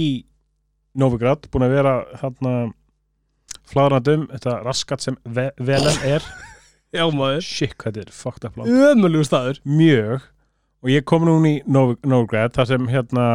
Novigrad, 1.02 1.48
búin 1.50 1.64
að 1.66 1.74
vera 1.78 1.94
þarna 2.20 2.54
fladrandum, 3.72 4.26
þetta 4.34 4.58
raskat 4.66 5.06
sem 5.06 5.18
ve 5.26 5.48
velen 5.58 6.02
er. 6.08 6.26
Já 6.98 7.06
maður. 7.16 7.40
Shit, 7.48 7.78
hvað 7.80 7.96
þetta 7.96 8.04
er, 8.04 8.14
fucked 8.14 8.46
up 8.50 8.58
land. 8.60 8.74
Ömulegu 8.92 9.24
staður. 9.26 9.62
Mjög, 9.64 10.26
og 10.84 10.92
ég 10.92 11.06
kom 11.08 11.24
núna 11.26 11.54
í 11.54 11.62
Nov 11.72 11.94
Novigrad, 12.04 12.52
þar 12.58 12.68
sem 12.74 12.90
hérna 12.92 13.28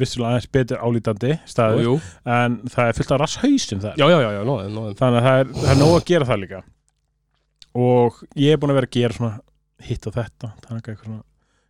vissulega 0.00 0.30
aðeins 0.36 0.48
betur 0.52 0.78
álítandi 0.82 1.32
staður, 1.46 1.82
jú, 1.84 1.92
jú. 1.94 2.00
en 2.24 2.56
það 2.72 2.88
er 2.92 2.96
fullt 2.98 3.12
af 3.16 3.20
rasshausum 3.22 3.80
þar. 3.84 3.94
Já, 4.00 4.06
já, 4.12 4.18
já, 4.24 4.30
já, 4.36 4.42
nóðin, 4.48 4.74
nóðin 4.76 4.98
þannig 4.98 5.18
að 5.20 5.26
það 5.28 5.40
er, 5.42 5.52
það 5.58 5.70
er 5.74 5.80
nóg 5.82 5.94
að 5.98 6.04
gera 6.12 6.28
það 6.30 6.40
líka. 6.44 6.60
Og 7.78 8.20
ég 8.36 8.52
er 8.52 8.60
búin 8.62 8.72
að 8.74 8.78
vera 8.80 8.88
að 8.90 8.96
gera 8.98 9.14
svona 9.18 9.40
hitt 9.88 10.06
og 10.10 10.14
þetta 10.16 10.52
þannig 10.64 10.78
að 10.78 10.92
eitthvað 10.92 11.04
svona 11.04 11.22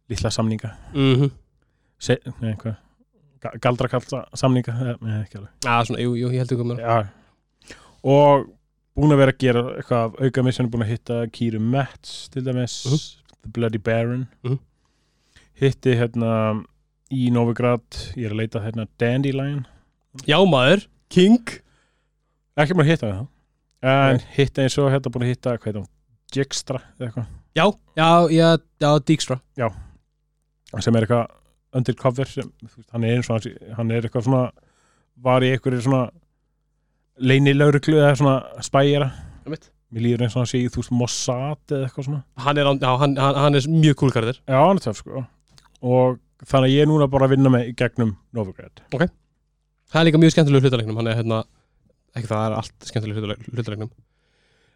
litla 0.08 0.30
samninga. 0.38 0.70
Mhm. 0.94 1.30
Se, 1.98 2.14
nei, 2.40 2.52
hvað? 2.60 2.76
Ga- 3.42 3.56
galdrakalla 3.62 4.20
samninga 4.38 4.72
eh, 4.82 4.94
nei, 5.02 5.16
ekki 5.24 5.38
alveg. 5.38 5.50
Já, 5.66 5.74
svona, 5.86 6.00
jú, 6.02 6.14
jú, 6.18 6.30
ég 6.34 6.40
heldur 6.42 6.58
komur 6.62 6.78
Já. 6.80 6.96
og 8.02 8.48
búin 8.98 9.12
að 9.14 9.20
vera 9.22 9.34
að 9.34 9.38
gera 9.44 9.62
eitthvað 9.76 10.04
af 10.08 10.16
auka 10.26 10.42
mission, 10.46 10.70
búin 10.70 10.82
að 10.86 10.92
hitta 10.94 11.18
Kýru 11.34 11.60
Metz 11.62 12.28
til 12.32 12.42
dæmis 12.46 12.78
Mhm. 12.86 12.98
The 13.42 13.50
Bloody 13.54 13.78
Baron. 13.78 14.26
Mhm. 14.44 14.58
hitti 15.60 15.94
hérna 15.98 16.64
í 17.14 17.30
Novigrad, 17.32 17.86
ég 18.18 18.28
er 18.28 18.34
að 18.34 18.42
leita 18.42 18.62
hérna 18.64 18.86
Dandelion, 19.00 19.66
Já, 20.26 20.38
maður, 20.48 20.86
King. 21.12 21.50
Ekki 22.58 22.74
að 22.74 22.88
hitta 22.88 23.10
það 23.10 23.26
en 23.88 24.22
hitta 24.34 24.64
eins 24.64 24.76
og 24.82 24.88
hérna 24.90 25.12
búin 25.14 25.26
að 25.26 25.32
hitta 25.32 25.52
hvað 25.54 25.68
heitir 25.68 25.82
hún, 25.82 25.90
Jigstra 26.34 26.80
eða 26.96 27.06
eitthvað. 27.06 27.28
Já, 27.54 27.64
já, 27.98 28.08
já, 28.34 28.48
já, 28.82 28.88
Dijkstra. 29.06 29.38
Sem 30.82 30.98
er 30.98 31.06
eitthvað 31.06 31.78
undercover 31.78 32.30
sem, 32.30 32.50
veist, 32.64 32.88
hann 32.92 33.06
er 33.06 33.18
eins 33.18 33.30
og 33.30 33.46
hann 33.76 33.92
er 33.94 34.06
eitthvað 34.08 34.26
svona 34.26 34.42
var 35.22 35.44
í 35.46 35.52
einhverju 35.54 35.84
svona 35.86 36.04
leynilauruglu 37.18 37.98
eða 37.98 38.14
svona 38.18 38.36
spæjara. 38.64 39.10
Einmitt. 39.44 39.70
mér 39.88 40.04
líður 40.04 40.26
eins 40.26 40.34
og 40.36 40.42
hann 40.42 40.50
sé 40.50 40.58
í 40.60 40.68
þú 40.68 40.82
veist 40.82 40.92
Mossad 40.92 41.72
eða 41.72 41.86
eitthvað 41.86 42.08
svona. 42.10 42.22
Hann 42.44 42.60
er, 42.60 42.72
já, 42.82 42.90
hann, 43.02 43.16
hann, 43.16 43.42
hann 43.44 43.58
er 43.58 43.68
mjög 43.72 44.02
karakter 44.02 44.40
já, 44.42 44.58
hann 44.58 44.80
er 44.80 44.84
töf 44.84 44.98
sko. 45.00 45.24
Og 45.86 46.18
þannig 46.46 46.68
að 46.68 46.74
ég 46.74 46.84
er 46.84 46.90
núna 46.90 47.08
bara 47.10 47.26
að 47.26 47.32
vinna 47.34 47.50
með 47.50 47.70
gegnum 47.80 48.12
Novigrad. 48.36 48.82
Það 49.88 50.00
er 50.00 50.06
líka 50.08 50.20
mjög 50.20 50.34
skemmtilegur 50.34 50.66
hlutalegnum 50.68 50.98
Hann 51.00 51.08
er 51.10 51.16
hérna, 51.18 51.38
ekki 52.14 52.28
það 52.28 52.44
er 52.50 52.56
allt 52.58 52.88
skemmtilegur 52.90 53.34
hlutalegnum. 53.54 53.90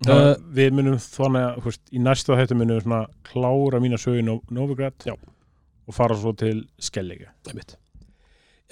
Uh, 0.02 0.32
við 0.56 0.72
munum 0.74 0.96
þannig 0.98 1.44
að 1.46 1.60
veist, 1.68 1.82
í 1.94 2.00
næstu 2.02 2.34
þetta 2.34 2.56
munum 2.58 2.74
við 2.80 2.82
svona 2.88 3.02
klára 3.28 3.78
mína 3.84 4.00
sögu 4.02 4.18
í 4.18 4.24
Nov- 4.26 4.50
Novigrad 4.50 5.06
Já. 5.06 5.14
og 5.14 5.94
fara 5.94 6.16
svo 6.18 6.32
til 6.34 6.64
Skellige. 6.82 7.28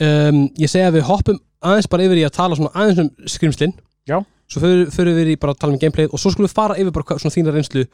Um, 0.01 0.49
Ég 0.59 0.67
segi 0.73 0.83
að 0.89 0.97
við 0.99 1.07
hoppum 1.07 1.39
aðeins 1.63 1.87
bara 1.93 2.07
yfir 2.09 2.19
í 2.23 2.27
að 2.27 2.35
tala 2.35 2.57
svona 2.59 2.73
aðeins 2.75 3.03
um 3.05 3.11
skrimslin 3.31 3.75
Já. 4.09 4.19
Svo 4.51 4.63
fyrir 4.91 5.15
við 5.15 5.35
í 5.37 5.39
bara 5.39 5.53
að 5.55 5.61
tala 5.63 5.77
um 5.77 5.79
gameplayð 5.79 6.11
og 6.17 6.19
svo 6.19 6.33
skulum 6.35 6.49
við 6.49 6.57
fara 6.57 6.75
yfir 6.81 6.95
bara 6.97 7.19
svona 7.21 7.35
þína 7.37 7.55
reynslu 7.55 7.85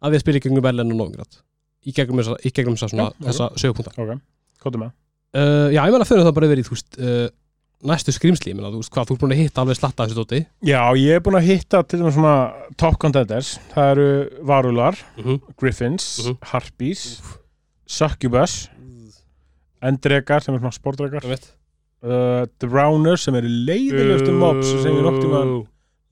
að 0.00 0.14
við 0.14 0.22
spila 0.22 0.40
í 0.40 0.44
gegnum 0.46 0.64
Berlin 0.64 0.94
og 0.94 1.00
Novigrad 1.02 1.40
í 1.86 1.92
gegnum 1.96 2.20
þessa, 2.20 2.36
í 2.44 2.50
gegnum 2.52 2.76
þessa, 2.76 2.88
svona, 2.92 3.08
Já, 3.10 3.14
ok. 3.16 3.26
þessa 3.28 3.50
sögupunta 3.62 3.92
ok, 3.96 4.20
kóttu 4.64 4.80
með? 4.82 4.90
Uh, 5.30 5.68
Já, 5.72 5.80
ég 5.86 5.92
meina 5.94 6.04
fyrir 6.08 6.24
það 6.26 6.34
bara 6.40 6.46
yfir 6.50 6.60
í 6.60 6.66
þú 6.66 6.74
veist, 6.76 6.98
uh, 7.00 7.28
næstu 7.90 8.12
skrimsli, 8.12 8.50
ég 8.52 8.56
meina, 8.58 8.72
þú 8.74 8.80
veist 8.82 8.92
hvað, 8.92 9.06
þú 9.08 9.14
ert 9.16 9.20
búin 9.24 9.32
að 9.36 9.40
hitta 9.44 9.62
alveg 9.62 9.78
slatta 9.78 10.02
af 10.04 10.10
þessu 10.10 10.18
dóti? 10.24 10.40
Já, 10.68 10.80
ég 11.00 11.14
er 11.16 11.22
búin 11.24 11.38
að 11.40 11.46
hitta 11.48 11.82
til 11.88 12.00
dæmis 12.02 12.14
svona 12.18 12.34
top 12.76 12.98
contenders, 13.00 13.54
það 13.72 13.90
eru 13.94 14.08
Varular, 14.50 14.98
-hmm. 15.16 15.40
Griffins, 15.56 16.10
Mhm. 16.26 16.36
Harpies 16.42 17.22
Succubus 17.86 18.68
Endrekar 19.82 20.42
sem 20.44 20.54
er 20.54 20.58
svona 20.60 20.72
sportrekar. 20.76 21.24
Uh, 22.00 22.46
Drowners 22.62 23.20
sem 23.26 23.34
eru 23.34 23.48
leiðilustu 23.48 24.32
mobs 24.32 24.66
sem 24.82 24.94
ég 24.94 25.02
nokt 25.04 25.20
tíma 25.20 25.40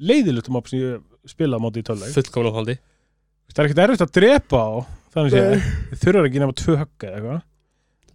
leiðilustu 0.04 0.50
mobs 0.52 0.70
sem 0.70 0.80
ég 0.82 0.98
spilaði 1.28 1.56
á 1.56 1.64
móti 1.64 1.80
í 1.80 1.86
töluleik 1.88 2.12
Fullkomlega 2.12 2.58
haldi 2.58 2.74
það 3.48 3.62
er 3.62 3.68
ekkert 3.70 3.80
erfitt 3.86 4.04
að 4.04 4.12
drepa 4.18 4.60
á 4.60 4.72
þannig 5.18 5.38
að 5.38 5.54
þið 5.54 6.02
þurfar 6.02 6.28
ekki 6.28 6.42
nema 6.42 6.56
tvö 6.58 6.76
högga 6.82 7.08
eða 7.08 7.16
eitthvað. 7.18 7.40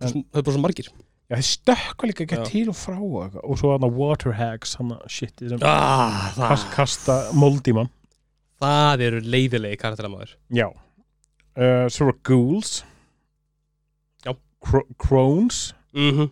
Það 0.04 0.40
er 0.40 0.46
bara 0.46 0.56
svo 0.56 0.64
margir. 0.64 0.90
Já, 1.32 1.36
þið 1.38 1.48
stökkva 1.48 2.10
líka 2.10 2.26
ekki 2.26 2.40
til 2.50 2.64
og 2.72 2.78
frá 2.78 2.98
og 3.00 3.38
og 3.40 3.60
svo 3.60 3.74
þarna 3.74 3.90
water 3.96 4.36
hags 4.38 4.76
hann 4.80 4.96
shit 5.12 5.40
sem 5.40 5.64
ah, 5.66 6.32
kast, 6.38 6.68
kasta 6.76 7.20
mold 7.38 7.68
í 7.70 7.76
mann. 7.78 7.92
Það 8.64 9.06
eru 9.08 9.22
leiðilegi 9.28 9.80
karakteramaður. 9.82 10.36
Já. 10.54 10.68
Uh, 11.54 11.86
Svo 11.92 12.10
eru 12.10 12.18
ghouls. 12.28 12.76
Já. 14.26 14.34
Cro 14.64 14.84
Crones. 15.02 15.74
Mm 15.94 16.12
-hmm. 16.12 16.30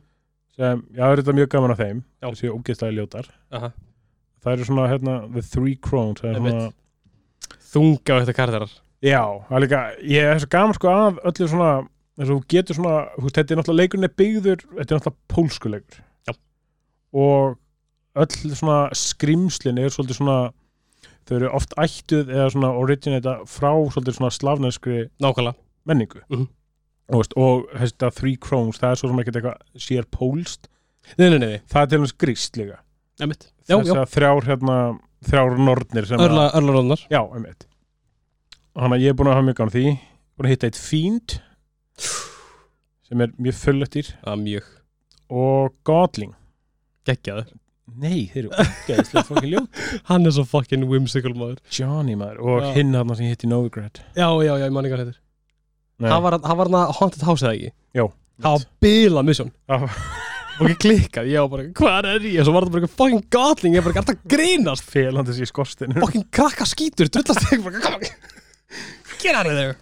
sem, 0.55 0.84
já, 0.91 1.03
það 1.03 1.12
er 1.12 1.21
þetta 1.21 1.39
mjög 1.39 1.49
gaman 1.49 1.71
af 1.71 1.77
þeim. 1.77 2.03
Já. 2.21 2.27
þessi 2.29 2.53
ógeðstæði 2.53 2.95
ljótar. 2.97 3.27
Aha. 3.51 3.71
það 4.41 4.53
eru 4.53 4.65
svona, 4.65 4.88
hérna, 4.89 5.15
the 5.34 5.41
three 5.41 5.75
crones 5.75 6.21
það 6.21 6.29
er 6.31 6.38
svona, 6.38 6.71
Þunga 7.71 8.15
á 8.17 8.19
þetta 8.21 8.34
karakterar 8.36 8.71
já, 9.01 9.21
það 9.47 9.57
er 9.57 9.63
líka 9.65 9.81
ég 10.15 10.29
er 10.31 10.39
svo 10.43 10.51
gaman 10.53 10.77
sko 10.77 10.93
af 10.93 11.19
öllu 11.31 11.49
svona 11.49 11.71
þess 12.19 12.27
að 12.27 12.31
þú 12.31 12.39
getur 12.53 12.77
svona, 12.77 12.95
þú 13.15 13.25
veist, 13.25 13.35
þetta 13.39 13.53
er 13.55 13.59
náttúrulega 13.61 13.81
leikurinn 13.81 14.07
er 14.07 14.15
byggður, 14.21 14.63
þetta 14.77 14.87
er 14.95 14.99
náttúrulega 14.99 15.35
pólskuleikur 15.35 15.99
Já. 16.29 16.33
og 17.13 17.57
öll 18.21 18.55
svona 18.59 18.80
skrimslin 18.97 19.80
er 19.82 19.93
svolítið 19.93 20.19
svona 20.19 20.39
þau 21.30 21.36
eru 21.38 21.51
oft 21.55 21.76
ættuð 21.80 22.32
eða 22.34 22.49
svona 22.53 22.71
originata 22.82 23.38
frá 23.49 23.71
svolítið 23.93 24.17
svona 24.19 24.34
slavneskri 24.36 24.97
Nákvæmlega. 25.23 25.55
menningu. 25.86 26.21
Mhm. 26.30 26.47
og, 27.11 27.17
veist, 27.21 27.34
og 27.36 27.65
þetta 27.76 28.11
three 28.15 28.36
crones, 28.38 28.80
það 28.80 28.91
er 28.91 28.99
svo 28.99 29.09
sem 29.11 29.19
ekkert 29.23 29.39
eitthvað 29.41 29.57
sér 29.88 30.05
pólst, 30.11 30.67
Nei, 31.17 31.30
nei, 31.32 31.39
nei, 31.41 31.55
það 31.67 31.82
er 31.82 31.88
til 31.89 31.99
þess 32.03 32.17
gríst 32.21 32.57
líka. 32.59 32.76
Einmitt. 33.19 33.47
Já, 33.67 33.73
þess 33.80 33.89
já 33.89 33.95
að 33.97 34.11
þrjár 34.13 34.45
hérna 34.45 34.76
þrjár 35.26 35.57
nornir 35.57 36.07
sem 36.07 36.21
Örla, 36.21 36.45
að, 36.49 36.55
Örlaróðnar 36.61 37.03
já, 37.09 37.21
einmitt 37.36 37.65
þannig 38.78 38.97
að 38.97 39.05
ég 39.05 39.13
er 39.13 39.17
búin 39.19 39.30
að 39.32 39.38
hafa 39.38 39.47
mjög 39.47 39.57
gaman 39.59 39.72
að 39.72 39.78
því. 39.78 39.95
Búin 40.38 40.47
að 40.47 40.53
hitta 40.55 40.69
eitt 40.72 40.80
fínd 40.82 41.38
sem 43.11 43.24
er 43.26 43.34
mjög 43.36 43.57
fullettir 43.59 44.11
Það 44.22 44.32
er 44.32 44.39
mjög. 44.45 44.69
Og 45.32 45.74
godling 45.88 46.32
geggjaður. 47.07 47.51
Nei, 48.01 48.30
þeir 48.32 48.45
eru 48.45 48.51
ógeðslega 48.55 49.24
fokkin 49.28 49.51
ljót 49.51 49.80
Hann 50.09 50.28
er 50.30 50.32
svo 50.36 50.45
fucking 50.47 50.86
whimsical 50.88 51.34
maður. 51.36 51.59
Johnny 51.76 52.15
maður. 52.19 52.39
Og 52.45 52.63
Já. 52.63 52.72
hinn 52.78 52.95
hann 52.95 53.11
sem 53.17 53.28
ég 53.28 53.36
hitti 53.36 53.49
í 53.49 53.51
Novigrad. 53.51 53.99
Já, 54.15 54.30
já, 54.45 54.53
já, 54.53 54.63
ég 54.63 54.76
man 54.76 54.88
ekki 54.88 55.01
þetta 55.01 55.17
Nei. 56.01 56.09
Það 56.09 56.24
var 56.26 56.36
hann 56.39 56.57
var 56.57 56.69
hann 56.72 56.80
að 56.80 56.91
Haunted 56.97 57.24
House 57.28 57.45
eða 57.45 57.57
ekki? 57.57 57.74
Já. 57.93 58.05
Það 58.41 58.55
var 58.55 58.63
bila 58.82 59.24
mission. 59.28 59.51
Og 59.69 60.65
ekki 60.65 60.78
klikkað, 60.86 61.30
ég 61.30 61.43
var 61.43 61.51
bara, 61.51 61.65
hvað 61.78 62.07
er 62.09 62.26
ég? 62.26 62.39
Og 62.41 62.47
svo 62.47 62.53
var 62.55 62.65
þetta 62.65 62.74
bara 62.74 62.86
eitthvað 62.86 62.97
fucking 63.01 63.22
gatling 63.34 63.78
Ég 63.78 63.86
bara, 63.86 63.95
gætt 63.99 64.11
að 64.13 64.24
grínast? 64.34 64.89
Felandi 64.93 65.36
sér 65.38 65.49
skorstinu 65.49 66.01
Fucking 66.01 66.26
krakka 66.34 66.67
skítur, 66.69 67.09
drullast 67.13 67.47
ég 67.53 67.63
bara 67.65 67.99
Get 69.22 69.36
out 69.36 69.49
of 69.49 69.57
there. 69.57 69.76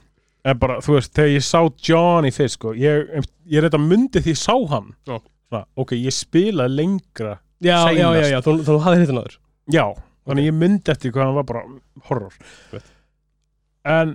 En 0.47 0.57
bara, 0.59 0.79
þú 0.83 0.95
veist, 0.95 1.11
þegar 1.15 1.33
ég 1.33 1.45
sá 1.45 1.59
Johnny 1.83 2.31
fyrst, 2.31 2.55
sko, 2.57 2.71
ég, 2.77 3.09
ég 3.49 3.59
er 3.59 3.67
þetta 3.67 3.81
myndi 3.83 4.21
því 4.23 4.33
ég 4.33 4.39
sá 4.39 4.55
hann. 4.71 4.93
Já. 5.09 5.17
Svona, 5.49 5.63
ok, 5.81 5.95
ég 5.97 6.13
spilaði 6.13 6.75
lengra 6.77 7.37
Já, 7.59 7.91
já, 7.91 8.07
já, 8.15 8.27
já, 8.31 8.39
þú, 8.45 8.53
þú 8.63 8.77
hafði 8.85 9.01
hittin 9.03 9.19
áður. 9.19 9.35
Já, 9.73 9.83
þannig 10.29 10.45
ég 10.47 10.55
myndi 10.55 10.93
eftir 10.93 11.11
hvað 11.11 11.25
hann 11.27 11.37
var 11.39 11.47
bara 11.49 11.63
horror. 12.07 12.35
Veit. 12.71 12.91
en 13.89 14.13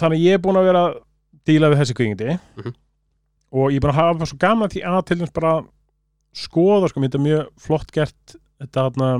þannig 0.00 0.24
ég 0.24 0.36
er 0.36 0.42
búin 0.42 0.58
að 0.58 0.66
vera 0.68 0.82
að 0.88 0.96
díla 1.48 1.70
við 1.72 1.80
þessi 1.82 1.96
kvikindi. 1.96 2.38
Mhm. 2.58 2.74
og 3.54 3.70
ég 3.70 3.78
er 3.78 3.84
búin 3.84 3.94
að 3.94 4.00
hafa 4.02 4.26
svo 4.26 4.38
gaman 4.42 4.68
að 4.68 4.74
því 4.74 4.82
að 4.90 5.00
til 5.08 5.18
þess 5.22 5.34
bara 5.38 5.52
skoða, 6.34 6.88
sko, 6.90 7.00
mér 7.00 7.08
þetta 7.12 7.20
er 7.20 7.26
mjög 7.28 7.48
flott 7.64 7.92
gert 7.94 8.36
þetta 8.60 8.84
þarna 8.88 9.10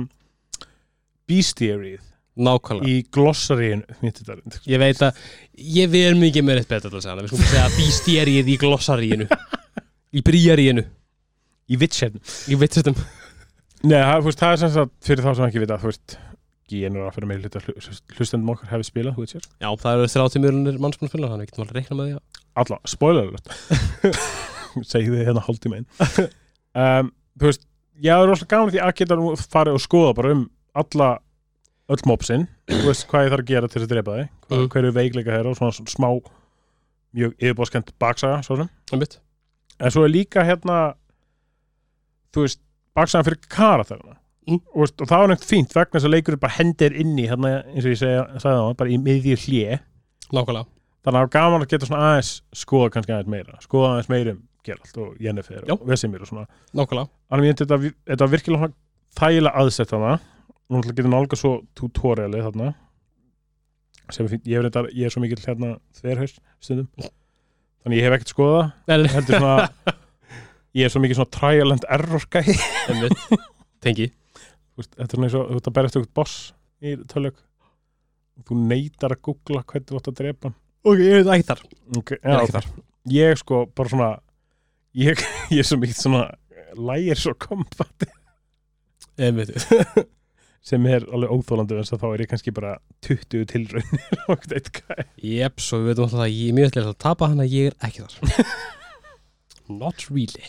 bestiarið 1.25 2.01
Nákvæmlega. 2.35 2.91
Í 2.91 3.05
glossaríinu 3.15 3.97
þetta, 4.01 4.35
Ég 4.67 4.81
veit 4.81 5.01
að, 5.05 5.19
ég 5.55 5.93
erum 6.01 6.19
mikið 6.19 6.43
með 6.43 6.61
eitt 6.61 6.71
betur 6.73 6.97
að 6.97 7.05
það 7.05 7.21
Við 7.21 7.29
skulum 7.31 7.49
segja 7.51 7.67
bístérið 7.77 8.49
í 8.51 8.57
glossaríinu 8.59 9.27
Í 10.15 10.23
bríaríinu. 10.25 10.83
Í 11.71 11.79
vitsjarn 11.79 12.19
Í 12.51 12.57
vitristum 12.59 12.97
Nei, 13.85 13.99
það, 14.01 14.19
þú 14.19 14.29
veist, 14.29 14.41
það 14.41 14.53
er 14.55 14.61
sem 14.61 14.73
sagt 14.73 14.93
fyrir 15.05 15.25
þá 15.25 15.29
sem 15.37 15.45
ekki 15.47 15.61
vita 15.61 15.77
þú 15.79 15.89
veist, 15.91 16.15
genur 16.71 17.05
að 17.05 17.15
fyrir 17.15 17.29
mig 17.29 17.41
hluta 17.43 17.61
hlustendum 18.17 18.51
okkar 18.55 18.71
hefði 18.71 18.87
spilað, 18.87 19.17
þú 19.17 19.25
veist 19.25 19.49
Já, 19.61 19.69
það 19.83 19.91
eru 19.99 20.11
30 20.15 20.43
mjörunir 20.45 20.79
mannsmannspilna 20.81 21.29
Þannig 21.31 21.45
við 21.45 21.51
getum 21.51 21.65
alveg 21.65 21.75
að 21.75 21.79
reikna 21.79 21.97
með 21.99 22.09
því 22.09 22.15
að 22.15 22.41
alla, 22.55 22.79
spoiler 22.89 23.29
alert. 23.29 23.51
Segi 24.91 25.11
þið 25.11 25.23
hérna 25.27 25.43
hálftíma 25.45 25.79
inn 25.81 25.87
um, 26.81 27.11
þú 27.39 27.49
veist, 27.51 27.67
ég 28.03 28.15
er 28.15 28.29
rosalega 28.31 28.51
gaman 28.55 28.73
því 28.73 28.81
að 28.87 28.95
geta 29.01 29.19
farið 29.53 29.77
og 29.77 29.83
skoða 29.85 30.15
bara 30.17 30.33
um 30.35 30.43
alla 30.81 31.09
öll 31.89 32.01
mopsin, 32.09 32.47
þú 32.71 32.87
veist 32.87 33.05
hvað 33.07 33.25
ég 33.27 33.31
þarf 33.33 33.43
að 33.43 33.49
gera 33.51 33.67
til 33.69 33.79
þess 33.81 33.87
að 33.87 33.93
drepa 33.95 34.15
þig, 34.19 34.29
hvað, 34.47 34.59
Mm. 34.63 34.69
hverju 34.73 34.91
veikleika 34.95 35.31
þeirra 35.35 35.49
og 35.51 35.57
svona, 35.59 35.75
svona 35.77 35.93
smá 35.93 36.09
mjög 37.15 37.33
yfirbóðskent 37.39 37.91
baksaga, 37.99 38.41
svo 38.43 38.57
sem. 38.57 38.69
Það 38.89 38.99
mitt 38.99 39.19
en 39.79 39.91
svo 39.91 40.03
er 40.05 40.09
líka 40.09 40.43
hérna 40.47 40.95
þú 42.33 42.45
veist, 42.45 42.59
baksagan 42.95 43.25
fyrir 43.27 43.41
karakterina 43.49 44.17
Mm. 44.45 44.59
og, 44.75 44.81
og 45.01 45.07
það 45.09 45.21
var 45.23 45.27
nefnt 45.31 45.45
fínt 45.49 45.71
vegna 45.73 45.97
þess 45.97 46.05
að 46.05 46.11
leikurinn 46.13 46.39
bara 46.39 46.53
hendir 46.53 46.93
inn 47.01 47.15
í 47.17 47.23
hérna, 47.25 47.63
eins 47.65 47.85
og 47.87 47.93
ég 47.95 47.97
segja, 47.97 48.25
sagði 48.37 48.59
það, 48.61 48.75
bara 48.77 48.89
í 48.93 48.97
miðjur 49.01 49.39
hlje 49.41 49.79
Nákvæmlega. 50.33 50.65
Þannig 51.05 51.05
að 51.05 51.13
það 51.15 51.23
var 51.23 51.31
gaman 51.33 51.61
að 51.65 51.69
geta 51.71 51.85
svona 51.89 52.03
aðeins 52.11 52.29
skoða 52.53 52.91
kannski 52.93 53.13
aðeins 53.15 53.31
meira, 53.33 53.57
skoða 53.61 53.89
aðeins 53.95 54.09
meira 54.13 54.31
um 54.35 54.43
Geralt 54.65 54.97
og 54.97 55.17
Jennifer 55.21 55.61
Já. 55.65 55.73
og 55.73 55.81
Vesemir 55.89 56.21
og 56.21 56.27
svona. 56.29 56.45
Nákvæmlega. 56.77 57.09
Þannig 57.31 57.61
að 57.65 57.89
þetta, 58.05 58.27
virkilega 58.29 58.61
svona 58.61 58.73
þægilega 59.17 59.55
aðsett 59.61 59.89
þarna. 59.89 60.13
og 60.13 60.21
náttúrulega 60.69 60.97
getur 60.97 61.11
nálga 61.13 61.39
svo 61.39 61.53
tutoriali 61.77 62.41
þarna 62.45 62.71
sem 64.13 64.27
ég, 64.29 64.57
er 64.57 64.65
reyndar, 64.65 64.89
ég 64.93 65.07
er 65.07 65.13
svo 65.13 65.21
mikill 65.23 65.41
hérna 65.41 65.75
þverhaus 65.97 66.35
stundum 66.61 66.89
þannig 67.85 68.01
ég 68.01 68.05
hef 68.07 68.17
ekkert 68.19 69.13
heldur 69.13 69.39
svona 69.39 69.95
ég 70.77 70.85
er 70.87 70.93
svo 70.93 71.01
mikið 71.03 71.19
svona 71.19 71.33
trial 71.33 71.73
and 71.75 71.87
error 71.89 72.25
gæ 72.29 72.41
Tengi. 73.85 74.07
Þetta 74.75 75.03
er 75.05 75.11
svona 75.11 75.27
eins 75.27 75.35
og 75.37 75.49
þú 75.51 75.59
ert 75.59 75.67
að 75.69 75.75
berjast 75.77 75.97
eitthvað 75.99 76.15
boss 76.17 76.35
í 76.81 76.95
tölög 77.11 77.35
og 78.35 78.47
þú 78.49 78.57
neytar 78.65 79.13
að 79.15 79.21
googla 79.27 79.61
hvernig 79.61 79.91
þú 79.91 79.99
ætti 79.99 80.13
að 80.13 80.19
drepa 80.21 80.51
Ok, 80.85 80.99
ég 81.01 81.15
veit 81.17 81.29
ekki 81.33 81.47
þar. 81.47 81.61
Okay, 81.97 82.17
Ég 82.21 82.29
er 82.29 82.41
ekki 82.43 82.53
þar. 82.53 82.65
Ég 83.09 83.39
sko 83.41 83.61
bara 83.73 83.89
svona 83.89 84.09
ég, 84.97 85.21
ég 85.55 85.61
er 85.63 85.69
svo 85.69 85.79
mikið 85.81 86.01
svona 86.01 86.25
lægir 86.77 87.21
svo 87.21 87.33
kombat 87.39 88.09
Ég 89.21 89.37
veit 89.37 89.53
sem 90.65 90.85
er 90.89 91.03
alveg 91.13 91.29
óþólandi 91.29 91.77
en 91.77 91.85
þá 91.85 92.05
er 92.09 92.23
ég 92.23 92.29
kannski 92.31 92.53
bara 92.55 92.71
20 93.05 93.45
tilraunir 93.51 94.21
og 94.31 94.45
eitthvað 94.49 94.69
hvað 94.79 95.01
Jep, 95.21 95.61
svo 95.61 95.81
við 95.83 95.91
veitum 95.91 96.07
alltaf 96.07 96.23
að 96.25 96.31
ég 96.33 96.47
er 96.49 96.55
mjög 96.57 96.71
ætlilega 96.71 96.93
að 96.95 97.03
tapa 97.05 97.29
hann 97.29 97.43
að 97.43 97.53
ég 97.53 97.69
er 97.69 97.75
ekki 97.85 98.05
þar. 98.05 98.15
Not 99.81 100.07
really. 100.09 100.47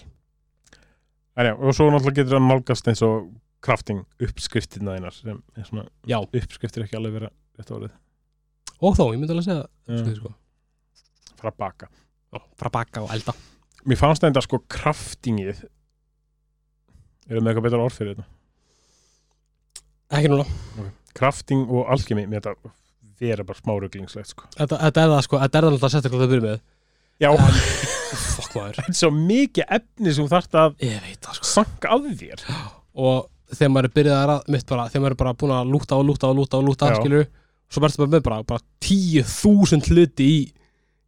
Já, 1.37 1.53
og 1.53 1.77
svo 1.77 1.91
náttúrulega 1.93 2.17
getur 2.23 2.39
það 2.39 2.47
nálgast 2.47 2.89
eins 2.89 3.03
og 3.05 3.29
crafting 3.67 4.01
uppskriftina 4.23 4.97
þínar 4.97 5.17
sem 5.17 5.37
er 5.37 5.69
svona, 5.69 5.85
Já, 6.09 6.17
uppskriftir 6.25 6.87
ekki 6.87 6.97
alveg 6.97 7.19
vera 7.19 7.31
þetta 7.59 7.77
orðið, 7.77 7.95
og 8.81 8.97
þó, 8.97 9.05
ég 9.11 9.21
myndi 9.21 9.37
alveg 9.37 9.49
segja 9.49 9.67
sko, 9.67 10.01
uh, 10.01 10.17
sko. 10.17 10.33
að 11.45 11.61
baka. 11.61 11.91
Já, 12.33 12.41
Frá 12.57 12.73
baka 12.73 13.05
og 13.05 13.13
elda. 13.13 13.37
Mér 13.87 14.01
fannst 14.01 14.25
þetta 14.25 14.45
sko 14.45 14.63
craftingið 14.65 15.67
er 17.27 17.37
það 17.37 17.43
með 17.43 17.53
eitthvað 17.53 17.69
betra 17.69 17.85
orð 17.85 17.99
fyrir 18.01 18.17
þetta 18.17 18.29
Ekki 20.15 20.31
núna. 20.31 20.47
Crafting 21.17 21.65
og 21.73 21.89
alchemy, 21.91 22.27
mér 22.31 22.45
þetta 22.45 22.73
vera 23.21 23.47
bara 23.49 23.59
smá 23.59 23.75
ruglingslegt 23.81 24.33
sko. 24.35 24.49
Þetta, 24.57 24.79
er 24.93 25.13
það 25.15 25.23
sko, 25.25 25.41
þetta 25.41 25.59
er 25.59 25.67
það 25.67 25.77
alltaf 25.77 25.95
sérstaklega 25.95 26.27
að 26.27 26.35
byrja 26.35 26.47
með. 26.47 26.59
Já, 27.25 27.31
En, 27.33 27.63
Fuck 28.37 28.53
maður. 28.55 28.77
Þetta 28.79 28.93
er 28.93 28.99
svo 29.01 29.09
mikið 29.15 29.73
efni 29.79 30.13
sem 30.13 30.27
þú 30.27 30.31
þarft 30.35 30.59
að 30.61 30.77
það 30.85 31.39
sko. 31.39 31.49
sanka 31.49 31.95
að 31.97 32.11
þér. 32.21 32.45
Og 32.97 33.25
þegar 33.57 33.73
maður 33.73 33.89
er 33.89 33.95
byrjað 33.97 34.33
að 34.35 34.53
mitt 34.53 34.69
bara 34.69 34.87
Þegar 34.93 35.03
maður 35.05 35.15
er 35.17 35.21
bara 35.23 35.35
búin 35.41 35.55
að 35.57 35.73
lúta 35.73 35.99
og 35.99 36.07
lúta 36.07 36.31
og 36.31 36.39
lúta 36.39 36.61
og 36.61 36.67
lúta 36.67 36.91
skilur 36.97 37.27
Svo 37.67 37.83
verður 37.83 38.03
bara 38.03 38.13
með 38.15 38.25
bara, 38.27 38.39
bara 38.47 38.65
tíu 38.83 39.23
þúsund 39.27 39.89
hluti 39.91 40.27
í, 40.27 40.39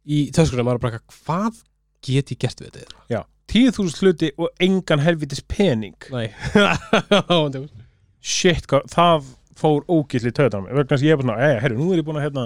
í 0.07 0.19
töskunum 0.35 0.67
Maður 0.67 0.79
er 0.79 0.83
bara 0.85 0.99
eitthvað, 0.99 1.19
hvað 1.25 1.61
get 2.09 2.33
ég 2.33 2.41
gert 2.41 2.63
við 2.63 2.73
þetta? 2.79 3.03
Já, 3.11 3.21
10.000 3.49 4.03
hluti 4.03 4.29
og 4.37 4.51
engan 4.61 5.01
helvitis 5.03 5.41
pening. 5.49 5.95
Nei 6.13 6.29
Shit, 8.19 8.67
það 8.67 9.29
fór 9.59 9.85
ógilli 9.91 10.31
töðan 10.35 10.65
mér. 10.65 10.79
Vegna 10.79 10.97
að 10.97 11.05
ég 11.05 11.13
er 11.13 11.19
bara 11.19 11.27
svona, 11.27 11.45
eða, 11.45 11.61
herru, 11.63 11.77
nú 11.79 11.91
er 11.93 12.01
ég 12.01 12.07
búin 12.07 12.19
að 12.19 12.27
hérna 12.27 12.45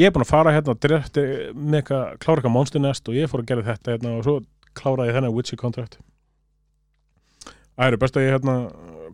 ég 0.00 0.08
er 0.08 0.14
búin 0.14 0.24
að 0.24 0.32
fara 0.32 0.54
hérna 0.54 0.74
direkt 0.80 1.18
með 1.18 1.78
eitthvað, 1.80 2.16
klára 2.22 2.40
eitthvað 2.40 2.54
monster 2.56 2.82
nest 2.82 3.08
og 3.08 3.16
ég 3.16 3.30
fór 3.30 3.42
að 3.42 3.50
gera 3.52 3.66
þetta 3.66 3.96
hérna 3.96 4.14
og 4.16 4.26
svo 4.26 4.36
kláraði 4.78 5.12
ég 5.12 5.18
þennan 5.18 5.34
Witcher 5.36 5.60
contract. 5.60 5.98
Það 7.76 7.88
eru 7.88 8.00
best 8.02 8.16
að 8.16 8.26
ég 8.26 8.36
hérna 8.36 8.56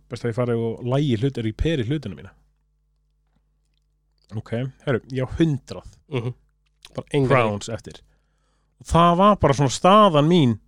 best 0.08 0.24
að 0.24 0.32
ég 0.32 0.38
fari 0.38 0.58
og 0.58 0.84
lægi 0.86 1.16
hlut 1.22 1.40
er 1.40 1.48
í 1.48 1.54
peri 1.64 1.86
hlutinu 1.88 2.18
mína. 2.18 2.34
Ok, 4.36 4.52
herru, 4.84 5.00
ég 5.14 5.24
á 5.24 5.28
hundrað 5.38 5.88
uh 6.12 6.22
-huh. 6.22 6.34
Bara 6.94 7.06
engan 7.12 7.28
crowns 7.28 7.68
eftir. 7.68 8.00
Og 8.80 8.86
það 8.86 9.16
var 9.16 9.36
bara 9.36 9.54
svona 9.54 9.70
staðan 9.70 10.28
mín 10.28 10.58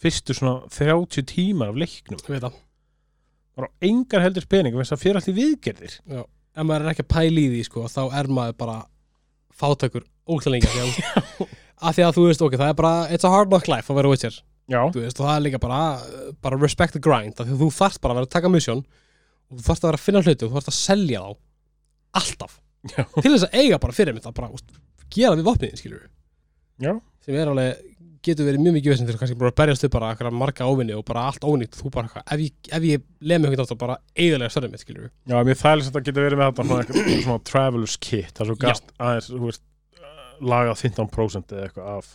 fyrstu 0.00 0.34
svona 0.34 0.68
30 0.68 1.22
tímar 1.22 1.68
af 1.68 1.76
leiknum. 1.76 2.18
Veit 2.28 2.42
það 2.42 2.52
bara 3.60 3.70
engar 3.90 4.24
heldur 4.26 4.46
pening 4.50 4.76
þess 4.80 4.96
að 4.96 5.02
fyrir 5.04 5.20
allt 5.20 5.30
í 5.30 5.36
viðgerðir. 5.38 5.96
Ef 6.10 6.66
maður 6.66 6.84
er 6.88 6.92
ekki 6.94 7.04
að 7.06 7.12
pæla 7.14 7.40
í 7.44 7.48
því 7.52 7.60
sko 7.68 7.84
Þá 7.88 8.00
er 8.18 8.28
maður 8.34 8.56
bara 8.58 8.78
fátækur 9.60 10.04
ógæðlega 10.30 10.72
lengi 10.82 11.04
af 11.86 11.94
því 11.96 12.04
að- 12.04 12.14
þú 12.16 12.24
veist, 12.28 12.42
ok, 12.44 12.56
það 12.60 12.72
er 12.72 12.78
bara 12.80 12.94
It's 13.14 13.24
a 13.26 13.30
hard 13.32 13.48
knock 13.52 13.68
life 13.70 13.90
að 13.92 14.00
vera 14.00 14.10
Witcher. 14.12 14.34
Já, 14.70 14.80
þú 14.94 15.00
veist, 15.04 15.18
og 15.20 15.26
það 15.26 15.36
er 15.36 15.44
líka 15.46 15.58
bara, 15.62 15.78
bara 16.44 16.58
respect 16.60 16.94
the 16.94 17.00
grind, 17.02 17.34
því 17.38 17.54
að 17.56 17.62
þú 17.64 17.68
þarft 17.74 18.00
bara 18.04 18.14
að 18.14 18.18
vera 18.20 18.28
að 18.28 18.34
taka 18.36 18.50
mission 18.52 18.82
og 19.50 19.56
þú 19.58 19.64
þarft 19.66 19.82
að 19.84 19.88
vera 19.90 19.98
að 19.98 20.04
finna 20.04 20.20
hluti 20.26 20.44
og 20.46 20.50
þú 20.52 20.56
þarft 20.60 20.70
að 20.70 20.76
selja 20.78 21.22
þá 21.24 21.32
alltaf, 22.20 22.52
já, 22.92 23.02
til 23.16 23.32
þess 23.32 23.46
að 23.48 23.56
eiga 23.64 23.78
bara 23.82 23.96
fyrir 23.96 24.14
mitt 24.14 24.28
að 24.30 24.36
bara, 24.38 24.50
úst, 24.54 24.70
gera 25.10 25.34
við 25.40 25.48
vopniðin, 25.48 25.80
skilur 25.80 26.04
já, 26.86 26.92
sem 27.26 27.38
er 27.42 27.50
alveg, 27.50 27.82
getur 28.26 28.46
verið 28.48 28.62
mjög 28.64 28.76
mikið 28.76 28.92
vesinn 28.92 29.08
til 29.08 29.14
að 29.14 29.22
kannski 29.22 29.38
bara 29.40 29.54
berjast 29.60 29.86
upp 29.86 29.94
bara 29.94 30.10
eitthvað 30.12 30.36
marga 30.36 30.68
óvinni 30.68 30.96
og 30.96 31.04
bara 31.08 31.26
allt 31.30 31.46
ónýtt, 31.46 31.78
þú 31.78 31.92
bara 31.94 32.08
eitthvað, 32.08 32.26
ef 32.34 32.42
ég, 32.44 32.54
ef 32.76 32.86
ég 32.88 33.04
lemi 33.32 33.48
eitthvað 33.48 33.64
átt 33.64 33.74
að 33.74 33.80
bara 33.80 33.96
eiginlega 34.16 34.54
störðum 34.54 34.74
mitt, 34.74 34.84
skilur 34.84 35.08
já, 35.08 35.36
mér 35.36 35.60
þægilega 35.60 35.80
að 35.80 35.88
þetta 35.88 36.04
getur 36.08 36.26
verið 36.26 36.40
með 36.40 36.50
þetta 36.50 36.66
svona, 36.68 36.84
eitthvað, 36.84 37.22
svona 37.26 37.44
travelers 37.50 37.96
kit 38.04 38.32
það 38.36 38.44
er 38.44 38.50
svo 38.50 38.58
gast 38.64 38.92
aðeins, 38.98 39.30
þú 39.32 39.42
veist 39.46 39.64
lagað 40.52 40.82
15% 40.84 41.56
eða 41.56 41.68
eitthvað 41.68 41.92
af, 41.96 42.12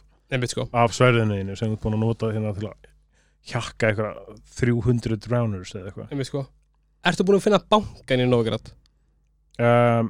sko, 0.51 0.67
af 0.83 0.95
sverðinu 0.97 1.39
þínu 1.39 1.57
sem 1.59 1.71
þú 1.71 1.77
ert 1.77 1.85
búin 1.85 1.97
að 1.97 2.05
nota 2.05 2.31
hérna 2.33 2.53
til 2.57 2.69
að 2.69 2.91
hjakka 3.45 3.91
eitthvað 3.91 4.39
300 4.57 5.19
drowners 5.27 5.75
eða 5.77 5.91
eitthvað. 5.91 6.23
Sko. 6.25 6.41
Ertu 7.05 7.25
búin 7.27 7.37
að 7.37 7.45
finna 7.45 7.61
bankan 7.69 8.23
í 8.23 8.25
Novigrad? 8.29 8.71
um, 9.61 10.09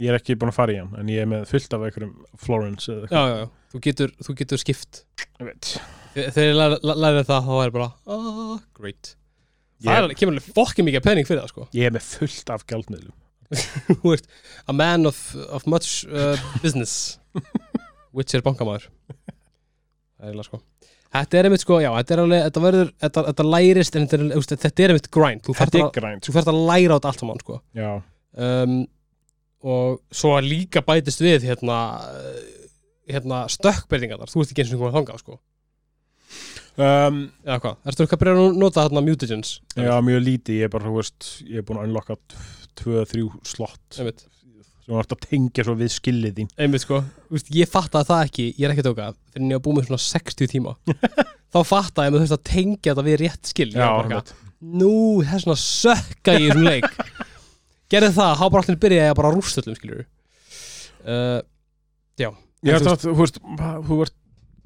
ég 0.00 0.08
er 0.12 0.18
ekki 0.18 0.36
búin 0.40 0.52
að 0.52 0.56
fara 0.56 0.72
í 0.74 0.78
hann 0.80 0.94
en 1.00 1.10
ég 1.12 1.24
er 1.24 1.28
með 1.30 1.48
fullt 1.50 1.74
af 1.76 1.84
einhverjum 1.86 2.14
Florence 2.40 2.92
eða 2.92 3.10
Já, 3.12 3.22
já, 3.28 3.34
já, 3.42 3.48
þú 3.74 3.80
getur, 3.88 4.14
þú 4.24 4.36
getur 4.42 4.62
skipt. 4.62 5.02
Eitthvað 5.18 5.42
ég 5.42 5.50
veit. 5.50 5.72
Þegar 6.12 6.48
ég 6.48 6.56
læ- 6.60 6.96
lærði 7.02 7.24
það, 7.28 7.48
þá 7.48 7.52
er 7.66 7.74
bara, 7.76 7.90
ah, 8.06 8.54
great. 8.78 9.14
Það 9.82 9.98
er 10.10 10.14
kemur 10.20 10.36
alveg 10.36 10.54
fokkin 10.56 10.86
mikið 10.86 11.04
pening 11.04 11.26
fyrir 11.28 11.42
það, 11.42 11.52
sko. 11.54 11.68
Ég 11.74 11.88
er 11.88 11.94
með 11.96 12.08
fullt 12.14 12.52
af 12.54 12.66
gjaldmiðlum. 12.70 13.14
Þú 14.02 14.12
ert 14.14 14.28
a 14.68 14.72
man 14.76 15.08
of, 15.10 15.18
of 15.52 15.66
much 15.68 16.06
uh, 16.08 16.36
business 16.62 17.18
which 18.16 18.32
er 18.36 18.44
bankamæður 18.44 18.86
það 20.22 20.22
er 20.22 20.30
eiginlega 20.30 20.46
sko. 20.48 20.60
Þetta 21.12 21.36
er 21.38 21.46
einmitt 21.48 21.60
sko, 21.64 21.76
já, 21.82 21.90
þetta 21.98 22.14
er 22.14 22.20
alveg 22.22 22.42
þetta 22.46 22.60
verður, 22.64 22.90
þetta, 23.04 23.22
þetta 23.28 23.44
lærist 23.52 23.96
en 23.98 24.06
þetta 24.08 24.16
er, 24.18 24.38
úst, 24.40 24.54
þetta 24.62 24.84
er 24.86 24.92
einmitt 24.94 25.08
grind, 25.12 25.42
þú 25.44 25.56
þarft 25.58 25.74
þetta 25.74 25.84
að, 25.84 25.90
er 25.90 25.98
grænt 25.98 26.28
þú 26.28 26.34
þarft 26.38 26.50
að 26.52 26.60
læra 26.70 26.96
á 26.96 26.96
þetta 26.96 27.10
allt 27.12 27.24
saman 27.24 27.42
sko. 27.42 27.58
Já, 27.76 27.90
um, 28.46 28.76
og 29.62 30.00
svo 30.10 30.34
að 30.36 30.48
líka 30.50 30.82
bætist 30.86 31.22
við 31.22 31.46
hérna 31.50 31.78
hérna 33.10 33.44
stökkbyrðingarnar, 33.50 34.30
þú 34.30 34.42
ert 34.42 34.52
ekki 34.52 34.64
eins 34.64 34.72
og 34.72 34.78
einhvern 34.78 34.96
þangað 34.98 35.22
sko. 35.22 35.38
Um, 36.72 37.22
eða 37.44 37.58
hvað, 37.60 37.80
ertu 37.90 38.04
ekki 38.06 38.16
að 38.16 38.20
byrja 38.22 38.34
að 38.40 38.60
nota 38.62 38.84
þarna 38.86 39.04
mutagens? 39.04 39.54
já, 39.76 39.92
mjög 40.04 40.22
lítið. 40.24 40.60
Ég 40.62 40.68
er 40.68 40.72
bara, 40.72 40.88
þú 40.88 41.00
veist, 41.00 41.30
ég 41.44 41.60
er 41.60 41.66
búin 41.68 41.80
að 41.82 41.90
unlocka 41.90 42.16
2-3 42.80 43.26
slott 43.44 43.98
einmitt, 44.00 44.22
sem 44.86 44.96
vart 44.96 45.12
að 45.12 45.26
tengja 45.26 45.66
svo 45.66 45.74
við 45.76 45.92
skillið 45.98 46.38
þín. 46.38 46.52
Einmitt 46.64 46.86
sko, 46.86 47.02
Úst, 47.32 47.50
ég 47.52 47.68
fattaði 47.68 48.08
það 48.08 48.24
ekki. 48.30 48.46
Ég 48.56 48.64
er 48.64 48.72
ekki 48.72 48.84
að 48.86 48.88
tóka, 48.88 49.10
fyrir 49.34 49.44
en 49.44 49.52
ég 49.52 49.60
var 49.60 49.66
búið 49.66 49.78
með 49.82 49.90
svona 49.90 50.06
60 50.06 50.52
tíma. 50.54 50.74
Þá 51.52 51.60
fattaði 51.68 52.06
ég 52.06 52.08
að 52.08 52.16
maður 52.16 52.24
þurfti 52.24 52.38
að 52.38 52.48
tengja 52.48 52.94
þetta 52.94 53.06
við 53.10 53.20
rétt 53.20 53.52
skil 53.52 53.68
Ég 53.68 53.76
var 53.76 53.92
bara 53.98 54.22
eitthvað, 54.22 54.48
nú, 54.62 54.94
það 55.26 55.36
er 55.36 55.44
svona 55.44 55.60
sökka 55.60 56.38
í 56.38 56.46
þessum 56.46 56.64
leik 56.64 56.92
gerði 57.92 58.12
það, 58.16 58.32
há 58.40 58.44
bara 58.48 58.64
allir 58.66 58.80
byrjaði 58.82 59.06
ég 59.06 59.14
að 59.14 59.20
bara 59.20 59.34
rústa 59.34 59.62
öllum 59.62 59.78
skiljur 59.78 60.04
uh, 61.04 61.40
já 62.20 62.30
Ég 62.62 62.76
held 62.78 62.92
að 62.92 63.00
þú 63.08 63.12
veist, 63.18 63.40
þú 63.88 63.96
ert 64.04 64.14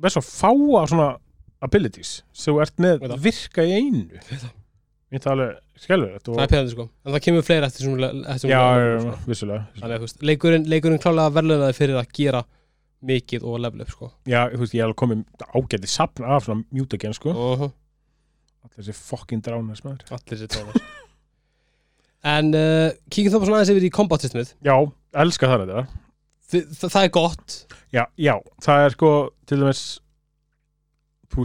með 0.05 0.13
svo 0.13 0.23
fáa 0.27 0.83
svona 0.91 1.07
abilities 1.65 2.11
sem 2.37 2.59
ert 2.61 2.83
með 2.83 3.07
það. 3.07 3.15
virka 3.25 3.65
í 3.65 3.73
einu. 3.79 4.21
Alveg 5.17 5.55
skellur 5.81 6.11
þetta 6.19 6.35
það 6.35 6.43
er 6.43 6.51
pæðandi 6.53 6.73
sko, 6.75 6.85
en 7.07 7.15
það 7.15 7.23
kemur 7.25 7.47
fleira 7.47 7.71
eftir 7.71 8.05
eftir 8.35 8.51
Já, 8.51 8.61
sko. 9.01 9.15
vissulega 9.31 9.87
að 9.87 10.05
leikurinn, 10.29 11.01
klálega 11.01 11.33
verðlunaði 11.39 11.77
fyrir 11.79 12.01
að 12.03 12.13
gera 12.19 12.43
mikið 13.07 13.47
og 13.47 13.59
level 13.65 13.85
up 13.87 13.95
sko. 13.95 14.11
Já, 14.29 14.43
þú 14.53 14.61
veist, 14.61 14.77
ég 14.77 14.85
hef 14.85 14.99
komið 15.01 15.25
ágæti 15.47 15.93
sapna 15.93 16.37
af 16.37 16.45
svona 16.45 16.67
mutagen, 16.75 17.17
sko. 17.17 17.33
Allir 18.67 18.77
þessi 18.77 18.99
fucking 18.99 19.47
dránar 19.47 19.79
smaður 19.81 20.17
allir 20.19 20.43
sér 20.43 20.53
tónar 20.53 20.85
en 22.27 22.51
uh, 22.59 22.91
kíkjum 23.13 23.33
þá 23.33 23.39
bara 23.39 23.47
svona 23.51 23.61
aðeins 23.61 23.73
yfir 23.77 23.87
í 23.89 23.93
combat 23.95 24.25
systemið. 24.27 24.51
Já, 24.67 24.75
elska 25.23 25.51
það 25.53 25.65
þetta 25.67 25.87
það, 26.81 26.91
það 26.95 27.05
er 27.07 27.13
gott. 27.15 27.57
Já, 27.95 28.03
já, 28.29 28.35
það 28.67 28.85
er 28.89 28.95
sko 28.97 29.13
til 29.47 29.61
dæmis 29.63 29.85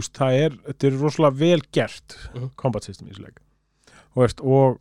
veist, 0.00 0.12
það 0.16 0.36
er, 0.46 0.54
þetta 0.68 0.88
er 0.88 0.98
rosalega 1.02 1.38
vel 1.42 1.62
gert 1.74 2.14
Mhm. 2.34 2.50
combat 2.56 2.84
system 2.86 3.08
í 3.08 3.12
þessu 3.12 3.24
leik. 3.26 3.40
Og, 4.14 4.22
veist, 4.24 4.40
og 4.40 4.78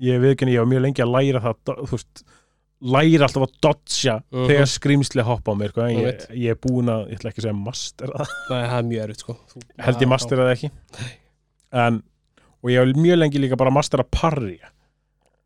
ég 0.00 0.20
ekki, 0.22 0.48
ég 0.52 0.58
var 0.62 0.68
mjög 0.72 0.82
lengi 0.84 1.02
að 1.04 1.14
læra 1.14 1.40
það 1.44 1.56
þú 1.84 1.90
veist, 1.94 2.22
læra 2.82 3.26
alltaf 3.26 3.46
að 3.46 3.54
dodja 3.64 4.16
Mhm. 4.30 4.46
þegar 4.50 4.68
skrýmsli 4.74 5.22
hoppa 5.26 5.52
á 5.52 5.58
mér 5.58 5.70
sko. 5.72 5.80
en 5.82 5.96
Ég 5.96 6.26
ég, 6.30 6.50
er 6.50 6.54
búin 6.56 6.86
að, 6.92 7.08
ég 7.10 7.18
ætla 7.18 7.30
ekki 7.32 7.40
að 7.42 7.46
segja 7.48 7.64
master 7.64 8.06
það, 8.08 8.28
Nei, 8.50 8.68
það 8.68 8.78
er 8.78 8.88
mjög 8.90 9.02
erfitt 9.08 9.20
sko. 9.24 9.36
Þú- 9.54 9.84
held 9.88 10.00
ég 10.04 10.08
master 10.08 10.36
það 10.38 10.52
ekki. 10.54 10.70
En, 11.72 12.02
og 12.62 12.70
ég 12.70 12.78
var 12.78 13.02
mjög 13.02 13.18
lengi 13.18 13.38
líka 13.42 13.56
bara 13.56 13.70
að 13.70 13.78
mastera 13.78 14.04
parry 14.10 14.58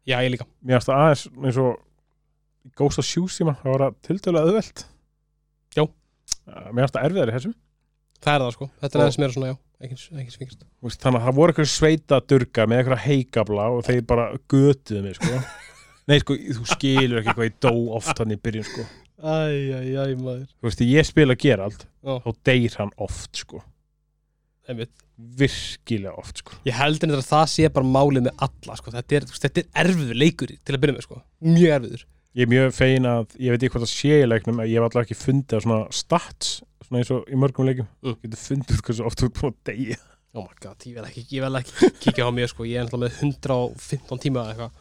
Já, 0.09 0.17
ég 0.25 0.33
líka 0.35 0.47
mér 0.63 0.79
finnst 0.81 0.91
það 0.91 1.03
aðeins 1.03 1.27
eins 1.47 1.59
og 1.63 2.73
Ghost 2.79 3.01
of 3.03 3.07
Tsushima, 3.07 3.57
það 3.63 3.75
var 3.77 3.85
að 3.89 3.99
tiltölu 4.07 4.41
auðvelt 4.43 4.87
Já. 5.77 5.83
Uh, 5.83 6.71
mér 6.73 6.85
finnst 6.85 6.97
það 6.97 7.07
erfiðar 7.09 7.33
í 7.33 7.37
þessum 7.37 7.55
Það 8.23 8.35
er 8.37 8.45
það 8.45 8.53
sko, 8.57 8.69
þetta 8.83 8.93
er 8.93 9.01
Og- 9.01 9.05
aðeins 9.07 9.21
meira 9.23 9.37
svona, 9.37 9.53
já 9.53 9.59
Ekki, 9.83 9.97
veist, 10.87 11.01
þannig 11.03 11.19
að 11.19 11.25
það 11.27 11.35
voru 11.41 11.53
eitthvað 11.53 11.71
sveita 11.73 12.19
durga 12.31 12.67
með 12.71 12.81
eitthvað 12.83 13.01
heikabla 13.03 13.65
og 13.75 13.81
þeir 13.89 14.05
bara 14.07 14.27
götuðu 14.53 15.01
mig 15.03 15.17
sko. 15.19 15.41
nei 16.11 16.21
sko, 16.23 16.37
þú 16.39 16.67
skilur 16.71 17.19
ekki 17.19 17.35
hvað 17.35 17.49
ég 17.49 17.57
dó 17.67 17.73
oft 17.99 18.23
hann 18.23 18.31
í 18.31 18.39
byrjun 18.39 18.69
sko. 18.69 18.85
Æj, 19.23 19.59
æj, 19.75 19.91
æj, 20.05 20.15
maður 20.23 20.45
þú 20.53 20.69
veist, 20.69 20.85
ég 20.87 21.09
spila 21.11 21.35
Geralt 21.35 21.83
Já. 21.83 22.15
þá 22.23 22.31
deyr 22.47 22.79
hann 22.79 22.95
oft 23.09 23.43
sko. 23.43 23.65
Einmitt. 24.71 24.93
virkilega 25.39 26.15
oft 26.19 26.39
sko. 26.43 26.55
Ég 26.67 26.75
held 26.79 27.03
einnig 27.03 27.19
að 27.19 27.29
það 27.29 27.47
sé 27.53 27.69
bara 27.75 27.87
málið 27.87 28.25
með 28.29 28.45
alla 28.47 28.77
sko. 28.79 28.91
þetta, 28.95 29.17
er, 29.19 29.27
þetta 29.43 29.63
er 29.63 29.87
erfiður 29.87 30.19
leikur 30.23 30.53
til 30.55 30.75
að 30.77 30.81
byrja 30.85 30.97
með 30.97 31.07
sko. 31.07 31.23
Mjög 31.47 31.75
erfiður 31.77 32.05
ég 32.33 32.47
er 32.47 32.49
mjög 32.49 32.71
fein 32.73 33.05
að, 33.11 33.35
ég 33.45 33.53
veit 33.53 33.61
ekki 33.67 33.73
hvað 33.75 33.83
það 33.85 33.91
sé 33.93 34.15
í 34.23 34.29
leiknum 34.31 34.61
ég 34.65 34.73
hef 34.79 34.87
alltaf 34.87 35.03
ekki 35.05 35.17
fundið 35.21 35.53
á 35.53 35.65
svona 35.67 35.81
stats 35.93 36.53
svona 36.87 37.03
eins 37.03 37.11
og 37.13 37.27
í 37.29 37.37
mörgum 37.37 37.67
leikum 37.69 37.89
Mm. 38.01 38.17
getur 38.23 38.41
fundið 38.41 38.79
út 38.79 38.87
hversu 38.89 39.05
oft 39.05 39.21
þú 39.21 39.27
er 39.29 39.35
búin 39.37 39.53
að 39.53 39.59
deyja 39.69 39.99
Oh 40.33 40.47
my 40.49 40.57
god, 40.65 40.87
ég 40.89 40.95
vel 40.97 41.05
ekki, 41.11 41.27
ég 41.37 41.43
vel 41.45 41.59
ekki 41.61 41.91
kíkja 42.01 42.25
á 42.25 42.31
mér 42.33 42.49
sko. 42.49 42.65
Ég 42.65 42.81
er 42.81 42.87
náttúrulega 42.89 43.13
með 43.13 43.19
115 43.21 44.23
tíma 44.25 44.47
eða 44.47 44.55
eitthvað 44.55 44.81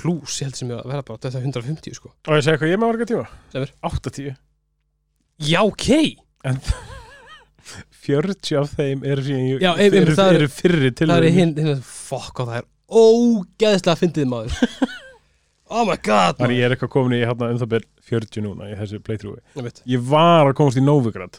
Plus, 0.00 0.38
ég 0.40 0.46
held 0.48 0.56
sem 0.56 0.70
ég 0.72 0.78
að 0.80 0.88
vera 0.94 1.02
bara 1.04 1.18
þetta 1.20 1.36
er 1.36 1.44
150 1.50 1.98
sko. 1.98 2.08
og 2.16 2.32
ég 2.38 2.46
segi 2.46 2.56
hvað 2.62 2.70
ég 2.70 2.78
er 2.78 2.80
með 2.80 2.88
40 8.06 8.56
af 8.60 8.72
þeim 8.78 9.04
eru, 9.06 9.24
er- 9.60 10.24
eru 10.34 10.48
fyrri 10.52 10.90
til 10.96 11.10
Það 11.10 11.26
er 11.26 11.36
hinn, 11.36 11.54
hinn, 11.58 11.82
fuck 11.86 12.40
og 12.42 12.50
það 12.50 12.62
er 12.62 12.68
ógeðslega 12.90 14.00
fyndið 14.00 14.30
maður 14.30 14.56
Oh 15.70 15.84
my 15.86 15.94
god 16.02 16.40
Þannig 16.40 16.58
ég 16.58 16.66
er 16.66 16.74
eitthvað 16.74 16.92
komin 16.96 17.14
í 17.14 17.22
hérna 17.22 17.50
um 17.52 17.58
það 17.60 17.72
byrj 17.76 17.88
40 18.10 18.42
núna 18.42 18.70
í 18.72 18.74
þessu 18.74 18.98
playthroughi. 19.06 19.38
Ég. 19.54 19.76
Ég 19.92 20.00
var 20.10 20.48
að 20.48 20.56
komast 20.58 20.80
í 20.80 20.82
Novigrad. 20.82 21.36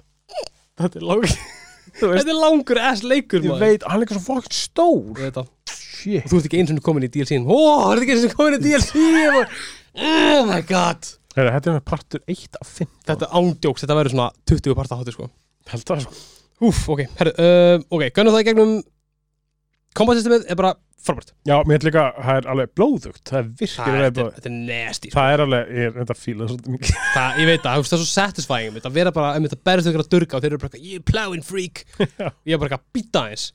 Þetta 0.79 1.01
er 1.01 1.03
langur 1.09 1.33
Þetta 1.99 2.21
er 2.31 2.37
langur 2.37 2.79
ass 2.79 3.01
leikur 3.03 3.43
ég 3.43 3.51
maður 3.51 3.65
veit, 3.65 3.83
hann 3.91 3.99
er 3.99 4.05
eitthvað 4.05 4.21
svo 4.21 4.37
fokkt 4.37 4.55
stór. 4.55 5.19
Ég. 6.07 6.23
Og 6.23 6.31
þú 6.31 6.39
ert 6.39 6.47
ekki 6.47 6.61
eins 6.61 6.71
og 6.71 6.79
komin 6.85 7.03
í 7.05 7.11
DLC-in 7.11 7.43
Ó, 7.43 7.51
þú 7.59 7.91
ert 7.97 8.05
ekki 8.05 8.15
eins 8.15 8.23
og 8.29 8.37
komin 8.39 8.55
í 8.55 8.61
DLC 8.63 9.03
maður. 9.03 9.59
Oh 9.99 10.45
my 10.47 10.61
god 10.71 11.11
Þetta 11.31 11.59
er 11.71 11.75
með 11.75 11.83
partur 11.87 12.23
1 12.31 12.57
af 12.59 12.71
5. 12.79 12.87
Þetta 13.11 13.27
ándjóks, 13.39 13.83
þetta 13.83 13.95
verður 13.99 14.15
svona 14.15 14.31
20 14.51 14.75
parta 14.79 14.97
hátur 14.99 15.15
sko 15.15 15.27
held 15.73 15.85
það 15.91 16.05
sko. 16.05 16.21
Úf, 16.61 16.79
ok, 16.93 17.01
herru, 17.19 17.33
uh, 17.41 17.83
ok, 17.89 18.07
gönnum 18.13 18.35
það 18.35 18.43
í 18.43 18.47
gegnum 18.51 18.73
Combat 19.97 20.15
systemið 20.21 20.45
er 20.53 20.55
bara 20.59 20.69
frábært 21.03 21.31
Já, 21.49 21.55
mér 21.67 21.79
er 21.81 21.85
líka, 21.89 22.03
það 22.21 22.37
er 22.39 22.45
alveg 22.53 22.69
blóðugt. 22.77 23.21
Það 23.27 23.37
er 23.39 23.47
Það 23.47 23.55
virkilega 23.59 23.91
er, 23.91 24.03
þetta, 24.05 24.07
er, 24.07 24.13
blóðugt. 24.19 24.35
þetta 24.37 24.51
er 24.51 24.59
nasty 24.69 25.09
sko. 25.09 25.15
Það 25.17 25.31
er 25.35 25.43
alveg, 25.45 25.71
ég 25.75 25.87
er 25.89 25.95
reynda 25.97 26.15
að 26.15 26.21
fíla 26.21 26.43
það 26.45 26.51
svolítið 26.53 26.75
mikið. 26.75 26.93
það, 27.15 27.39
Ég 27.41 27.49
veit 27.49 27.65
það, 27.65 27.81
það 27.89 27.97
er 27.97 28.01
svo 28.03 28.09
satisfying 28.11 28.69
einmitt, 28.69 28.85
að 28.87 28.95
vera 28.99 29.13
bara, 29.17 29.31
einmitt, 29.35 29.55
að 29.57 29.63
berðast 29.67 29.89
ykkur 29.91 30.03
að 30.05 30.11
durga 30.13 30.37
og 30.37 30.45
þeir 30.45 30.51
eru 30.53 30.61
bara, 30.61 30.69
eitthvað, 30.71 30.85
ég 30.91 31.01
er 31.01 31.07
plowing 31.11 31.43
freak. 31.49 31.83
Ég 32.47 32.53
er 32.55 32.61
bara 32.61 32.69
eitthvað, 32.69 32.85
býta 32.99 33.25
eins 33.31 33.47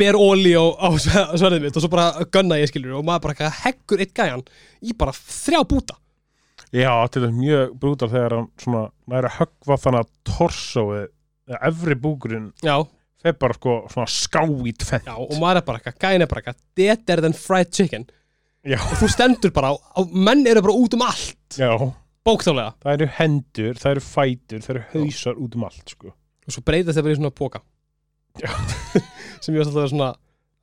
ber 0.00 0.16
óli 0.18 0.52
á, 0.56 0.64
á 0.72 0.88
sverðið 1.36 1.66
mitt 1.66 1.76
og 1.78 1.82
svo 1.84 1.90
bara 1.92 2.24
gunna 2.32 2.56
ég 2.58 2.70
skilur 2.70 2.94
og 2.96 3.04
maður 3.06 3.26
bara 3.26 3.34
eitthvað 3.36 3.58
heggur 3.66 4.00
eitt 4.02 4.14
gæjan 4.16 4.42
í 4.88 4.94
bara 4.98 5.12
þrjá 5.14 5.60
búta 5.68 5.98
Já, 6.72 6.88
þetta 7.04 7.20
er 7.28 7.34
mjög 7.36 7.74
brútal 7.82 8.08
þegar 8.10 8.34
hann 8.38 8.46
svona 8.58 8.80
næri 9.12 9.28
að 9.28 9.36
höggva 9.42 9.76
þannig 9.84 10.00
að 10.00 10.08
torsóið, 10.32 11.04
efri 11.46 11.96
Já, 12.64 12.76
fer 13.22 13.36
bara 13.40 13.56
sko 13.56 13.76
svona 13.92 14.10
ská 14.10 14.42
í 14.46 14.72
tvennt. 14.72 15.06
já, 15.06 15.14
og 15.16 15.36
maður 15.40 15.60
er 15.60 15.66
bara 15.66 15.78
eitthvað, 15.80 15.98
gæjan 16.02 16.22
er 16.24 16.30
bara 16.30 16.42
eitthvað 16.42 16.62
better 16.74 17.20
than 17.22 17.32
fried 17.32 17.72
chicken. 17.72 18.06
Já. 18.66 18.80
og 18.82 18.98
þú 18.98 19.08
stendur 19.12 19.52
bara, 19.54 19.70
á, 19.70 19.74
á, 19.78 20.00
menn 20.10 20.46
eru 20.46 20.62
bara 20.62 20.74
út 20.74 20.94
um 20.94 21.04
allt. 21.06 21.54
Já, 21.54 21.70
bóktálega 22.26 22.74
það 22.82 22.96
eru 22.96 23.06
hendur, 23.20 23.78
það 23.78 23.92
eru 23.94 24.02
fætur, 24.02 24.62
það 24.64 24.74
eru 24.74 24.84
hausar 24.92 25.38
út 25.38 25.54
um 25.54 25.66
allt 25.68 25.94
sko. 25.94 26.10
og 26.46 26.54
svo 26.54 26.62
breytast 26.66 26.98
það 26.98 27.06
bara 27.06 27.14
í 27.14 27.20
svona 27.20 27.62
Já. 28.36 28.50
sem 29.40 29.54
ég 29.54 29.62
veist 29.62 29.70
alltaf 29.70 29.92
svona 29.92 30.10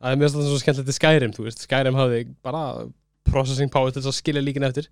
að 0.04 0.18
mér 0.18 0.28
veist 0.28 0.36
alltaf 0.38 0.52
svo 0.52 0.60
skemmtilegt 0.62 0.92
í 0.92 0.98
Skyrim 0.98 1.34
þú 1.34 1.48
veist, 1.48 1.64
Skyrim 1.66 1.98
hafði 1.98 2.20
bara 2.46 2.64
processing 3.30 3.72
power 3.74 3.94
til 3.94 4.04
að 4.04 4.16
skilja 4.18 4.44
líkin 4.44 4.68
eftir. 4.68 4.90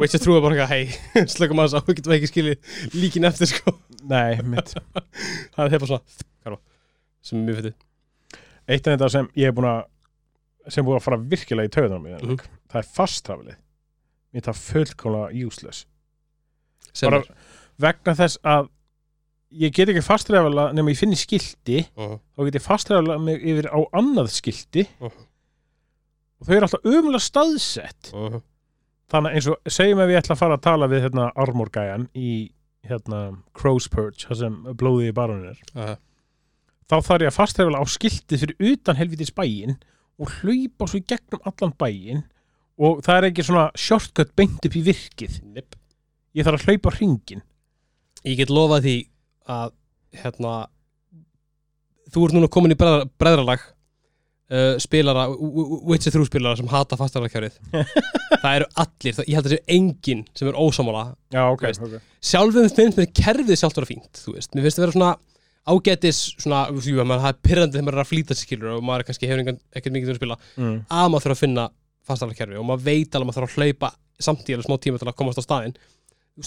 Witcher 0.00 0.20
trúið 0.20 0.42
bara 0.44 0.56
eitthvað, 0.56 0.72
hei, 0.72 1.26
slökum 1.34 1.60
að 1.60 1.70
þess 1.70 1.78
að 1.80 1.90
við 1.90 1.98
getum 1.98 2.14
ekki 2.16 2.30
skilja 2.30 2.56
líkin 2.94 3.28
eftir 3.28 3.50
sko 3.52 3.74
Nei, 4.08 4.36
mitt. 4.42 4.74
það 5.56 5.72
er 5.72 5.78
bara 5.82 5.86
svona 5.90 6.02
karfa, 6.44 6.58
sem 7.22 7.38
er 7.40 7.44
mjög 7.48 7.60
fyndið 7.60 7.74
Eitt 8.68 8.86
af 8.88 8.96
þetta 8.96 9.10
sem 9.10 9.28
ég 9.38 9.46
er 9.46 9.52
búin 9.56 9.68
að 9.70 9.84
sem 10.74 10.84
búin 10.86 10.96
að 10.98 11.04
fara 11.06 11.18
virkilega 11.22 11.68
í 11.68 11.74
tauðunum 11.76 12.06
mm 12.06 12.22
Mhm. 12.26 12.38
það 12.72 12.80
er 12.82 12.88
fasttraflið 12.96 13.56
mér 14.32 14.40
er 14.42 14.46
það 14.48 14.62
fullkomlega 14.70 15.46
useless 15.46 15.84
sem 16.92 17.10
Bara- 17.10 17.36
vegna 17.78 18.14
þess 18.18 18.38
að 18.44 18.68
ég 19.52 19.72
get 19.72 19.88
ekki 19.88 20.02
fasttrafla 20.02 20.72
nema 20.74 20.90
ég 20.90 20.98
finni 20.98 21.16
skildi 21.16 21.84
uh 21.96 22.18
þá 22.36 22.44
get 22.48 22.54
ég 22.58 22.66
fasttrafla 22.66 23.18
mig 23.22 23.40
yfir 23.42 23.70
á 23.70 23.78
annað 23.94 24.28
skildi 24.34 24.86
Mhm. 25.00 25.12
og 26.40 26.46
þau 26.46 26.54
eru 26.56 26.66
alltaf 26.66 26.84
umlega 26.84 27.20
staðsett 27.22 28.10
-huh. 28.12 28.42
þannig 29.08 29.34
eins 29.34 29.46
og 29.46 29.56
segjum 29.70 30.00
ef 30.02 30.08
ég 30.10 30.18
ætla 30.22 30.34
að 30.34 30.38
fara 30.42 30.56
að 30.56 30.62
tala 30.66 30.88
við 30.88 31.02
hérna 31.06 31.30
armorgæjan 31.36 32.08
í 32.14 32.50
hérna 32.90 33.20
Crow's 33.56 33.88
Perch 33.92 34.26
það 34.28 34.40
sem 34.42 34.56
blóðið 34.78 35.10
í 35.10 35.16
baronir 35.16 35.60
Uh 35.74 35.82
-huh. 35.82 35.96
þá 36.90 36.96
þarf 37.02 37.22
ég 37.26 37.30
að 37.32 37.38
fasttrefla 37.38 37.82
á 37.82 37.84
skiltið 37.86 38.40
fyrir 38.40 38.72
utan 38.72 38.96
helvitis 38.96 39.32
bæinn 39.34 39.76
og 40.18 40.30
hlaupa 40.40 40.86
svo 40.86 40.98
í 40.98 41.06
gegnum 41.06 41.42
allan 41.44 41.74
bæinn 41.78 42.24
og 42.78 43.02
það 43.04 43.16
er 43.16 43.24
ekki 43.30 43.44
svona 43.44 43.70
shortcut 43.74 44.36
beint 44.36 44.64
upp 44.64 44.76
í 44.76 44.82
virkið 44.84 45.42
Nip. 45.44 45.76
ég 46.34 46.44
þarf 46.44 46.60
að 46.60 46.66
hlaupa 46.66 46.90
hringin 46.96 47.42
ég 48.24 48.36
get 48.36 48.50
lofað 48.50 48.82
því 48.82 48.96
að 49.48 49.72
hérna 50.22 50.66
þú 52.12 52.24
ert 52.24 52.34
núna 52.36 52.48
komin 52.48 52.72
í 52.72 52.78
bræðra, 52.78 53.08
bræðralag 53.18 53.60
uh, 54.52 54.74
spilara, 54.82 55.26
Witcher 55.88 56.12
3 56.14 56.26
spilara 56.28 56.58
sem 56.58 56.68
hata 56.70 56.98
fastararkjörið 57.00 57.54
það 58.42 58.52
eru 58.52 58.66
allir, 58.82 59.16
það, 59.16 59.28
ég 59.28 59.34
held 59.38 59.46
að 59.46 59.50
það 59.50 59.56
sé 59.56 59.62
enginn 59.76 60.22
sem 60.36 60.46
er 60.50 60.60
ósamála 60.60 61.04
já 61.34 61.42
ok, 61.44 61.62
Veist. 61.68 61.82
okay. 61.86 62.00
sjálfum 62.32 62.68
finnst 62.76 62.98
mér 63.00 63.08
kerfið 63.22 63.56
sjálft 63.62 63.78
vera 63.80 63.90
fínt 63.90 64.14
veist, 64.32 64.50
mér 64.54 64.62
finnst 64.66 64.78
það 64.80 64.86
vera 64.86 64.96
svona 64.98 65.12
ágætis 65.66 66.18
svona, 66.38 66.60
maður 66.70 67.22
það 67.24 67.32
er 67.32 67.42
pyrrandi 67.42 67.74
þegar 67.74 67.86
maður 67.88 67.98
er 67.98 68.04
að 68.04 68.12
flýta 68.12 68.32
sér 68.36 68.46
skilur 68.46 68.70
og 68.76 68.80
maður 68.86 69.00
er 69.02 69.06
kannski 69.08 69.30
hefur 69.30 69.40
ekkert 69.50 69.94
mikið 69.96 70.06
til 70.06 70.14
að 70.14 70.20
spila 70.20 70.38
mm. 70.54 70.76
að 70.86 71.06
maður 71.10 71.24
þarf 71.26 71.36
að 71.36 71.42
finna 71.42 71.64
fastararkerfi 72.06 72.56
og 72.60 72.66
maður 72.68 72.86
veit 72.86 73.10
alveg 73.10 73.24
að 73.24 73.26
maður 73.26 73.38
þarf 73.40 73.50
að 73.50 73.56
hlaupa 73.64 73.88
samtíð 74.22 74.54
smá 74.68 74.76
tíma 74.78 74.96
til 75.02 75.10
að 75.10 75.18
komast 75.18 75.42
á 75.42 75.44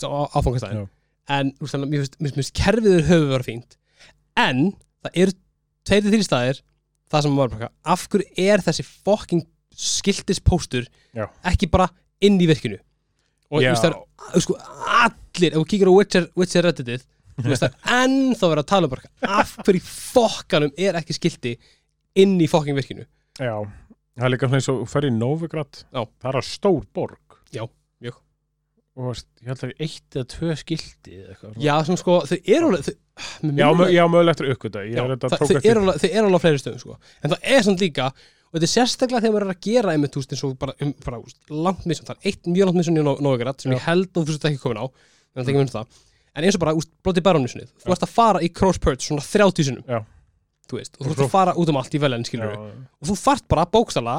á 0.07 0.31
áfangastæðin 0.39 0.87
en 1.35 1.51
að 1.83 1.91
mér 1.91 2.31
finnst 2.37 2.55
kerfið 2.55 2.95
það 7.09 7.25
sem 7.25 7.35
maður 7.37 7.55
bara, 7.55 7.71
af 7.93 8.05
hverju 8.11 8.47
er 8.49 8.63
þessi 8.65 8.85
fucking 8.87 9.45
skiltis 9.79 10.41
póstur 10.43 10.87
Já. 11.15 11.25
ekki 11.47 11.69
bara 11.71 11.89
inn 12.25 12.39
í 12.41 12.47
virkinu 12.49 12.79
og 13.49 13.61
þú 13.61 13.69
veist 13.69 13.85
það 13.85 13.95
er 13.95 14.43
sko, 14.43 14.57
allir, 14.99 15.53
ef 15.53 15.57
þú 15.57 15.65
kíkir 15.71 15.89
á 15.89 15.93
Witcher, 15.95 16.27
Witcher 16.37 16.67
redditið 16.67 17.05
þú 17.39 17.47
veist 17.47 17.63
það 17.63 17.69
er 17.71 17.95
ennþá 18.03 18.51
verið 18.51 18.63
að 18.65 18.69
tala 18.73 18.89
um 18.89 18.93
bara 18.93 19.37
af 19.39 19.55
hverju 19.63 19.83
fokkanum 19.87 20.73
er 20.77 20.99
ekki 20.99 21.15
skilti 21.17 21.55
inn 22.19 22.35
í 22.43 22.49
fokking 22.51 22.77
virkinu 22.77 23.07
Já, 23.39 23.55
það 24.19 24.27
er 24.27 24.33
líka 24.35 24.49
eins 24.51 24.67
og 24.67 24.81
þú 24.81 24.87
ferð 24.91 25.07
í 25.07 25.15
Novigrad. 25.15 25.77
Það 25.95 26.29
er 26.33 26.37
að 26.41 26.47
stór 26.49 26.81
borg 26.93 27.37
Já. 27.55 27.63
Og 28.97 29.13
ég 29.15 29.47
held 29.47 29.55
að 29.55 29.61
það 29.61 29.69
er 29.69 29.85
eitt 29.85 30.15
eða 30.17 30.27
tvö 30.33 30.55
skildi 30.59 31.13
eða 31.19 31.29
eitthvað 31.33 31.51
svona. 31.53 31.63
já, 31.63 31.73
svona 31.87 31.99
sko, 32.01 32.15
þau 32.29 32.39
eru 32.55 32.69
alveg 32.69 32.87
mig 32.89 33.59
Já, 33.61 33.67
minnir- 33.69 33.77
mö- 33.79 33.91
já 33.93 34.03
mögulega 34.09 34.33
eftir 34.33 34.49
aukvölda 34.53 34.81
Ég 34.89 34.95
Já, 34.97 35.03
er 35.05 35.19
tók 35.21 35.35
þau, 35.37 35.61
eru 35.69 35.83
alveg, 35.83 36.01
á 36.35 36.43
fleiri 36.43 36.59
stöðum 36.63 36.81
sko. 36.83 36.97
en 37.23 37.29
það 37.31 37.39
er 37.53 37.63
samt 37.69 37.79
líka 37.85 38.07
og 38.49 38.57
þetta 38.57 38.65
er 38.67 38.73
sérstaklega 38.73 39.21
þegar 39.23 39.33
maður 39.35 39.45
er 39.45 39.53
að 39.53 39.61
gera 39.69 39.93
einmitt 39.93 40.15
veist, 40.17 40.31
eins 40.33 40.43
og 40.43 40.57
bara, 40.59 40.73
um, 40.81 40.93
bara 41.05 41.19
úst, 41.21 41.37
langt 41.53 41.85
missun 41.85 42.05
það 42.09 42.15
er 42.17 42.31
eitt 42.31 42.43
mjög 42.49 42.65
langt 42.71 42.79
missun 42.81 42.97
í 42.97 43.03
Nóvegrad 43.05 43.61
sem 43.61 43.71
Já. 43.71 43.77
ég 43.77 43.85
held 43.85 44.09
að 44.09 44.23
þú 44.25 44.33
veist 44.33 44.47
ekki 44.49 44.61
komin 44.63 44.81
á 44.81 44.85
en 44.89 45.43
er 45.43 45.51
ekki 45.53 45.73
það 45.75 45.85
en 46.35 46.43
eins 46.49 46.55
og 46.57 46.63
bara 46.65 46.73
úst, 46.79 46.89
Bloody 47.05 47.21
Baronissunnið 47.21 47.69
þú 47.85 47.93
ert 47.93 48.07
að 48.07 48.13
fara 48.15 48.39
í 48.41 48.49
Cross 48.51 48.79
Purge 48.81 49.05
svona 49.05 49.21
30 49.23 49.63
sinum 49.69 49.83
Já. 49.85 50.01
þú 50.69 50.79
veist, 50.81 50.97
og 50.99 51.05
þú 51.07 51.11
ert 51.13 51.23
að 51.27 51.29
fara 51.37 51.53
út 51.55 51.69
um 51.69 51.77
allt 51.77 51.93
í 51.93 52.01
velin 52.01 52.25
skilur 52.25 52.51
Já, 52.55 52.59
og 52.99 53.05
þú 53.11 53.15
þart 53.21 53.47
bara 53.53 53.65
bókstala 53.69 54.17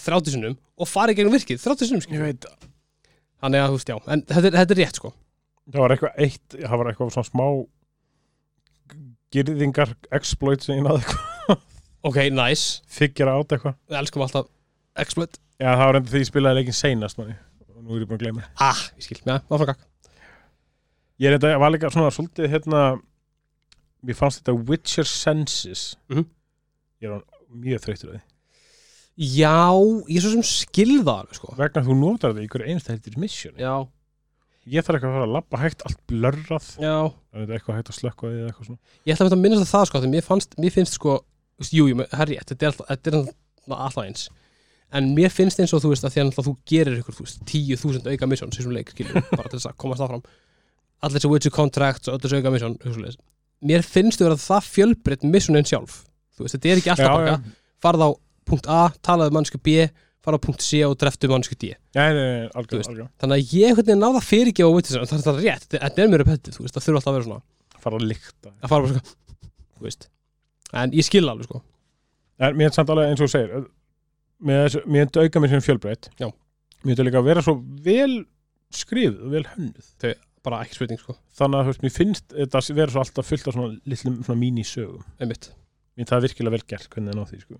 30 0.00 0.34
sinum 0.34 0.56
og 0.78 0.88
fara 0.88 1.12
í 1.12 1.18
gegnum 1.20 1.36
virkið 1.36 1.60
30 1.62 1.86
sinum 1.92 2.00
Ég 2.00 2.08
skilur 2.08 2.26
veit 2.32 2.48
þannig 3.42 3.62
að 3.62 3.68
þú 3.72 3.78
veist, 3.78 3.90
já, 3.92 3.98
en 4.14 4.22
þetta 4.28 4.52
þetta 4.58 4.74
er 4.74 4.80
rétt 4.82 5.00
sko. 5.00 5.10
Það 5.68 5.82
var 5.84 5.94
eitthvað 5.94 6.22
eitt 6.24 6.54
Það 6.62 6.78
var 6.80 6.88
eitthvað 6.90 7.10
svona 7.16 7.28
smá 7.28 7.46
Girðingar 9.34 9.90
exploit 10.16 10.64
sem 10.64 10.78
ég 10.78 10.86
náði 10.86 11.02
eitthvað. 11.02 11.58
Ok, 12.08 12.16
nice, 12.32 12.78
Figure 12.88 13.34
out 13.34 13.52
eitthvað. 13.52 13.74
Við 13.90 13.98
elskum 14.00 14.24
alltaf 14.24 14.48
exploit, 15.02 15.36
Já, 15.58 15.72
það 15.74 15.84
var 15.84 15.98
enda 15.98 16.12
því 16.12 16.22
ég 16.22 16.28
spilaði 16.30 16.60
leikin 16.60 16.76
seinast 16.78 17.18
manni. 17.18 17.34
Og 17.74 17.82
nú 17.82 17.96
er 17.96 18.04
ég 18.04 18.08
búin 18.08 18.16
að 18.20 18.22
gleyma. 18.24 18.46
Ah, 18.62 18.80
ég 18.96 19.04
skil, 19.04 19.18
já, 19.26 19.34
áfram 19.42 19.68
gakk 19.72 19.84
Ég 21.18 21.28
er 21.32 21.34
þetta, 21.36 21.58
var 21.58 21.74
líka 21.74 21.90
svona 21.90 22.12
svolítið 22.14 22.52
hérna 22.54 22.82
Mér 24.06 24.14
fannst 24.14 24.40
þetta 24.40 24.54
Witcher 24.70 25.08
Senses. 25.10 25.82
Mhm. 26.08 26.28
Ég 27.02 27.10
er 27.10 27.22
mjög 27.50 27.82
þreyttur 27.84 28.12
að 28.12 28.16
því 28.20 28.22
Já, 29.18 29.74
ég 30.06 30.18
er 30.20 30.24
svo 30.24 30.34
sem 30.36 30.46
skilða 30.46 31.20
sko. 31.34 31.50
Vegna 31.58 31.82
þú 31.82 31.96
notar 31.98 32.34
þetta 32.34 32.44
í 32.44 32.50
hverju 32.52 32.68
einasta 32.70 32.94
hættir 32.94 33.16
mission 33.18 33.56
Já, 33.58 33.72
Ég 34.68 34.84
þarf 34.84 34.98
eitthvað 34.98 35.12
að 35.12 35.16
fara 35.16 35.26
að 35.26 35.34
labba 35.34 35.58
hægt 35.62 35.84
allt 35.86 36.00
blörrað. 36.10 36.66
Já. 36.82 36.96
Það 37.32 37.44
er 37.44 37.52
eitthvað 37.56 37.78
hægt 37.78 37.90
að 37.92 37.96
slökka 37.96 38.28
eða 38.28 38.48
eitthvað 38.50 38.66
svona. 38.68 38.80
Ég 39.06 39.14
ætla 39.14 39.28
að 39.28 39.36
að 39.36 39.40
minnast 39.44 39.64
að 39.64 39.70
það 39.70 39.86
sko 39.88 40.00
því 40.02 40.10
mér, 40.12 40.26
fannst, 40.26 40.56
mér 40.60 40.74
finnst 40.74 40.98
sko 40.98 41.14
þú 41.22 41.62
veist, 41.64 41.76
Jú, 41.78 41.86
jú, 41.88 42.06
herri, 42.18 42.36
þetta 42.42 42.58
er 42.58 42.72
alltaf, 42.72 42.90
þetta 42.90 43.12
er 43.12 43.16
alltaf, 43.78 44.02
eins. 44.04 44.26
En 44.98 45.08
mér 45.16 45.32
finnst 45.32 45.62
eins 45.62 45.72
og 45.76 45.82
þú 45.84 45.92
veist 45.94 46.04
að 46.04 46.14
því 46.14 46.24
að 46.26 46.48
þú 46.48 46.54
gerir 46.68 47.00
ykkur, 47.00 47.16
þú 47.16 47.24
veist, 47.24 47.40
10.000 47.48 48.12
auka 48.12 48.28
mission 48.28 48.52
sem 48.52 48.74
leik, 48.74 48.92
skilur, 48.92 49.24
bara 49.38 49.48
til 49.48 49.56
þess 49.56 49.70
að 49.70 49.80
komast 49.80 50.04
áfram. 50.04 50.24
Allir 51.00 51.16
þessi 51.16 51.32
Witcher 51.32 51.54
Contracts 51.54 52.10
og 52.10 52.18
öll 52.18 52.22
þessi 52.26 52.42
auka 52.42 52.52
mission 52.52 52.78
hugsulegis. 52.84 53.18
Mér 53.68 53.84
finnst 53.86 54.20
þú 54.20 54.28
vera 54.28 54.40
það 54.42 54.70
fjölbreytt 54.74 55.26
missionin 55.26 55.68
sjálf. 55.68 56.02
Þú 56.36 56.44
veist, 56.44 56.58
þetta 56.58 56.72
er 56.72 56.82
ekki 56.82 56.92
alltaf 56.94 57.16
bara 57.16 57.36
farð 57.82 58.04
á 58.04 58.10
punkt 58.48 58.68
A, 58.72 58.80
talaðu 59.04 59.36
mannsku 59.36 59.60
B 59.62 59.88
farð 60.24 60.40
á 60.40 60.44
punkt 60.44 60.64
C 60.64 60.82
og 60.86 60.96
dreftu 61.00 61.30
mannsku 61.30 61.56
D. 61.58 61.70
Já, 61.94 62.02
nei, 62.14 62.48
algjör, 62.58 62.82
algjör 62.90 63.12
Þannig 63.22 63.38
að 63.38 63.54
ég 63.58 63.78
hvernig 63.78 64.00
náða 64.00 64.24
fyrirgefa 64.24 64.74
Witcher 64.74 65.06
það 65.06 65.18
er 65.18 65.24
það 65.28 65.40
rétt, 65.44 65.68
þetta 65.68 65.84
þetta 65.84 66.04
er 66.04 66.12
mér 66.12 66.22
repetið, 66.24 66.58
það 66.58 66.84
þurfa 66.84 67.00
alltaf 67.00 67.12
að 67.12 67.18
vera 67.18 67.28
svona 67.28 67.44
Fara 67.78 67.98
að 67.98 68.08
lykta. 68.10 68.52
Að 68.58 68.72
fara 68.72 68.86
bara 68.88 69.00
svona, 69.86 70.08
en 70.82 70.94
ég 70.96 71.06
skil 71.06 71.24
alveg 71.30 71.48
sko. 71.48 71.60
En 72.42 72.56
mér 72.58 72.70
er 72.70 72.74
samt 72.76 72.90
alveg 72.92 73.12
eins 73.12 73.22
og 73.22 73.28
þú 73.28 73.34
segir 73.34 73.68
Mér 74.48 74.68
er 74.68 74.84
mér 74.86 75.08
er 75.08 75.24
auka 75.26 75.40
mission 75.42 75.64
fjölbreytt. 75.64 76.10
Já. 76.20 76.28
Mér 76.84 76.92
er 76.92 76.98
þetta 76.98 77.06
líka 77.08 77.20
að 77.22 77.28
vera 77.30 77.42
svo 77.42 77.54
vel 77.86 78.20
skrifið 78.74 79.22
og 79.24 79.32
vel 79.34 79.46
hönnuð. 79.54 79.88
Bara 80.46 80.60
ekki 80.62 80.78
spurning 80.78 81.00
sko, 81.00 81.16
Þannig 81.34 81.58
að 81.58 81.64
þú 81.64 81.72
veist, 81.72 81.82
mér 81.82 81.94
finnst 81.96 82.36
þetta 82.36 82.60
að 82.60 82.76
vera 82.78 82.94
svo 82.94 83.02
alltaf 83.02 83.26
fullt 83.26 83.48
af 83.50 83.56
svona 83.56 83.96
svona 84.22 84.38
mínisögum. 84.38 85.02
Mér 85.18 86.06
það 86.06 86.28
virkilega 86.28 86.54
vel 86.54 86.66
gert 86.70 86.86
hvernig 86.92 87.10
það 87.10 87.18
ná 87.18 87.32
því 87.32 87.40
sko. 87.42 87.58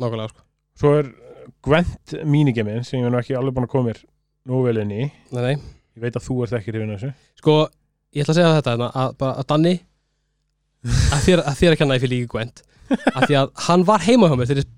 Nákvæmlega 0.00 0.32
sko, 0.32 0.46
Svo 0.80 0.94
er 1.00 1.10
Gwent 1.64 2.14
mínigemin 2.24 2.84
sem 2.86 3.00
ég 3.00 3.06
er 3.08 3.12
nú 3.12 3.18
ekki 3.20 3.34
alveg 3.36 3.54
búin 3.56 3.66
að 3.66 3.72
koma 3.74 3.90
mér 3.90 3.98
nú 4.48 4.62
vel 4.64 4.78
inn 4.80 4.92
í. 4.96 5.02
Nei 5.34 5.42
nei. 5.44 5.54
Ég 5.96 6.04
veit 6.04 6.16
að 6.16 6.24
þú 6.28 6.36
ert 6.44 6.54
ekki 6.60 6.72
hrifin 6.72 6.92
af 6.94 7.00
þessu. 7.02 7.10
Sko, 7.42 7.54
ég 8.14 8.22
ætla 8.24 8.32
að 8.34 8.38
segja 8.38 8.52
þetta 8.56 8.74
hérna, 8.76 8.88
að, 9.02 9.14
bara 9.20 9.34
að 9.42 9.48
Danni 9.50 9.74
að 11.12 11.24
þér 11.26 11.42
að, 11.44 11.56
þér 11.60 11.74
að 11.74 11.80
kenna 11.82 11.96
ég 11.98 12.04
fyrir 12.04 12.14
líka 12.14 12.32
Gwent. 12.34 12.62
Að 13.14 13.26
því 13.28 13.36
að 13.40 13.50
hann 13.66 13.84
var 13.90 14.04
heima 14.06 14.30
hjá 14.30 14.36
mér 14.40 14.48
þegar 14.50 14.62
ég 14.62 14.70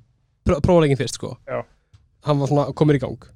pró- 0.48 0.58
prófaði 0.64 0.84
leikin 0.86 1.00
fyrst 1.02 1.18
sko. 1.20 1.30
Já. 1.48 1.62
hann 2.26 2.38
var 2.42 2.50
svona 2.50 2.66
komir 2.78 2.98
í 2.98 3.02
gang. 3.02 3.28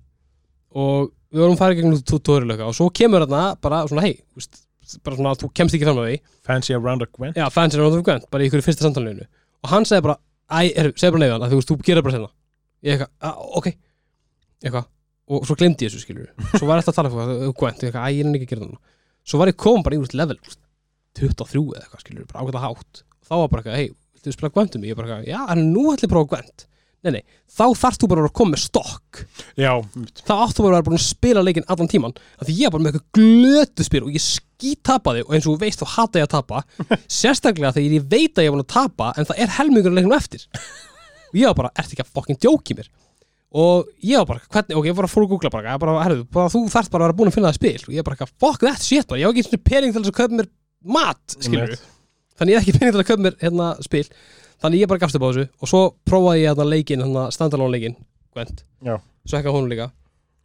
Og 0.77 1.11
við 1.33 1.43
vorum 1.43 1.59
farið 1.61 1.81
gegnum 1.81 2.03
tutorialöka 2.07 2.67
og 2.69 2.75
svo 2.77 2.91
kemur 2.95 3.25
þarna 3.25 3.45
bara 3.63 3.81
svona 3.89 4.05
hei 4.05 4.15
veist, 4.37 4.61
bara 5.07 5.17
svona 5.19 5.33
þú 5.39 5.49
kemst 5.57 5.75
ekki 5.79 5.87
fram 5.89 6.03
að 6.03 6.11
því. 6.11 6.19
Fancy 6.47 6.75
a 6.77 6.79
round 6.83 7.03
of 7.07 7.11
Gwent. 7.15 7.39
Já, 7.39 7.47
fans 7.55 7.75
er 7.75 7.83
náttúrulega 7.83 8.07
Gwent, 8.11 8.29
bara 8.31 8.45
í 8.45 8.51
ykkur 8.51 8.63
fyrsta 8.67 8.87
samtalinu. 8.87 9.27
Og 9.65 9.73
hann 9.73 9.87
segði 9.89 10.05
bara, 10.09 10.19
æ, 10.51 10.59
er, 10.73 10.91
segði 10.95 11.15
bara 11.17 11.25
leiðan 11.25 11.47
að 11.47 11.55
þú 11.55 11.61
veist, 11.61 11.71
þú 11.73 11.79
gerir 11.87 12.07
bara 12.07 12.17
hérna. 12.17 12.31
Ég 12.87 12.93
eitthvað, 12.97 13.11
"Ah, 13.21 13.39
ok. 13.59 13.71
Eitthvað, 14.65 14.87
og 15.29 15.47
svo 15.49 15.57
glemdi 15.59 15.87
ég 15.87 15.91
þessu 15.93 16.05
skilur 16.05 16.29
svo 16.59 16.67
var 16.69 16.81
þetta 16.81 16.93
að 16.93 16.99
tala 17.01 17.11
fyrir 17.11 17.53
Gwent, 17.57 17.83
ég 17.83 17.91
eitthvað, 17.91 18.07
æ, 18.07 18.09
ég 18.15 18.27
er 18.27 18.37
ekki 18.37 18.47
að 18.47 18.53
gera 18.53 18.63
það 18.63 18.71
núna 18.71 18.95
svo 19.27 19.41
var 19.41 19.51
ég 19.51 19.59
kom 19.59 19.83
bara 19.83 19.97
í 19.97 20.01
úr 20.01 20.15
level 20.15 20.39
þú 20.39 20.51
veist, 20.51 20.63
23 21.17 21.63
eða 21.75 21.83
eitthvað 21.83 22.05
skilur, 22.05 22.27
bara 22.31 22.45
ákveða 22.45 22.63
hátt. 22.63 23.03
Þá 23.27 23.35
var 23.41 23.49
bara 23.51 23.63
eitthvað, 23.63 23.79
hei, 23.81 23.89
viltu 24.15 24.35
spila 24.37 24.53
Gwent 24.55 24.77
um 24.77 24.83
mig? 24.83 24.91
Ég 24.93 24.99
bara 24.99 25.09
eitthvað, 25.09 25.29
já, 25.33 25.41
en 25.55 25.63
nú 25.73 25.85
ætla 25.93 26.05
ég 26.05 26.11
að 26.11 26.15
prófa 26.15 26.31
Gwent. 26.35 26.67
Nei, 27.07 27.13
nei, 27.17 27.23
þá 27.53 27.65
þarft 27.79 28.03
þú 28.03 28.09
bara 28.11 28.27
að 28.27 28.35
koma 28.37 28.55
með 28.55 28.63
stokk. 28.65 29.21
Já, 29.59 29.73
þá 30.27 30.33
áttu 30.37 30.65
bara 30.65 30.73
að 30.73 30.79
vera 30.79 30.87
búin 30.89 30.99
að 30.99 31.05
spila 31.07 31.43
leikinn 31.45 31.67
allan 31.71 31.91
tíman 31.91 32.15
af 32.17 32.47
því 32.49 32.57
ég 32.59 32.67
var 32.67 32.77
bara 32.77 32.85
með 32.87 32.97
eitthvað 32.97 33.19
glötu 33.19 33.87
spil 33.87 34.03
og 34.07 34.17
ég 34.17 34.25
skít 34.57 34.83
tapaði 34.87 35.25
og 35.27 35.35
eins 35.37 35.47
og 35.47 35.57
þú 35.57 35.63
veist 35.63 35.83
þá 35.83 35.87
hata 35.95 36.21
ég 36.21 36.27
að 36.27 36.35
tapa. 36.37 36.63
Sérstaklega 37.21 37.75
þegar 37.77 37.97
ég 37.99 38.07
veit 38.11 38.39
að 38.39 38.47
ég 38.47 38.53
var 38.53 38.57
búin 38.59 38.67
að 38.67 38.75
tapa 38.75 39.09
en 39.17 39.29
það 39.29 39.43
er 39.45 39.57
helmingur 39.59 39.97
leiknum 39.97 40.17
eftir. 40.17 40.47
Og 41.33 41.41
ég 41.41 41.51
var 41.51 41.59
bara, 41.59 41.73
ertu 41.77 41.97
ekki 41.97 42.07
að 42.07 42.15
fokkin 42.17 42.41
djóki 42.41 42.77
mér? 42.79 42.89
Og 43.57 43.91
ég 44.05 44.21
var 44.21 44.29
bara, 44.29 44.43
hvernig, 44.53 44.77
ok, 44.77 44.89
ég 44.89 44.97
var 44.97 45.07
að 45.07 45.13
fór 45.13 45.27
að 45.27 45.31
googla 45.33 45.51
bara, 45.53 45.77
bara, 45.81 45.99
herðu, 46.05 46.25
bara 46.35 46.53
þú 46.53 46.63
þarft 46.73 46.93
bara 46.93 47.05
að 47.05 47.11
vera 47.11 47.19
búin 47.21 47.31
að 47.31 47.37
finna 47.37 47.53
það 47.53 47.61
spil. 47.61 47.85
Og 47.87 47.95
ég 47.95 48.07
bara, 48.07 48.29
fuck 48.43 48.65
that 48.65 48.83
shit 48.85 49.07
bara, 49.09 49.21
ég 49.23 49.31
var 49.31 49.39
ekki 49.39 49.61
og 49.61 49.63
pening 49.69 49.95
til 49.95 50.03
þess 50.03 50.13
að 50.13 50.19
kaupa 50.19 50.41
mér 50.41 50.51
mat, 50.97 51.37
skilur 51.37 51.71
Einmitt. 51.71 51.87
þannig 52.41 52.53
ég 52.53 52.59
hef 52.61 52.67
ekki 52.67 52.79
pening 52.81 52.97
til 52.97 53.03
að 53.03 53.09
kaupa 53.11 53.25
mér 53.27 53.39
hérna 53.41 53.69
spil. 53.87 54.03
Þannig 54.65 54.83
ég 54.83 54.91
bara 54.91 55.03
gafst 55.03 55.19
upp 55.19 55.25
á 55.25 55.29
þessu 55.31 55.47
og 55.63 55.71
svo 55.71 55.83
prófaði 56.09 56.43
ég 56.43 56.51
hérna 56.51 56.67
leikinn, 56.69 57.05
hérna 57.05 57.25
standalone 57.35 57.75
leikinn 57.77 57.97
Gwent, 58.37 58.61
svo 59.25 59.39
ekki 59.39 59.53
hún 59.55 59.71
líka. 59.73 59.89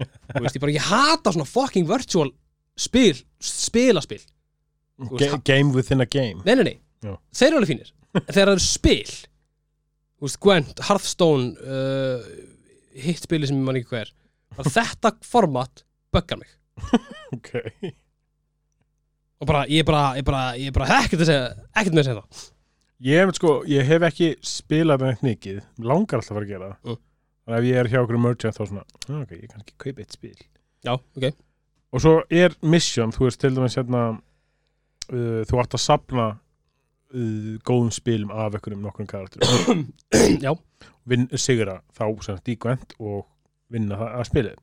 Þú 0.31 0.43
veist, 0.45 0.55
ég 0.55 0.63
bara, 0.63 0.75
ég 0.77 0.87
hata 0.87 1.33
svona 1.35 1.47
fucking 1.49 1.89
virtual 1.89 2.31
spil, 2.79 3.17
spilaspil. 3.41 4.21
Ga 5.17 5.37
game 5.43 5.73
within 5.73 6.01
a 6.01 6.05
game. 6.05 6.41
Nei, 6.45 6.55
nei, 6.59 6.63
nei, 6.63 6.77
Já. 7.01 7.15
þeir 7.33 7.47
eru 7.49 7.59
alveg 7.61 7.71
fínir. 7.73 7.91
En 8.13 8.27
þegar 8.27 8.49
það 8.51 8.55
eru 8.57 8.63
spil 8.65 9.11
Þú 10.21 10.27
veist, 10.27 10.37
Gwent, 10.43 10.81
Hearthstone 10.85 11.45
uh, 11.65 12.25
hitt 13.01 13.23
spili 13.23 13.47
sem 13.49 13.57
ég 13.57 13.65
man 13.65 13.79
ekki 13.79 13.89
hver 13.95 14.11
að 14.59 14.67
þetta 14.75 15.11
format 15.25 15.85
böggar 16.13 16.41
mig. 16.41 16.51
Ok. 17.31 17.53
Og 19.41 19.47
bara, 19.47 19.63
ég 19.71 19.85
bara, 19.87 20.01
ég 20.19 20.25
bara, 20.27 20.41
ég 20.59 20.73
bara 20.75 20.99
ekkert 20.99 21.23
að 21.23 21.29
segja, 21.31 21.45
ekkert 21.71 21.95
með 21.95 22.01
að 22.03 22.07
segja 22.09 22.19
það. 22.19 22.41
Ég 23.07 23.21
hef, 23.23 23.31
sko, 23.39 23.53
ég 23.71 23.87
hef 23.87 24.03
ekki 24.11 24.27
spilað 24.45 25.05
með 25.07 25.23
mikið, 25.25 25.61
Mig 25.79 25.87
langar 25.89 26.19
alltaf 26.19 26.35
að 26.35 26.37
fara 26.37 26.45
að 26.45 26.51
gera 26.51 26.67
það. 26.67 26.91
Mm. 26.91 26.99
Þannig 27.41 27.55
að 27.55 27.63
ef 27.63 27.69
ég 27.71 27.79
er 27.81 27.89
hjá 27.89 27.99
okkur 28.03 28.19
merchant 28.21 28.57
þá 28.59 28.61
svona, 28.67 28.83
"Ah, 29.07 29.21
ok, 29.23 29.31
ég 29.39 29.47
kann 29.49 29.63
ekki 29.63 29.77
kaupa 29.85 30.03
eitt 30.03 30.17
spil. 30.19 30.35
Já, 30.85 30.91
ok, 30.93 31.25
Og 31.91 32.03
svo 32.03 32.13
er 32.31 32.55
mission, 32.63 33.11
þú 33.11 33.27
veist 33.27 33.41
til 33.41 33.55
dæmis 33.55 33.75
hérna 33.79 34.03
uh, 34.15 35.41
þú 35.49 35.61
átt 35.63 35.75
að 35.75 35.83
sapna 35.83 36.27
uh, 36.31 37.53
góðum 37.67 37.91
spilum 37.93 38.31
af 38.31 38.55
einhverjum 38.55 38.83
nokkrum 38.85 39.09
karakterum. 39.11 39.87
Já, 40.45 40.53
Vinn, 41.09 41.27
sigra 41.35 41.81
þá 41.97 42.05
sem 42.23 42.41
Gwent 42.61 42.95
og 42.99 43.25
vinna 43.71 43.97
að 44.19 44.27
spila. 44.29 44.55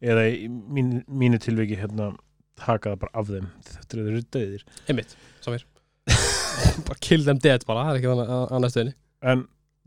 Eða 0.00 0.28
í 0.30 0.48
mín, 0.48 0.98
mínu 1.08 1.40
tilviki 1.42 1.76
hérna 1.80 2.12
taka 2.58 2.92
það 2.94 3.02
bara 3.04 3.20
af 3.20 3.28
þeim 3.30 3.48
þetta 3.68 3.96
er 3.96 4.02
eru 4.12 4.22
döðir 4.36 4.64
einmitt, 4.90 5.14
samir 5.44 5.64
bara 6.88 7.00
kill 7.04 7.24
them 7.26 7.40
dead 7.42 7.64
bara, 7.68 7.86
það 7.86 7.92
er 7.92 8.00
ekki 8.00 8.10
þannig 8.12 8.32
að 8.36 8.54
annað 8.58 8.74
stöðinni 8.74 8.94
en 9.32 9.44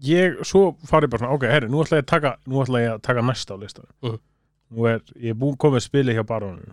ég, 0.07 0.38
svo 0.47 0.63
farið 0.89 1.13
bara 1.13 1.23
svona 1.23 1.38
ok, 1.38 1.47
herri, 1.51 1.71
nú 1.71 1.82
ætla 1.84 1.99
ég 2.01 2.05
að 2.05 2.11
taka, 2.13 2.34
ég 2.86 2.93
að 2.95 3.01
taka 3.07 3.25
næsta 3.27 3.57
á 3.57 3.61
listan 3.61 3.89
Mhm. 4.01 4.19
Nú 4.72 4.86
er, 4.88 5.01
ég 5.19 5.34
er 5.34 5.39
búin 5.41 5.57
komið 5.59 5.84
spili 5.86 6.13
hjá 6.15 6.24
baróninu 6.28 6.72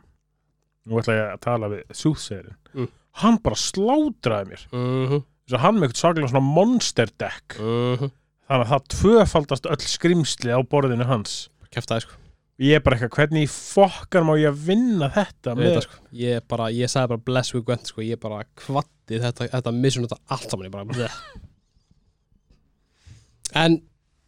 nú 0.89 0.93
ætla 1.01 1.17
ég 1.19 1.33
að 1.35 1.41
tala 1.45 1.69
við 1.73 1.83
Soothsayerin 1.93 2.55
Mm. 2.75 2.89
hann 3.23 3.37
bara 3.43 3.57
slátraði 3.57 4.47
mér. 4.53 4.63
Mhm, 4.73 5.23
þess 5.49 5.57
að 5.57 5.63
hann 5.65 5.77
með 5.81 5.85
eitthvað 5.89 6.03
saklega 6.05 6.29
svona 6.31 6.53
monster 6.55 7.09
deck. 7.19 7.57
Mhm. 7.59 8.11
Þannig 8.49 8.65
að 8.65 8.73
það 8.73 8.87
tvöfaldast 8.95 9.67
öll 9.69 9.85
skrimsli 9.85 10.51
á 10.55 10.61
borðinu 10.63 11.05
hans. 11.09 11.49
Kæftaði 11.73 12.01
sko, 12.07 12.15
ég 12.61 12.77
er 12.77 12.81
bara 12.81 12.97
eitthvað, 12.97 13.17
hvernig 13.17 13.43
í 13.45 13.51
fokkar 13.51 14.23
má 14.25 14.33
ég 14.41 14.49
að 14.53 14.63
vinna 14.69 15.09
þetta 15.13 15.53
ég 15.53 15.57
veit 15.59 15.77
það 15.77 15.83
sko. 15.89 15.97
Ég 16.13 16.41
bara, 16.49 16.65
ég 16.73 16.89
sagði 16.93 17.09
bara 17.09 17.25
bless 17.27 17.53
with 17.55 17.65
Gwent 17.67 17.87
sko, 17.91 18.01
ég 18.05 18.21
bara 18.21 18.45
kvatti 18.57 19.19
þetta, 19.21 19.49
þetta 19.53 19.73
mission 19.75 20.05
þetta 20.07 20.21
allt 20.31 20.51
saman, 20.51 20.67
ég 20.69 20.73
bara 20.73 20.85
bleh. 20.85 21.15
en 23.55 23.81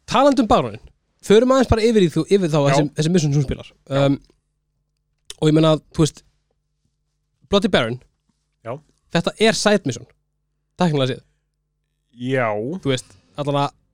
talandi 0.06 0.40
um 0.42 0.48
barónin 0.48 0.80
förum 1.24 1.54
aðeins 1.54 1.70
bara 1.70 1.84
yfir, 1.86 2.06
þú, 2.12 2.24
yfir 2.28 2.52
þá 2.52 2.58
þessi, 2.58 2.84
þessi 2.98 3.12
mission 3.14 3.34
sem 3.34 3.42
þú 3.42 3.46
spilar. 3.46 3.72
Um, 3.92 4.18
og 5.40 5.50
ég 5.50 5.56
meina, 5.56 5.74
þú 5.94 6.04
veist 6.04 6.22
Bloody 7.50 7.70
Baron. 7.72 7.98
Já. 8.64 8.76
þetta 9.16 9.34
er 9.42 9.58
side 9.58 9.88
mission 9.88 10.06
teknilega 10.80 11.14
séð, 11.14 11.24
Já, 12.20 12.48
þú 12.82 12.92
veist 12.92 13.16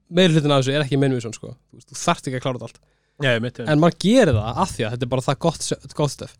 meir 0.06 0.30
hlutin 0.30 0.52
af 0.54 0.62
þessu 0.62 0.74
er 0.74 0.84
ekki 0.84 0.98
main 1.00 1.14
mission 1.14 1.34
sko. 1.34 1.54
þú, 1.54 1.78
veist, 1.80 1.90
þú 1.90 1.98
þarft 2.00 2.28
ekki 2.28 2.38
að 2.38 2.44
klára 2.44 2.60
þetta 2.60 2.68
allt. 2.68 2.82
Já, 3.24 3.30
en 3.72 3.80
maður 3.80 3.96
gerir 4.04 4.36
það 4.36 4.60
af 4.62 4.72
því 4.74 4.84
að 4.86 4.94
þetta 4.94 5.06
er 5.06 5.12
bara 5.14 5.24
það 5.26 5.38
gott, 5.46 5.68
gott 5.96 6.12
stöf 6.12 6.34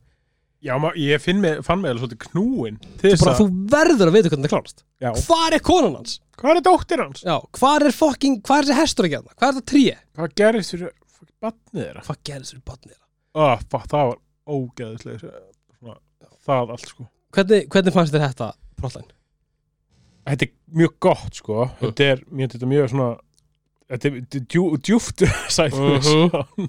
Já, 0.64 0.72
ég 0.96 1.20
finn 1.20 1.40
mig, 1.42 1.58
fann 1.66 1.80
mig 1.82 1.90
alveg 1.92 2.06
svolítið 2.06 2.30
knúin 2.30 2.78
bara, 2.80 3.32
að 3.32 3.40
þú 3.42 3.46
verður 3.70 4.08
að 4.08 4.14
vita 4.16 4.30
hvernig 4.32 4.46
þetta 4.46 4.52
klárast 4.54 4.84
Já, 5.04 5.10
hvar 5.28 5.52
er 5.58 5.62
konan 5.66 5.96
hans? 5.98 6.14
hvað 6.40 6.56
er 6.56 6.64
dóttir 6.66 7.02
hans? 7.04 7.20
Já, 7.26 7.36
hvar 7.60 7.84
er 7.86 7.92
fucking, 7.94 8.38
hvar 8.46 8.62
er 8.62 8.68
þessi 8.70 8.78
hestur 8.80 9.06
að 9.08 9.12
gera 9.12 9.26
það? 9.26 9.36
Hvað 9.36 9.48
er 9.52 9.58
það 9.58 9.66
tríi? 9.72 9.96
Hvað 10.16 10.32
gerist 10.40 10.72
fyrir 10.74 10.94
batnið 11.44 11.82
þeirra? 11.84 12.04
Hvað 12.08 12.20
gerðist 12.30 12.54
fyrir 12.56 12.64
barnið? 12.72 12.96
Ó, 13.36 13.44
fuck, 13.68 13.86
það 13.92 14.08
var 14.10 14.18
ógeðislega 14.56 15.34
það 16.46 16.72
allt 16.76 16.88
sko 16.90 17.06
Hvernig, 17.36 17.68
hvernig 17.74 17.92
fannst 17.98 18.14
þér 18.16 18.24
þetta 18.30 18.48
plotline? 18.80 19.12
Þetta 20.26 20.46
er 20.48 20.52
mjög 20.80 20.94
gott 21.06 21.38
sko 21.42 21.68
Þetta 21.84 22.08
er 22.14 22.24
mjög, 22.32 22.52
þetta 22.56 22.64
er 22.66 22.72
mjög 22.72 22.90
svona 22.94 23.08
Þetta 23.86 24.08
er 24.10 24.44
djú, 24.50 24.62
djúft 24.82 25.22
sætt 25.56 25.76
Mhm. 25.76 26.66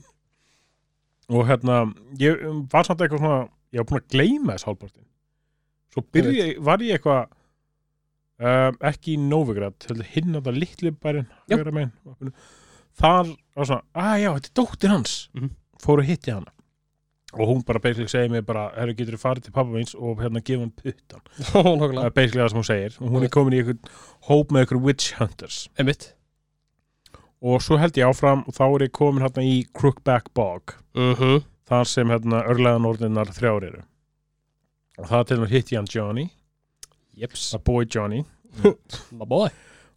og 1.28 1.42
hérna 1.50 1.78
ég 2.22 2.40
var 2.72 2.86
samt 2.88 3.02
eitthvað 3.04 3.20
svona 3.20 3.40
ég 3.74 3.82
var 3.82 3.90
búin 3.90 4.02
að 4.02 4.12
gleyma 4.16 4.56
þess 4.56 4.68
hálfpartin 4.70 5.08
svo 5.98 6.04
byrja, 6.14 6.48
var 6.64 6.84
ég 6.86 6.98
eitthvað 6.98 7.26
um, 8.42 8.78
ekki 8.90 9.16
í 9.16 9.22
Novigrad 9.22 9.88
hinn 10.14 10.38
á 10.38 10.40
það 10.46 10.60
litli 10.62 10.94
bærin 10.94 11.26
megin. 11.50 12.36
þar 12.98 13.32
var 13.58 13.70
svona, 13.72 13.82
að 13.94 14.20
já, 14.22 14.30
þetta 14.36 14.52
er 14.52 14.60
dóttir 14.62 14.94
hans. 14.94 15.16
Mhm. 15.34 15.56
fór 15.82 16.02
að 16.02 16.10
hitti 16.12 16.34
hana. 16.34 16.52
Og 17.38 17.50
hún 17.50 17.60
bara 17.68 17.80
basically 17.80 18.10
segir 18.10 18.32
mér 18.32 18.46
bara 18.48 18.70
herru 18.74 18.96
getur 18.96 19.18
þú 19.18 19.20
farið 19.22 19.44
til 19.46 19.54
pappa 19.54 19.70
míns 19.70 19.94
og 19.94 20.22
hérna 20.24 20.42
gefa 20.42 20.64
hann 20.64 20.72
puttan 20.72 21.22
það 21.52 22.06
er 22.06 22.14
basically 22.16 22.42
það 22.42 22.54
sem 22.54 22.62
hún 22.62 22.70
segir. 22.70 22.96
Og 23.02 23.12
hún 23.14 23.26
er 23.28 23.34
komin 23.34 23.54
í 23.54 23.60
einhvern 23.62 23.92
hóp 24.30 24.54
með 24.54 24.64
einhver 24.64 24.82
witch 24.86 25.18
hunters. 25.20 25.60
Einmitt. 25.78 26.14
Og 27.46 27.62
svo 27.62 27.78
held 27.78 28.00
ég 28.00 28.10
áfram 28.10 28.42
og 28.48 28.56
þá 28.58 28.64
er 28.66 28.88
ég 28.88 28.96
komin 28.96 29.22
hérna 29.26 29.44
í 29.46 29.60
Crookback 29.74 30.34
Bog. 30.34 30.78
Mhm 30.98 31.44
þar 31.68 31.90
sem 31.90 32.12
hérna 32.12 32.44
örlegan 32.48 32.88
orðinnar 32.88 33.32
þrjár 33.36 33.68
eru. 33.70 33.84
Og 34.98 35.10
það 35.10 35.26
til 35.28 35.38
dæmis 35.38 35.54
hitt 35.54 35.72
ég 35.74 35.82
hann 35.82 35.92
Johnny. 35.92 36.26
Jeps. 37.18 37.50
A 37.58 37.60
boy 37.60 37.86
Johnny. 37.86 38.24
My 39.18 39.28
boy. 39.28 39.50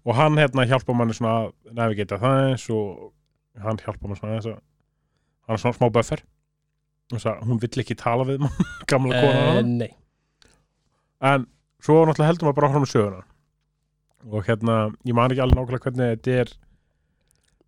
Og 0.05 0.17
hann 0.17 0.39
hérna 0.41 0.67
hjálpa 0.69 0.97
manni 0.97 1.15
svona 1.17 1.37
að 1.47 1.55
navigata 1.77 2.19
eins 2.21 2.67
og 2.73 3.11
hann 3.61 3.81
hjálpa 3.81 4.09
manni 4.09 4.21
svona 4.21 4.39
þess 4.39 4.53
að 4.53 4.61
hann 5.47 5.57
er 5.57 5.63
svona 5.65 5.79
smá 5.79 5.89
buffer. 5.95 6.25
Þess 7.11 7.31
að 7.33 7.43
hún 7.49 7.61
vill 7.63 7.83
ekki 7.83 7.99
tala 7.99 8.27
við 8.29 8.45
mann 8.45 8.71
gamla 8.91 9.23
kona 9.25 9.41
uh, 9.41 9.61
uh, 9.61 9.67
Nei. 9.67 9.91
En 11.21 11.47
svo 11.83 12.01
náttúrulega 12.05 12.31
heldur 12.33 12.49
maður 12.49 12.59
bara 12.61 12.71
áfram 12.71 12.87
með 12.87 12.95
söguna. 12.95 13.23
Og 14.31 14.45
hérna 14.49 14.81
ég 15.09 15.17
man 15.17 15.33
ekki 15.33 15.45
alveg 15.45 15.57
nákvæmlega 15.59 15.87
hvernig 15.87 16.15
þetta 16.17 16.37
er 16.43 16.55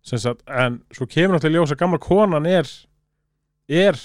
sagt, 0.03 0.43
en 0.49 0.81
svo 0.93 1.07
kemur 1.09 1.37
náttúrulega 1.37 1.53
í 1.53 1.61
ljós 1.61 1.73
að 1.73 1.81
gamla 1.81 2.01
konan 2.03 2.49
er 2.49 2.69
er 3.69 3.99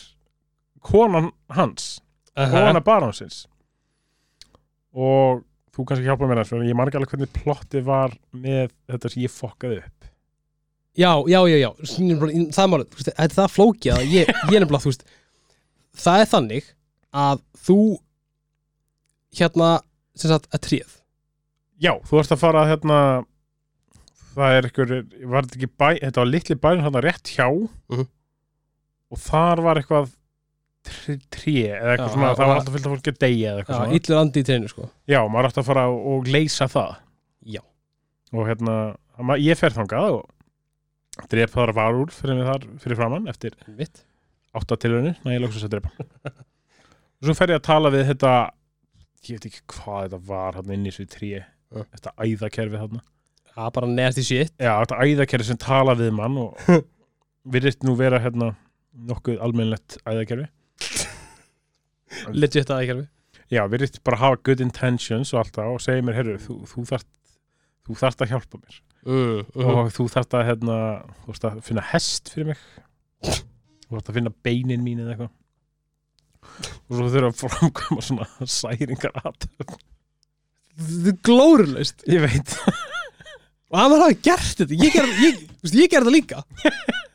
konan 0.84 1.30
hans 1.54 1.98
kona 2.34 2.80
barónsins 2.84 3.46
og 4.94 5.44
þú 5.74 5.86
kannski 5.86 6.08
hjálpa 6.08 6.26
mér 6.28 6.42
þess 6.42 6.56
ég 6.58 6.82
ekki 6.82 6.98
alveg 6.98 7.12
hvernig 7.14 7.32
plottið 7.36 7.86
var 7.86 8.14
með 8.34 8.72
þetta 8.90 9.10
sem 9.12 9.22
ég 9.22 9.32
fokkaði 9.34 9.80
upp. 9.82 9.94
Já, 10.98 11.12
já, 11.30 11.38
já, 11.46 11.56
já 11.62 11.70
Það 11.86 12.62
er 12.64 12.70
málið, 12.72 13.10
er 13.14 13.34
það 13.36 13.52
flókið 13.54 13.92
að 13.94 14.06
ég, 14.10 14.30
ég 14.50 14.56
er 14.56 14.64
nefnilega, 14.64 14.82
þú 14.82 14.90
veist 14.90 15.04
Það 15.98 16.22
er 16.22 16.30
þannig 16.32 16.70
að 17.14 17.42
þú 17.66 17.76
hérna, 19.38 19.68
sem 20.18 20.32
sagt, 20.32 20.48
að 20.50 20.64
tríð 20.66 20.96
já, 21.78 21.92
þú 22.08 22.18
ert 22.18 22.34
að 22.34 22.40
fara 22.42 22.64
að 22.64 22.70
hérna 22.72 22.98
það 24.34 24.56
er 24.56 24.68
einhver, 24.68 24.94
var 25.30 25.46
þetta 25.46 25.58
ekki 25.58 25.70
bæ 25.70 25.88
þetta 26.02 26.22
var 26.22 26.30
litli 26.32 26.56
bærin 26.58 26.84
hérna 26.86 27.02
rétt 27.04 27.32
hjá. 27.34 27.46
Mhm. 27.90 28.08
Og 29.12 29.20
þar 29.24 29.62
var 29.64 29.80
eitthvað 29.82 30.10
trí, 31.34 31.54
eða 31.68 31.92
eitthvað 31.92 32.08
Já, 32.08 32.14
svona, 32.14 32.30
það 32.38 32.48
var 32.48 32.58
alltaf 32.60 32.74
fyllt 32.76 32.86
af 32.88 32.92
fólki 32.94 33.12
að 33.12 33.20
deyja 33.24 33.50
eða 33.52 33.62
eitthvað 33.62 33.78
svona. 33.80 33.98
illur 33.98 34.18
andi 34.22 34.40
í 34.42 34.46
treinu, 34.48 34.70
sko. 34.72 34.88
Já, 35.10 35.18
maður 35.28 35.48
átti 35.50 35.60
að 35.62 35.68
fara 35.68 35.84
og 36.12 36.28
leysa 36.32 36.68
það. 36.72 36.92
Já. 37.56 37.62
og 38.32 38.44
hérna, 38.48 38.74
ma- 39.24 39.38
ég 39.40 39.56
fer 39.58 39.72
þangað 39.72 40.18
og 40.18 41.28
drep 41.32 41.50
þar 41.54 41.72
varúr 41.76 42.12
fyrir 42.14 42.36
mig 42.38 42.46
þar 42.46 42.66
fyrir 42.82 42.98
framann 43.00 43.28
eftir 43.32 43.54
Mitt 43.78 44.02
átta 44.54 44.76
tilraunir, 44.80 45.16
næ 45.24 45.32
ég 45.34 45.42
lóksast 45.42 45.64
að 45.68 45.76
drepa. 45.78 45.90
Og 47.18 47.26
svo 47.28 47.34
fer 47.34 47.52
ég 47.52 47.58
að 47.60 47.66
tala 47.68 47.90
við 47.94 48.04
þetta 48.12 48.32
ég 49.28 49.38
veit 49.38 49.46
ekki 49.50 49.62
hvað 49.74 50.04
þetta 50.06 50.20
var 50.28 50.58
hann 50.60 50.70
inn 50.76 50.86
í 50.86 50.92
þessu 50.92 51.08
trí 51.16 51.32
Ja. 51.38 51.82
þetta 51.96 52.12
æðakerfi 52.24 52.78
þarna. 52.80 53.00
Það 53.58 53.66
er 53.66 53.72
bara 53.76 53.86
nasty 53.90 54.22
shit. 54.24 54.52
Já, 54.56 54.72
þetta 54.84 55.00
æðakerfi 55.04 55.44
sem 55.50 55.58
tala 55.60 55.94
við 55.98 56.12
mann 56.16 56.38
og 56.38 56.56
virðist 57.52 57.82
nú 57.84 57.96
vera 57.98 58.20
hérna 58.22 58.54
nokkuð 59.08 59.38
almennlegt 59.44 60.00
æðakerfi. 60.08 60.48
Legit 62.40 62.70
að 62.70 62.82
ekki 62.82 62.94
herfi 62.94 63.08
já, 63.52 63.62
virðist 63.70 64.02
bara 64.06 64.20
hafa 64.20 64.40
good 64.44 64.60
intentions 64.64 65.32
og 65.34 65.42
alltaf 65.42 65.72
og 65.72 65.80
segir 65.82 66.04
mér, 66.04 66.18
herru, 66.20 66.36
þú, 66.42 66.60
þú 66.68 66.84
þarft 66.90 67.08
þú 67.88 67.96
þarft 68.02 68.24
að 68.24 68.32
hjálpa 68.34 68.60
mér. 68.60 68.78
Mm, 69.08 69.40
mm. 69.40 69.68
og 69.72 69.90
þú 69.94 70.06
þarft 70.12 70.36
að 70.36 70.46
hérna, 70.50 70.78
þú 71.22 71.32
þarft 71.32 71.48
að 71.48 71.60
finna 71.68 71.84
hest 71.92 72.32
fyrir 72.34 72.50
mig. 72.50 72.64
Þú 73.24 73.94
þarft 73.94 74.10
að 74.12 74.18
finna 74.18 74.34
beinin 74.44 74.84
mín 74.84 75.02
eða 75.04 75.14
eitthvað. 75.14 75.34
Og 76.88 76.98
svo 76.98 77.08
þurfa 77.12 77.30
að 77.30 77.54
framkvæma 77.54 78.04
svona 78.04 78.48
særingar 78.58 79.16
að 79.22 79.46
Þetta 80.78 81.10
er 81.10 81.16
glórulaust. 81.26 82.04
Ég 82.06 82.22
veit. 82.22 82.52
Og 83.68 83.80
hann 83.80 83.90
var 83.90 84.04
hafa 84.04 84.18
gert 84.28 84.60
þetta. 84.60 84.76
Ég 84.78 84.94
gerði 84.94 85.32
þetta 85.64 86.12
líka 86.12 86.44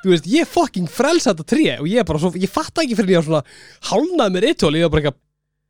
Þú 0.00 0.12
veist, 0.14 0.26
ég 0.32 0.48
fucking 0.48 0.88
frelsa 0.88 1.34
þetta 1.34 1.44
tré 1.52 1.64
Og 1.80 1.88
ég 1.90 2.06
bara 2.08 2.18
svo, 2.22 2.30
ég 2.40 2.48
fatta 2.48 2.80
ekki 2.84 2.96
fyrir 2.96 3.16
ég 3.18 3.20
á 3.20 3.26
svona 3.26 3.42
Hálnaði 3.90 4.32
með 4.36 4.46
ritól, 4.46 4.72
ég 4.78 4.86
var 4.86 4.94
bara 4.94 5.02
eitthvað 5.02 5.18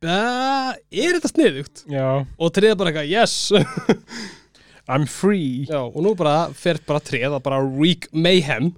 "Uh, 0.01 0.71
Er 0.91 1.17
þetta 1.19 1.31
sniðugt? 1.33 1.83
já, 1.91 2.05
Og 2.39 2.53
tréð 2.55 2.77
bara 2.79 2.91
eitthvað, 2.91 3.09
yes. 3.11 3.51
I'm 4.91 5.05
free. 5.07 5.65
Já, 5.69 5.77
og 5.85 5.99
nú 6.03 6.15
bara 6.17 6.49
fer 6.57 6.79
bara 6.87 6.99
tréð 6.99 7.35
að 7.37 7.43
bara 7.45 7.59
wreak 7.63 8.07
mayhem. 8.11 8.71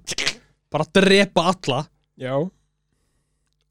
Bara 0.70 0.84
drepa 0.94 1.46
alla. 1.50 1.78
Já, 2.20 2.34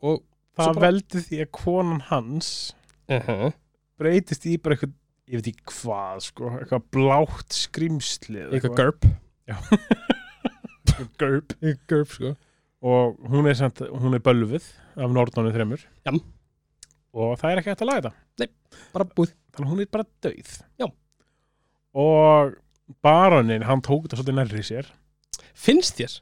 Og 0.04 0.24
það 0.58 0.74
bara- 0.74 0.82
veldi 0.88 1.22
því 1.30 1.40
að 1.46 1.52
konan 1.52 2.02
hans 2.10 2.74
uh 3.10 3.20
-huh. 3.28 3.54
breytist 4.00 4.46
í 4.46 4.58
bara 4.62 4.76
eitthvað 4.76 4.94
ég 5.30 5.40
veit 5.40 5.48
ekki 5.54 5.64
hvað 5.84 6.20
sko, 6.22 6.50
eitthvað 6.60 6.84
blátt 6.92 7.54
skrimsli 7.54 8.40
eða 8.44 8.52
Eitthvað. 8.54 8.76
görp 8.76 9.06
eitthvað 9.48 9.88
görp 11.22 11.54
Görp, 11.90 12.12
sko. 12.14 12.34
Og 12.84 13.20
hún 13.32 13.48
er, 13.48 13.56
samt, 13.56 13.80
hún 13.88 14.18
er 14.18 14.24
bölvuð 14.26 14.66
af 15.00 15.14
Nordónu 15.16 15.54
þremur. 15.56 15.84
Jam. 16.06 16.20
og 17.14 17.36
það 17.40 17.52
er 17.54 17.60
ekki 17.62 17.70
hægt 17.72 17.82
að 17.86 17.90
laga 17.92 18.10
þetta. 18.12 18.50
Bara 18.96 19.06
búið. 19.06 19.34
Þannig 19.54 19.70
hún 19.70 19.82
er 19.84 19.90
bara 19.94 20.06
döið 20.26 20.54
Já. 20.82 20.88
og 21.94 22.56
baronin, 23.06 23.64
hann 23.70 23.84
tók 23.86 24.08
þetta 24.08 24.18
svolítið 24.18 24.38
nærri 24.40 24.64
sér. 24.66 24.88
Finnst 25.54 26.00
þér? 26.02 26.16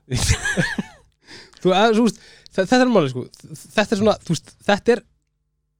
þú, 1.63 1.71
að, 1.77 1.95
veist, 2.01 2.19
þe- 2.51 2.65
þetta 2.67 2.81
er 2.83 2.91
máli 2.91 3.11
sko. 3.13 3.23
Þetta 3.55 3.95
er 3.95 4.01
svona, 4.01 4.17
þú 4.25 4.35
veist, 4.35 4.53
þetta 4.67 4.95
er 4.97 5.03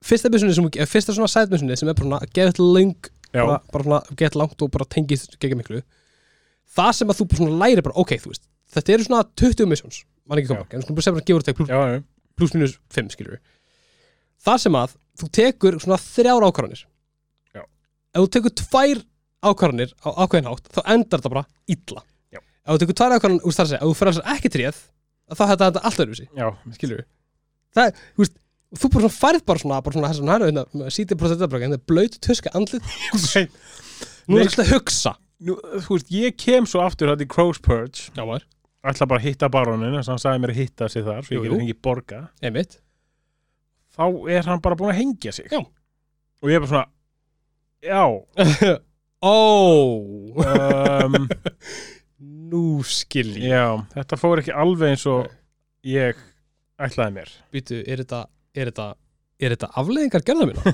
Fyrsta 0.01 0.31
missunni 0.33 0.55
sem, 0.57 0.65
eh, 0.81 0.87
fyrsta 0.89 1.13
svona 1.13 1.29
side 1.29 1.51
missunni 1.53 1.75
sem 1.77 1.89
er 1.91 1.93
bara 1.93 2.07
svona 2.07 2.29
geðt 2.33 2.57
lang 2.57 2.95
Já, 3.35 3.43
bara, 3.45 3.59
bara 3.69 3.83
svona 3.85 3.99
geðt 4.17 4.37
langt 4.39 4.63
og 4.65 4.71
bara 4.73 4.87
tengist 4.89 5.35
gegn 5.43 5.59
miklu. 5.59 5.83
Það 6.73 6.95
sem 6.97 7.11
að 7.13 7.19
þú 7.19 7.27
bara 7.29 7.41
svona 7.43 7.59
læri 7.61 7.83
bara, 7.85 7.93
ok, 8.01 8.15
þú 8.23 8.31
veist 8.31 8.47
Þetta 8.71 8.95
eru 8.95 9.07
svona 9.07 9.23
20 9.41 9.67
missions, 9.69 10.03
mann 10.27 10.41
ekki 10.41 10.53
koma. 10.53 10.67
En 10.71 10.85
bara 10.87 11.05
sem 11.05 11.15
bara 11.17 11.27
gefur 11.27 11.43
þetta 11.45 11.57
plus, 11.57 12.05
plus 12.39 12.55
minus 12.55 12.77
5, 12.95 13.11
skilur 13.15 13.37
við 13.37 13.41
Það 14.41 14.61
sem 14.63 14.77
að 14.79 14.93
þú 15.21 15.27
tekur 15.37 15.77
svona 15.83 15.99
þrjár 16.01 16.47
ákvarðanir. 16.47 16.85
Ef 18.11 18.23
þú 18.23 18.29
tekur 18.35 18.53
tvær 18.59 19.03
ákvarðanir 19.47 19.91
á 20.03 20.09
ákveðin 20.23 20.49
hátt 20.49 20.71
þá 20.75 20.81
endar 20.95 21.21
þetta 21.21 21.31
bara 21.31 21.43
illa. 21.71 22.01
Já. 22.33 22.39
Ef 22.41 22.73
þú 22.73 22.79
tekur 22.83 22.97
tvær 22.99 23.15
ákvarðanir, 23.15 23.45
að 23.47 23.59
segja, 23.59 23.79
ef 23.79 23.85
þú 23.85 23.97
fyrir 23.99 24.19
að 24.19 24.31
ekki 24.35 24.51
tréð 24.55 24.81
þá 25.31 25.43
þetta 25.45 25.67
þetta 25.67 25.83
allt 25.87 26.01
öðruvísi, 26.03 26.27
já, 26.35 26.47
skilur 26.75 27.01
við 27.01 27.09
Það, 27.71 27.99
þú 28.17 28.23
veist, 28.25 28.33
þú 28.75 28.89
bara 28.91 29.03
svona 29.05 29.15
færð 29.15 29.43
bara 29.47 29.61
svona, 29.61 29.81
bara 29.85 29.95
svona, 29.95 30.09
svona, 30.17 30.37
hérna, 30.41 30.63
hérna, 30.73 30.89
sítið 30.91 31.21
bara, 31.21 31.61
hérna, 31.61 31.77
blöyt 31.87 32.17
tuska 32.25 32.51
andlit. 32.57 32.89
Nú 34.27 34.41
er 34.41 34.49
þetta 34.49 34.65
að 34.65 34.73
hugsa. 34.73 35.13
Nú, 35.41 35.55
þú 35.85 35.95
veist, 35.95 36.11
ég 36.11 36.35
kem 36.37 36.67
svo 36.69 36.83
aftur 36.83 37.13
í 37.15 37.27
Crow's 37.31 37.61
Purge 37.63 38.11
Já, 38.11 38.25
maður, 38.25 38.43
ætla 38.87 39.07
bara 39.09 39.21
að 39.21 39.27
hitta 39.27 39.49
baronin 39.53 39.93
þess 39.97 40.07
að 40.09 40.13
hann 40.13 40.23
sagði 40.23 40.41
mér 40.43 40.53
að 40.53 40.61
hitta 40.61 40.87
sig 40.89 41.05
þar 41.05 41.25
svo 41.25 41.35
ég 41.35 41.37
jú. 41.37 41.43
geti 41.45 41.59
fengið 41.61 41.81
borga 41.85 42.21
einmitt. 42.41 42.79
Þá 43.91 44.05
er 44.37 44.47
hann 44.47 44.63
bara 44.63 44.77
búin 44.79 44.93
að 44.93 44.99
hengja 45.01 45.35
sig. 45.35 45.51
Já. 45.51 45.61
og 45.61 46.49
ég 46.49 46.57
er 46.57 46.65
bara 46.65 46.71
svona 46.71 46.87
já, 47.81 48.79
Ó. 49.21 49.37
Um, 50.41 51.27
Nú 52.51 52.81
skil 52.85 53.35
ég. 53.37 53.51
Já 53.53 53.65
þetta 53.93 54.17
fór 54.17 54.41
ekki 54.41 54.53
alveg 54.63 54.95
eins 54.95 55.05
og 55.09 55.29
ég 55.85 56.17
ætlaði 56.81 57.19
mér. 57.19 57.33
Býtu, 57.53 57.83
er 57.85 58.01
þetta 58.01 58.25
er 58.55 58.71
þetta, 58.71 58.87
er 59.41 59.55
þetta 59.55 59.69
afleiðingar 59.79 60.25
gerða 60.27 60.49
mína? 60.49 60.73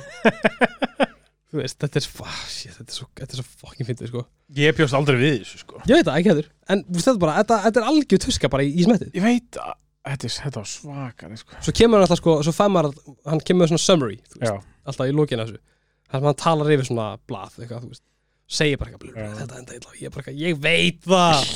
þú 1.51 1.61
veist, 1.61 1.77
þetta 1.79 1.99
er, 1.99 2.05
shit, 2.51 2.75
þetta 2.75 2.91
er 2.91 2.97
svo, 2.97 3.07
þetta 3.17 3.35
er 3.35 3.39
svo 3.41 3.45
fucking 3.63 3.87
fyndið, 3.87 4.09
sko. 4.11 4.23
Ég 4.57 4.75
bjóst 4.77 4.95
aldrei 4.97 5.17
við 5.21 5.35
þessu 5.41 5.61
sko 5.63 5.81
Ég 5.87 5.93
veit 5.99 6.07
það, 6.07 6.17
ekki 6.19 6.31
hefur. 6.33 6.49
En 6.71 6.83
þú 6.83 6.97
veist, 6.97 7.07
þetta 7.09 7.23
bara, 7.23 7.35
þetta, 7.41 7.59
þetta 7.65 7.81
er 7.81 7.89
algjör 7.91 8.21
tuska 8.25 8.49
bara 8.51 8.65
í, 8.67 8.73
í 8.73 8.87
smettið. 8.87 9.13
Ég 9.17 9.25
veit 9.27 9.59
að 9.63 9.73
þetta 10.07 10.31
þetta 10.37 10.61
var 10.61 10.69
svakari 10.71 11.39
sko 11.41 11.61
Svo 11.65 11.73
kemur 11.75 11.99
hann 11.99 12.05
alltaf, 12.07 12.21
sko, 12.21 12.35
svo 12.47 12.53
fær 12.55 12.69
maður, 12.71 12.99
hann 13.27 13.41
kemur 13.47 13.63
með 13.65 13.73
svona 13.73 13.85
summary, 13.85 14.19
þú 14.27 14.41
veist, 14.43 14.53
Já, 14.53 14.83
alltaf 14.91 15.09
í 15.11 15.15
lókinu 15.15 15.47
þessu. 15.47 15.63
Þar 16.07 16.21
sem 16.21 16.29
hann 16.29 16.39
talar 16.43 16.71
yfir 16.75 16.87
svona 16.87 17.07
blað, 17.27 17.57
eitthvað, 17.59 17.83
þú 17.83 17.91
veist, 17.91 18.03
segir 18.47 18.79
bara 18.79 18.93
eitthvað, 18.93 19.17
Já. 19.19 19.27
þetta 19.41 19.59
enda 19.61 19.77
illa, 19.79 19.97
ég 19.99 20.13
bara 20.15 20.23
eitthvað, 20.23 20.39
ég 20.45 20.61
veit 20.63 21.01
það. 21.03 21.51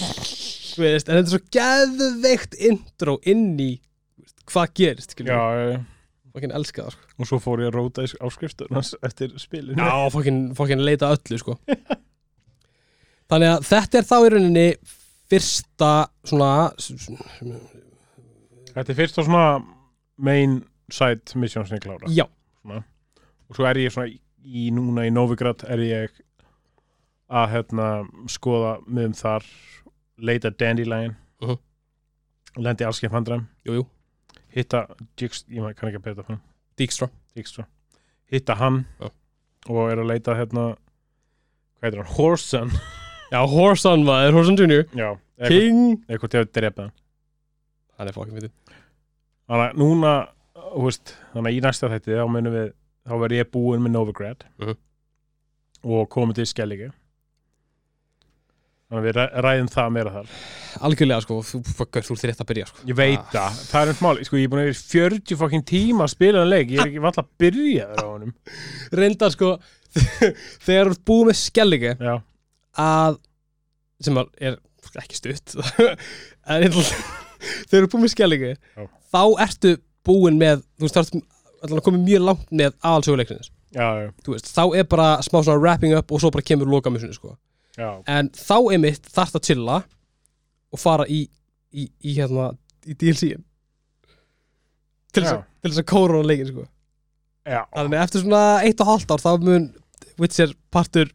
þú 0.71 0.83
veist, 0.83 1.07
en 1.07 1.19
þetta 1.19 1.23
er 1.23 1.31
svo 1.31 1.41
geðveikt 1.55 2.59
intro 2.71 3.15
inn 3.31 3.47
í, 3.63 3.71
hvað 4.51 4.75
gerist, 4.81 5.15
já 5.23 5.39
Fokkin 6.31 6.53
elska 6.55 6.85
það, 6.85 6.95
sko. 6.95 7.09
Og 7.19 7.27
svo 7.27 7.39
fór 7.43 7.61
ég 7.65 7.71
að 7.71 7.75
róta 7.75 8.05
í 8.07 8.11
áskrifstunum 8.27 8.81
eftir 9.07 9.33
spilinu. 9.41 9.75
Já, 9.83 10.09
fokkin, 10.13 10.41
fokkin 10.55 10.83
leita 10.85 11.09
öllu, 11.11 11.39
sko. 11.41 11.57
Þannig 13.31 13.51
að 13.51 13.65
þetta 13.67 13.99
er 13.99 14.07
þá 14.07 14.15
í 14.19 14.31
rauninni 14.33 14.65
fyrsta 15.31 15.91
svona, 16.27 16.51
Þetta 18.71 18.87
er 18.93 18.97
fyrst 18.97 19.19
á 19.19 19.21
svona 19.23 19.45
main 20.23 20.61
side 20.91 21.35
mission 21.39 21.67
sem 21.67 21.75
ég 21.79 21.83
klára. 21.83 22.11
Já, 22.11 22.25
og 22.71 23.55
svo 23.57 23.67
er 23.67 23.79
ég 23.83 23.91
svona 23.91 24.07
í, 24.11 24.69
núna 24.71 25.03
í 25.07 25.11
Novigrad 25.13 25.65
er 25.67 25.83
ég 25.83 26.21
að 27.31 27.49
hérna 27.55 27.87
skoða 28.31 28.77
mig 28.87 29.09
um 29.11 29.15
þar 29.15 29.47
leita 30.19 30.51
Dandelion. 30.51 31.15
Mhm. 31.41 31.57
lendi 32.61 32.83
allskeið 32.83 33.11
vandræm 33.13 33.43
jú, 33.65 33.73
jú, 33.79 33.83
hitta 34.55 34.85
Dijkstra. 36.77 37.65
Hitta 38.31 38.55
hann 38.59 38.85
Já. 38.99 39.09
og 39.69 39.91
er 39.91 39.97
að 40.01 40.07
leita 40.11 40.35
hérna 40.39 40.63
hvað 41.79 41.87
heitir 41.87 42.01
hann, 42.03 42.13
Horson 42.17 42.71
Já, 43.31 43.39
Horson 43.47 44.03
maður, 44.07 44.33
Horson 44.35 44.57
Jr. 44.59 44.83
já, 44.95 45.09
King. 45.47 46.03
eitthvað 46.09 46.29
til 46.33 46.41
að 46.43 46.51
drepa 46.57 46.81
hann 46.87 46.91
Hann 47.97 48.07
er 48.09 48.15
fokkin 48.15 48.33
fyrir. 48.39 48.51
þannig 49.47 49.65
að 49.69 49.77
núna 49.77 50.13
þú 50.55 50.85
veist, 50.87 51.15
þannig 51.33 51.51
að 51.51 51.57
í 51.57 51.61
næsta 51.65 51.89
þætti 51.91 52.15
þá 52.17 52.25
munum 52.31 52.53
við, 52.55 52.71
þá 53.07 53.13
verð 53.21 53.37
ég 53.37 53.51
búinn 53.51 53.83
með 53.85 53.91
Novigrad 53.95 54.45
Mhm. 54.59 54.75
og 55.83 56.09
komið 56.09 56.35
til 56.41 56.45
Skellige 56.45 56.91
þannig 58.91 59.01
að 59.01 59.05
við 59.07 59.15
ræ- 59.17 59.43
ræðum 59.45 59.69
það 59.71 59.91
meira 59.95 60.11
þar 60.17 60.31
Algjörlega, 60.87 61.23
sko, 61.25 61.37
þú, 61.43 61.59
fucker, 61.77 62.03
þú 62.07 62.15
ert 62.15 62.25
rétt 62.29 62.41
að 62.43 62.49
byrja, 62.51 62.65
sko. 62.69 62.83
ég 62.91 62.95
veit 62.99 63.19
Ah. 63.19 63.49
það, 63.51 63.61
það 63.71 63.81
er 63.81 63.91
einn 63.91 64.01
mál 64.05 64.23
sko, 64.27 64.37
ég 64.39 64.43
er 64.47 64.51
búin 64.51 64.61
að 64.61 64.67
vera 64.69 64.75
í 64.75 64.81
40 64.91 65.39
fokkin 65.41 65.63
tíma 65.71 66.05
að 66.05 66.13
spila 66.15 66.39
hann 66.43 66.51
leik, 66.51 66.69
ég 66.71 66.79
er 66.83 66.89
ekki 66.91 67.03
vall 67.03 67.19
að 67.23 67.29
byrja 67.41 67.87
þér 67.91 68.03
á 68.03 68.07
honum 68.11 68.33
Reyndar, 69.01 69.31
sko, 69.35 69.49
þegar 70.65 70.91
þú 70.91 70.95
ert 70.95 71.05
búið 71.11 71.27
með 71.31 71.39
skelligi 71.41 71.93
já, 71.99 72.13
að, 72.79 73.19
sem 74.07 74.21
að 74.21 74.31
er 74.51 74.59
ekki 75.01 75.19
stutt, 75.19 75.55
en 76.51 76.67
þegar 76.67 76.77
þú 77.71 77.81
ert 77.81 77.91
búið 77.95 78.03
með 78.05 78.13
skelligi 78.15 78.51
Já. 78.55 78.85
þá 79.11 79.21
ertu 79.47 79.75
búin 80.07 80.39
með, 80.41 80.63
þú 80.79 80.87
veist, 80.87 80.97
þá 80.97 81.21
ertu 81.67 81.83
komið 81.85 82.05
mjög 82.07 82.23
langt 82.25 82.47
með 82.57 82.73
aðalsöguleiksinnis. 82.81 83.51
já, 83.75 83.87
já, 84.01 84.07
veist, 84.27 84.49
þá 84.55 84.63
er 84.79 84.87
bara 84.89 85.09
smá 85.21 85.39
svona 85.43 85.59
wrapping 85.61 85.93
up 85.97 86.11
og 86.11 86.21
svo 86.23 86.31
bara 86.33 86.43
kemur 86.47 86.67
lokamissinu, 86.71 87.13
sko. 87.13 87.35
Já, 87.77 87.89
En 88.07 88.29
þá 88.35 88.55
einmitt 88.73 89.07
þarft 89.13 89.37
að 89.39 89.45
chilla 89.49 89.77
og 90.71 90.79
fara 90.79 91.05
í, 91.07 91.21
í, 91.73 91.87
í 92.03 92.15
hérna, 92.17 92.51
í 92.87 92.93
DLC-in. 92.95 93.43
Til 95.11 95.23
þess 95.23 95.31
Já. 95.33 95.37
að- 95.37 95.47
til 95.61 95.71
þess 95.71 95.81
að 95.83 95.89
kóra 95.91 96.17
hann 96.19 96.27
leikin, 96.29 96.47
sko. 96.51 96.65
já. 97.45 97.61
Þannig 97.75 97.97
að 97.97 98.03
eftir 98.05 98.21
svona 98.23 98.43
eitt 98.63 98.81
og 98.81 98.87
hálft 98.91 99.11
ár 99.11 99.23
þá 99.23 99.31
mun 99.43 99.65
Witcher 100.21 100.53
partur 100.71 101.09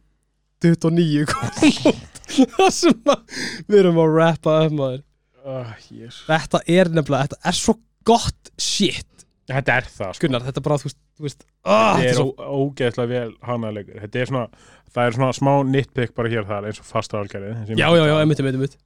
29 0.61 1.25
koma 1.29 1.49
út 1.89 2.21
það 2.57 2.71
sem 2.75 2.97
að 3.13 3.35
við 3.69 3.79
erum 3.81 3.99
að 4.03 4.15
rappa 4.17 4.57
upp 4.65 4.73
maður 4.81 5.03
Uh, 5.47 5.69
yes. 5.95 6.17
þetta 6.27 6.59
er 6.67 6.89
nefnilega, 6.91 7.23
þetta 7.29 7.37
er 7.47 7.55
svo 7.55 7.77
gott 8.03 8.49
shit 8.59 9.21
þetta 9.47 9.77
er 9.79 9.85
það 9.87 10.09
sko. 10.17 10.25
Gunnar, 10.25 10.43
þetta 10.43 10.59
er 10.59 10.65
bara, 10.65 10.77
þú 10.81 10.89
veist, 10.89 10.97
veist 11.23 11.45
ah, 11.63 11.97
þetta 11.97 12.09
er 12.09 12.17
svo, 12.19 12.27
ógeðslega 12.37 13.11
vel 13.11 13.31
hana 13.47 13.71
leikur 13.75 14.01
þetta 14.03 14.21
er 14.21 14.31
svona, 14.31 14.65
það 14.93 15.09
er 15.09 15.17
svona 15.17 15.29
smá 15.37 15.53
nitpick 15.67 16.15
bara 16.17 16.31
hér 16.33 16.47
þar 16.49 16.69
eins 16.69 16.81
og 16.83 16.89
fasta 16.89 17.21
álgerið 17.21 17.73
já, 17.73 17.87
já, 17.87 18.03
já, 18.03 18.15
einmitt, 18.21 18.41
einmitt, 18.41 18.59
einmitt. 18.59 18.77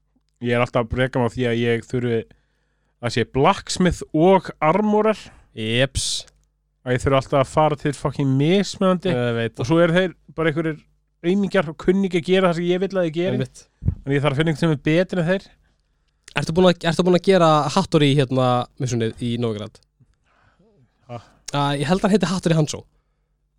Ég 0.41 0.57
er 0.57 0.63
alltaf 0.63 0.87
að 0.87 0.93
breyka 0.95 1.21
mig 1.21 1.29
á 1.29 1.35
því 1.35 1.47
að 1.51 1.59
ég 1.61 1.83
þurfi 1.85 2.19
að 3.01 3.15
sé 3.15 3.25
blacksmith 3.37 4.01
og 4.13 4.49
armorer 4.63 5.19
Jeps, 5.57 6.07
að 6.85 6.95
ég 6.95 7.03
þurfi 7.03 7.19
alltaf 7.19 7.41
að 7.41 7.51
fara 7.51 7.77
til 7.81 7.93
fucking 7.97 8.37
mismöðandi 8.39 9.13
og 9.51 9.67
svo 9.67 9.81
eru 9.83 9.97
þeir 9.97 10.15
bara 10.37 10.51
einhverjir 10.51 10.79
aumingjar 11.21 11.69
og 11.69 11.77
kunningi 11.81 12.17
að 12.21 12.27
gera 12.27 12.49
það 12.49 12.57
sem 12.57 12.69
ég 12.69 12.81
vil 12.81 12.91
að 12.95 13.09
þið 13.09 13.27
einmitt. 13.31 13.65
En 14.01 14.15
ég 14.15 14.23
þarf 14.23 14.33
að 14.33 14.39
finna 14.39 14.53
einhvern 14.53 14.63
sem 14.63 14.73
er 14.73 14.81
betri 14.87 15.21
en 15.21 15.27
þeir. 15.27 15.47
Ertu 16.41 16.55
búin 16.55 16.69
að, 16.69 16.85
ertu 16.89 17.05
búin 17.05 17.17
að 17.19 17.27
gera 17.27 17.49
Hattori 17.75 18.11
hérna 18.17 18.47
missunnið 18.81 19.25
í 19.27 19.35
Novigrad? 19.41 19.81
Uh, 21.51 21.73
ég 21.75 21.87
held 21.89 21.99
að 21.99 22.07
hann 22.07 22.13
heiti 22.15 22.29
Hattori 22.31 22.55
Hansó. 22.57 22.83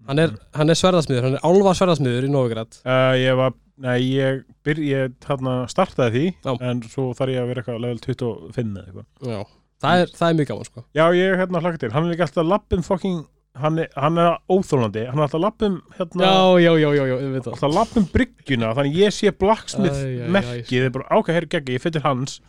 Hann 0.09 0.19
er, 0.19 0.33
hann 0.57 0.73
er 0.73 0.79
sverðasmiður, 0.79 1.27
hann 1.29 1.37
er 1.39 1.45
álfa 1.47 1.75
sverðasmiður 1.79 2.25
í 2.27 2.31
Novigrad. 2.33 2.79
Uh, 2.83 3.13
ég 3.21 3.37
var, 3.39 3.53
nei 3.85 3.99
ég 4.03 4.41
byr, 4.67 4.81
ég 4.83 5.13
þarna 5.23 5.53
startaði 5.71 6.13
því 6.17 6.25
Já. 6.49 6.55
en 6.71 6.81
svo 6.91 7.05
þarf 7.19 7.35
ég 7.37 7.43
að 7.45 7.53
vera 7.53 7.63
eitthvað 7.63 7.85
level 7.85 8.01
25 8.09 8.73
eða 8.81 8.83
eitthvað. 8.89 9.07
Já, 9.31 9.39
það 9.85 10.03
er, 10.03 10.15
það 10.19 10.27
er 10.33 10.39
mjög 10.41 10.51
gaman 10.51 10.69
sko. 10.71 10.85
Já 10.99 11.05
ég 11.21 11.29
er 11.29 11.39
hérna 11.43 11.63
hlaka 11.63 11.83
til, 11.85 11.93
hann 11.95 12.09
er 12.09 12.15
líka 12.17 12.27
alltaf 12.27 12.49
lappum 12.51 12.85
fucking, 12.89 13.23
hann 13.63 13.79
er, 13.85 13.91
hann 14.01 14.19
er 14.25 14.35
óþólandi 14.51 15.07
hann 15.07 15.21
er 15.21 15.27
alltaf 15.29 15.45
lappum 15.45 15.79
hérna 16.01 16.27
Já, 16.27 16.37
já, 16.65 16.73
já, 16.83 16.89
já, 16.99 17.05
ég 17.13 17.35
veit 17.37 17.45
það 17.47 17.55
alltaf 17.55 17.77
lappum 17.79 18.07
bryggjuna 18.17 18.73
þannig 18.79 19.01
ég 19.05 19.15
sé 19.15 19.35
blacksmith 19.39 20.01
merkið, 20.33 20.79
það 20.81 20.89
er 20.89 20.97
bara 20.97 21.11
ákveð 21.21 21.39
herri 21.39 21.53
geggi, 21.55 21.77
ég 21.79 21.85
fyrir 21.85 22.07
hans. 22.09 22.41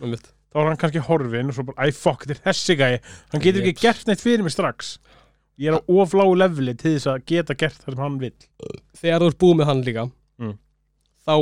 Þá 0.54 0.62
er 0.62 0.70
hann 0.72 0.80
kannski 0.82 1.02
horfin 1.06 1.50
og 1.50 1.58
svo 1.58 1.68
bara, 1.70 1.86
æ 1.86 1.94
fuck, 1.98 2.26
þetta 2.26 2.39
er 2.39 2.48
þessi 2.50 2.76
gæi. 2.78 2.94
Hann 3.34 3.41
getur 3.41 3.66
ekki 3.66 3.84
gert 3.84 4.10
neitt 4.10 4.22
fyrir 4.22 4.46
mig 4.46 4.54
strax 4.54 4.96
ég 5.62 5.70
er 5.70 5.78
á 5.78 5.82
ofláu 5.86 6.34
leveli 6.38 6.74
til 6.80 6.95
þess 6.95 7.08
að 7.12 7.26
geta 7.30 7.54
gert 7.60 7.78
það 7.84 7.93
sem 7.93 8.01
hann 8.04 8.20
vill. 8.22 8.36
Þegar 8.97 9.22
þú 9.26 9.28
ert 9.32 9.41
búið 9.43 9.58
með 9.62 9.70
hann 9.72 9.84
líka 9.88 10.06
Mm. 10.41 10.56
þá 11.28 11.34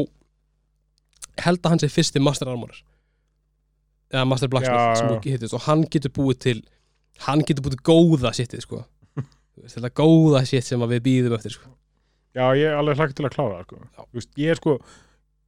held 1.45 1.61
að 1.63 1.69
hann 1.71 1.79
sé 1.79 1.87
fyrsti 1.89 2.19
Master 2.21 2.49
Armor 2.51 2.73
eða 4.11 4.25
Master 4.27 4.49
Blacksmith 4.51 4.97
sem 4.99 5.07
þú 5.13 5.19
hittist 5.31 5.55
og 5.55 5.61
hann 5.69 5.85
getur 5.87 6.11
búið 6.17 6.39
til 6.43 6.57
hann 7.27 7.39
getur 7.47 7.63
búið 7.63 7.77
til 7.77 7.85
góða 7.87 8.33
sittið 8.35 8.65
sko. 8.65 8.81
Þetta 9.71 9.93
góða 9.95 10.41
sitt 10.49 10.67
sem 10.67 10.81
að 10.83 10.97
við 10.97 11.01
býðum 11.07 11.37
eftir 11.37 11.55
sko. 11.55 11.69
já, 12.35 12.43
ég 12.59 12.67
er 12.67 12.75
alveg 12.81 12.99
hlaka 12.99 13.13
til 13.15 13.25
að 13.29 13.33
klára 13.37 13.61
það 13.61 13.63
sko. 13.69 14.05
Veist, 14.17 14.29
ég 14.43 14.51
er 14.51 14.59
sko 14.59 14.75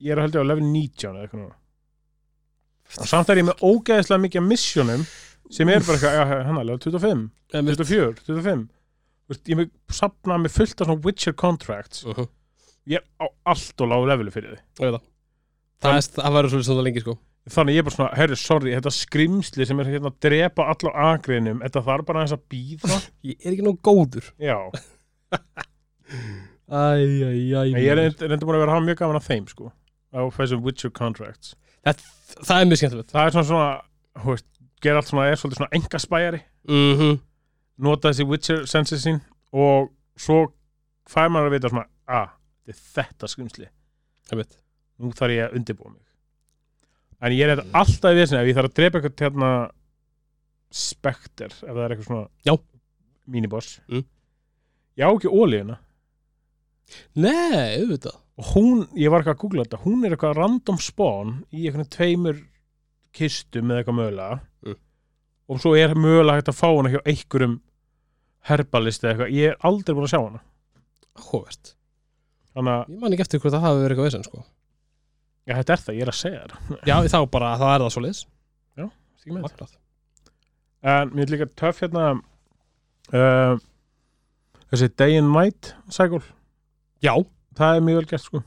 ég 0.04 0.16
er 0.16 0.22
heldur 0.24 0.44
á 0.44 0.50
level 0.54 0.64
19 0.72 1.12
eða 1.12 1.28
eitthvað 1.28 1.52
samt 3.10 3.30
er 3.34 3.40
ég 3.42 3.48
með 3.48 3.62
ógeðislega 3.64 4.22
mikið 4.28 4.44
missionum 4.48 5.06
sem 5.52 5.70
er 5.70 5.84
bara 5.84 5.98
eitthvað, 5.98 6.64
level 6.64 6.80
25 6.80 7.30
Einmitt. 7.54 7.78
24, 7.84 8.24
25 8.28 8.64
Þú 9.24 9.32
veist, 9.34 9.44
ég 9.48 9.56
er 9.56 9.60
með 9.62 9.98
sapnað 9.98 10.42
með 10.44 10.52
fullt 10.58 10.82
af 10.82 10.88
svona 10.90 11.06
Witcher 11.06 11.34
contracts. 11.34 12.02
Uh 12.06 12.14
-huh. 12.18 12.28
ég 12.88 13.00
er 13.00 13.04
á 13.24 13.26
allt 13.46 13.82
og 13.82 13.88
lágu 13.88 14.08
leveli 14.08 14.32
fyrir 14.32 14.58
veit 14.80 14.94
það. 14.94 15.02
Það, 15.82 16.02
það 16.18 16.34
verður 16.34 16.50
svolítið 16.50 16.66
svona 16.68 16.84
lengi 16.84 17.00
sko. 17.00 17.18
Þannig 17.50 17.74
ég 17.76 17.80
er 17.80 17.84
bara 17.84 17.96
svona, 17.96 18.16
herri, 18.16 18.36
sorry, 18.36 18.72
þetta 18.72 18.92
skrimsli 18.92 19.66
sem 19.66 19.80
er 19.80 19.86
hérna 19.86 20.12
að 20.12 20.20
drepa 20.24 20.64
alla 20.72 20.92
á 20.96 21.04
agreinum 21.16 21.60
þetta 21.60 21.82
þarf 21.84 22.06
bara 22.06 22.20
aðeins 22.20 22.38
að 22.38 22.46
býða 22.52 23.00
Ég 23.28 23.36
er 23.44 23.52
ekki 23.52 23.64
nóg 23.64 23.80
góður. 23.84 24.30
Já, 24.40 24.60
Æj, 26.74 27.04
æj, 27.24 27.54
æj 27.54 27.74
ég 27.76 27.92
er 27.92 27.98
reynd- 28.00 28.22
reyndar 28.24 28.48
búin 28.48 28.56
að 28.56 28.64
vera 28.64 28.72
að 28.72 28.78
hafa 28.78 28.86
mjög 28.88 29.00
gaman 29.02 29.20
að 29.20 29.28
þeim 29.28 29.48
sko, 29.48 29.72
á 30.16 30.22
þessum 30.32 30.64
Witcher 30.64 30.92
contracts. 30.96 31.56
Það 31.84 32.60
er 32.62 32.66
mjög 32.70 32.80
skemmtilegt. 32.80 33.12
Það 33.12 33.26
er 33.26 33.36
svona 33.36 33.48
svona, 33.50 33.82
hú 34.24 34.30
veist, 34.34 34.48
gera 34.84 35.02
allt 35.02 35.10
svona 35.10 35.30
er 35.32 35.40
svolítið 35.40 35.62
svona 35.62 35.76
engaspæjari 35.80 36.42
mm 36.68 36.94
-hmm. 37.00 37.20
nota 37.78 38.10
þessi 38.12 38.28
Witcher 38.30 38.66
senses 38.68 39.06
sín 39.06 39.22
og 39.52 39.92
svo 40.18 40.54
fær 41.10 41.30
maður 41.30 41.48
að 41.50 41.56
vita 41.58 41.70
svona, 41.70 41.86
að, 42.08 42.30
þetta 42.68 43.28
Einmitt. 44.32 44.58
nú 45.00 45.12
þarf 45.12 45.32
ég 45.32 45.46
að 45.48 45.56
undirbúa 45.58 45.92
mig 45.92 46.02
en 47.22 47.32
ég 47.32 47.48
er 47.48 47.56
þetta 47.56 47.80
alltaf 47.80 48.12
í 48.12 48.20
þessin 48.20 48.40
ef 48.42 48.48
ég 48.48 48.56
þarf 48.58 48.70
að 48.70 48.78
drepa 48.80 49.00
eitthvað 49.00 49.26
hérna 49.26 49.72
Spectre, 50.74 51.46
ef 51.46 51.62
það 51.70 51.84
er 51.84 51.92
eitthvað 51.94 52.08
svona 52.08 52.28
Já. 52.46 52.58
miniboss 53.28 53.80
Mm. 53.88 54.06
ég 54.98 55.06
á 55.06 55.10
ekki 55.14 55.30
ólíuna 55.30 55.78
Nei, 57.16 57.78
auðvitað 57.80 58.18
og 58.38 58.46
hún, 58.56 58.88
ég 58.98 59.12
var 59.12 59.22
eitthvað 59.22 59.36
að 59.36 59.42
googla 59.44 59.64
þetta 59.64 59.84
hún 59.84 60.06
er 60.06 60.16
eitthvað 60.16 60.38
random 60.40 60.80
spawn 60.82 61.34
í 61.54 61.68
eitthvað 61.68 61.92
tveimur 61.94 62.42
kistum 63.16 63.72
eða 63.72 63.84
eitthvað 63.84 64.00
mögulega. 64.00 64.40
Mm. 64.64 64.80
og 65.52 65.62
svo 65.62 65.76
er 65.78 65.94
mögulega 66.00 66.40
hægt 66.40 66.52
að 66.54 66.60
fá 66.60 66.68
hana 66.70 66.92
hjá 66.94 67.00
einhverjum 67.04 67.56
herbalist 68.50 69.04
eða 69.04 69.14
eitthvað, 69.14 69.34
ég 69.38 69.54
er 69.54 69.70
aldrei 69.70 69.96
búin 69.96 70.08
að 70.08 70.14
sjá 70.14 70.20
hana. 70.22 70.44
Hóvert. 71.30 71.74
Að, 72.54 72.68
Ég 72.90 73.00
man 73.02 73.16
ekki 73.16 73.26
eftir 73.26 73.42
hvort 73.42 73.54
það 73.56 73.66
hafi 73.66 73.82
verið 73.82 73.96
eitthvað 73.96 74.10
vesen 74.10 74.28
sko. 74.28 74.44
Já 75.44 75.56
þetta 75.60 75.74
er 75.76 75.84
það, 75.84 75.96
ég 75.98 76.06
er 76.06 76.12
að 76.12 76.20
segja 76.20 76.44
þér. 76.44 76.56
Já, 76.90 76.96
þá 77.14 77.20
bara, 77.34 77.54
það 77.60 77.74
er 77.74 77.84
það 77.86 77.94
svoleiðis. 77.98 78.24
Ekki 79.24 79.36
með 79.38 79.46
þetta. 79.50 79.68
En 80.94 81.14
mér 81.16 81.24
er 81.24 81.32
líka 81.32 81.48
töff 81.60 81.80
hérna 81.80 82.08
uh, 83.16 83.54
þessi 84.74 84.90
day 85.00 85.20
and 85.20 85.32
night 85.32 85.72
cycle, 85.94 86.20
Já, 87.04 87.14
það 87.56 87.78
er 87.78 87.86
mjög 87.88 88.02
vel 88.02 88.10
gert 88.12 88.24
sko. 88.26 88.44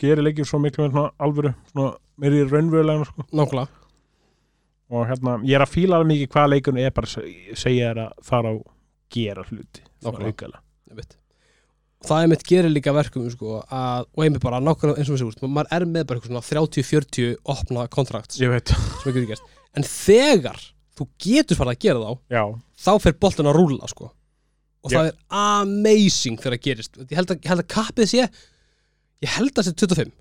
Gerir 0.00 0.22
leikir 0.22 0.46
svo 0.46 0.58
miklu 0.62 0.86
með 0.86 0.94
svona 0.94 1.10
alvöru 1.22 1.52
svona 1.72 1.92
meir 2.22 2.36
í 2.38 2.46
raunverulegna 2.46 3.06
sko. 3.08 3.26
Nákvæmlega 3.30 3.79
og 4.90 5.06
hérna, 5.08 5.36
ég 5.46 5.54
er 5.58 5.64
að 5.64 5.72
fíla 5.76 5.98
alveg 6.00 6.10
mikið 6.14 6.32
hvað 6.34 6.52
leikunum 6.54 6.82
er 6.82 6.94
bara 6.96 7.10
segja 7.14 7.90
þér 7.90 8.02
að 8.04 8.12
fara 8.26 8.52
og 8.56 8.64
gera 9.14 9.44
hluti 9.48 9.84
það 12.08 12.24
einmitt 12.24 12.44
gerir 12.48 12.72
líka 12.72 12.94
verkum 12.96 13.26
sko, 13.30 13.60
að, 13.68 14.06
og 14.16 14.24
einmitt 14.24 14.42
bara 14.44 14.60
nákvæmlega 14.64 15.02
eins 15.02 15.10
og 15.10 15.16
við 15.18 15.34
segjum 15.36 15.54
maður 15.54 15.74
er 15.76 15.86
með 15.86 16.06
bara 16.08 16.20
eitthvað 16.20 16.32
svona 16.32 16.46
30-40 16.48 17.34
opna 17.54 17.86
kontrakt 17.92 18.38
en 19.76 19.86
þegar 19.86 20.62
þú 20.98 21.06
getur 21.22 21.58
farið 21.60 21.76
að 21.76 21.84
gera 21.84 22.00
þá 22.00 22.34
já, 22.34 22.42
þá 22.84 22.90
fer 23.04 23.18
boltin 23.20 23.50
að 23.50 23.58
rúlla 23.58 23.90
sko. 23.90 24.10
og 24.80 24.90
Já. 24.92 24.96
það 24.96 25.10
er 25.10 25.18
amazing 25.40 26.40
þegar 26.40 26.56
það 26.56 26.64
gerist. 26.66 26.98
Ég 27.04 27.16
held 27.18 27.32
að, 27.34 27.46
held 27.50 27.62
að 27.62 27.68
kappið 27.74 28.10
sé 28.10 28.22
ég 28.24 29.34
held 29.36 29.52
að 29.52 29.60
það 29.60 29.68
sé 29.68 29.74
25 29.84 30.12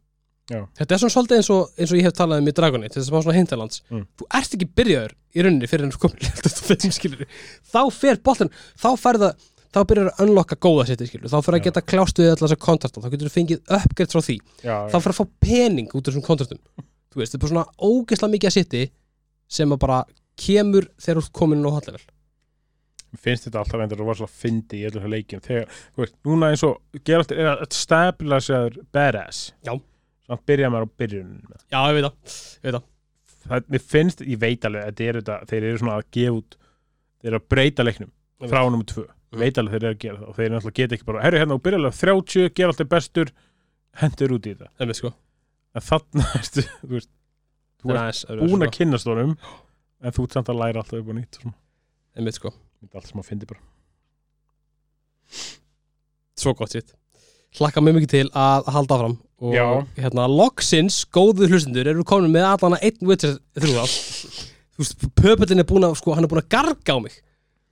Já. 0.50 0.64
þetta 0.80 0.96
er 0.96 1.02
svona 1.04 1.14
svolítið 1.14 1.40
eins 1.40 1.50
og, 1.54 1.70
eins 1.78 1.94
og 1.94 2.00
ég 2.00 2.08
hef 2.08 2.16
talað 2.18 2.42
um 2.42 2.50
í 2.50 2.56
Dragoni 2.58 2.90
að 2.90 3.06
fá 3.06 3.20
svona 3.20 3.38
hinterlands. 3.38 3.84
Mm. 3.90 4.04
þú 4.18 4.28
ert 4.40 4.58
ekki 4.58 4.68
byrjaður 4.80 5.16
í 5.30 5.46
rauninni 5.46 5.70
fyrir 5.70 5.86
25 5.94 6.98
skilur 6.98 7.26
þá 7.70 7.82
fer 7.94 8.20
boltin, 8.26 8.52
þá 8.80 8.90
það 8.98 9.26
þá 9.70 9.82
byrjar 9.86 10.08
að 10.10 10.24
unlocka 10.26 10.58
góða 10.58 10.88
sitt 10.90 11.04
skilur 11.06 11.30
þá 11.30 11.40
fer 11.46 11.58
að 11.60 11.66
geta 11.68 11.86
kljást 11.86 12.18
við 12.18 12.32
allar 12.32 12.42
þessar 12.48 12.62
kontrakta 12.66 13.04
þá 13.04 13.10
getur 13.14 13.30
þú 13.30 13.34
fengið 13.36 13.60
uppgreitt 13.78 14.16
frá 14.16 14.22
því. 14.26 14.38
Já, 14.66 14.76
þá 14.90 14.98
fer 14.98 15.12
að 15.14 15.20
fá 15.20 15.26
pening 15.46 15.92
út 15.94 16.02
úr 16.02 16.10
þessum 16.10 16.26
kontraktum 16.26 16.62
þú 17.14 17.22
veist, 17.22 17.36
þetta 17.36 17.38
er 17.38 17.44
bara 17.44 17.54
svona 17.54 17.70
ógeðslega 17.78 18.34
mikið 18.34 18.50
að 18.50 18.56
sitti 18.58 18.82
sem 19.60 19.76
að 19.76 19.84
bara 19.86 20.00
kemur 20.40 20.90
þegar 20.98 21.20
þú 21.20 21.26
ert 21.28 21.38
komin 21.38 21.68
á 21.70 21.76
hotlevel 21.76 22.06
Mér 23.10 23.22
finnst 23.24 23.48
þetta 23.48 23.62
alltaf 23.64 23.82
endur 23.82 24.02
að 24.04 24.10
var 24.12 24.18
svo 24.20 24.28
fyndi 24.30 24.78
í 24.78 24.84
þessum 24.86 25.10
leikjum. 25.10 25.40
Þegar, 25.42 25.78
þú 25.96 26.04
veist, 26.04 26.16
núna 26.30 26.52
eins 26.54 26.62
og 26.68 26.76
Er 30.30 30.36
að. 30.36 30.40
Svona 30.40 30.48
byrja 30.52 30.70
maður 30.74 30.86
á 30.86 30.90
byrjunum 31.02 31.54
já, 31.74 31.80
ég 31.90 31.96
veit 31.98 32.06
það, 32.06 32.40
ég 32.60 32.66
veit 32.70 32.76
það 32.78 32.84
það, 33.50 33.70
mér 33.74 33.84
finnst, 33.94 34.22
ég 34.30 34.40
veit 34.44 34.66
alveg 34.70 34.90
að 34.92 35.02
er 35.10 35.18
þetta, 35.22 35.38
þeir 35.50 35.64
eru 35.70 35.80
svona 35.82 35.96
að 36.00 36.10
gefa 36.18 36.36
út 36.40 36.58
þeir 37.20 37.30
eru 37.34 37.40
að 37.40 37.48
breyta 37.56 37.86
leiknum 37.88 38.12
frá 38.50 38.62
nummer 38.70 38.86
tvö, 38.94 39.06
Mm. 39.30 39.38
veit 39.44 39.58
alveg 39.62 39.74
þeir 39.76 39.84
eru 39.86 39.94
að 39.94 40.00
gera 40.02 40.18
það 40.18 40.30
og 40.32 40.36
þeir 40.40 40.50
náttúrulega 40.50 40.78
geta 40.80 40.96
ekki 40.96 41.06
bara, 41.06 41.20
herru 41.22 41.38
hérna 41.38 41.54
og 41.54 41.60
byrja 41.62 41.78
alveg 41.80 41.98
30, 42.00 42.48
gera 42.58 42.72
alltaf 42.74 42.88
bestur 42.90 43.32
hendur 44.02 44.32
út 44.34 44.48
í 44.50 44.54
þetta, 44.58 44.96
sko. 44.98 45.12
en 45.78 45.84
þannig 45.86 46.32
ertu, 46.40 46.64
þú 46.82 46.90
veist, 46.96 47.12
þú 47.84 47.92
Næs, 47.94 48.22
öðruvísi, 48.26 48.50
búin 48.50 48.66
að 48.66 48.72
sko. 48.72 48.78
kynnast 48.80 49.10
honum 49.12 49.36
en 50.02 50.16
þú 50.18 50.26
ert 50.26 50.34
samt 50.40 50.50
að 50.50 50.58
læra 50.64 50.82
alltaf 50.82 50.98
upp 51.04 51.12
á 51.12 51.14
nýtt 51.20 51.38
og 51.38 51.44
svona. 51.46 51.56
Einmitt, 52.18 52.40
sko. 52.42 52.54
er 52.90 52.98
allt 52.98 53.12
sem 53.12 53.22
að 53.22 53.30
fyndi 53.30 53.50
bara 53.54 53.62
Svo 56.40 56.54
gott 56.58 56.74
sitt 56.74 56.94
Hlakka 57.58 57.82
mjög 57.82 57.98
mikið 57.98 58.12
til 58.14 58.28
að 58.38 58.70
halda 58.76 58.98
áfram. 58.98 59.16
Og 59.40 59.56
Já. 59.56 59.66
hérna, 59.96 60.28
loksins, 60.28 61.00
góðu 61.16 61.48
hlustundur 61.48 61.88
eru 61.88 62.04
komin 62.04 62.34
með 62.34 62.46
allan 62.50 62.76
að 62.76 62.86
einn 62.90 63.10
Witcher 63.10 63.38
þrjú 63.56 63.78
þá 63.78 63.86
Þú 64.80 64.84
veist, 64.84 65.08
pöpillin 65.16 65.64
er 65.64 65.68
búin 65.68 65.88
að, 65.88 65.96
sko, 66.00 66.14
hann 66.16 66.28
er 66.28 66.32
búin 66.32 66.42
að 66.44 66.52
garga 66.52 66.96
á 66.96 66.98
mig. 67.04 67.16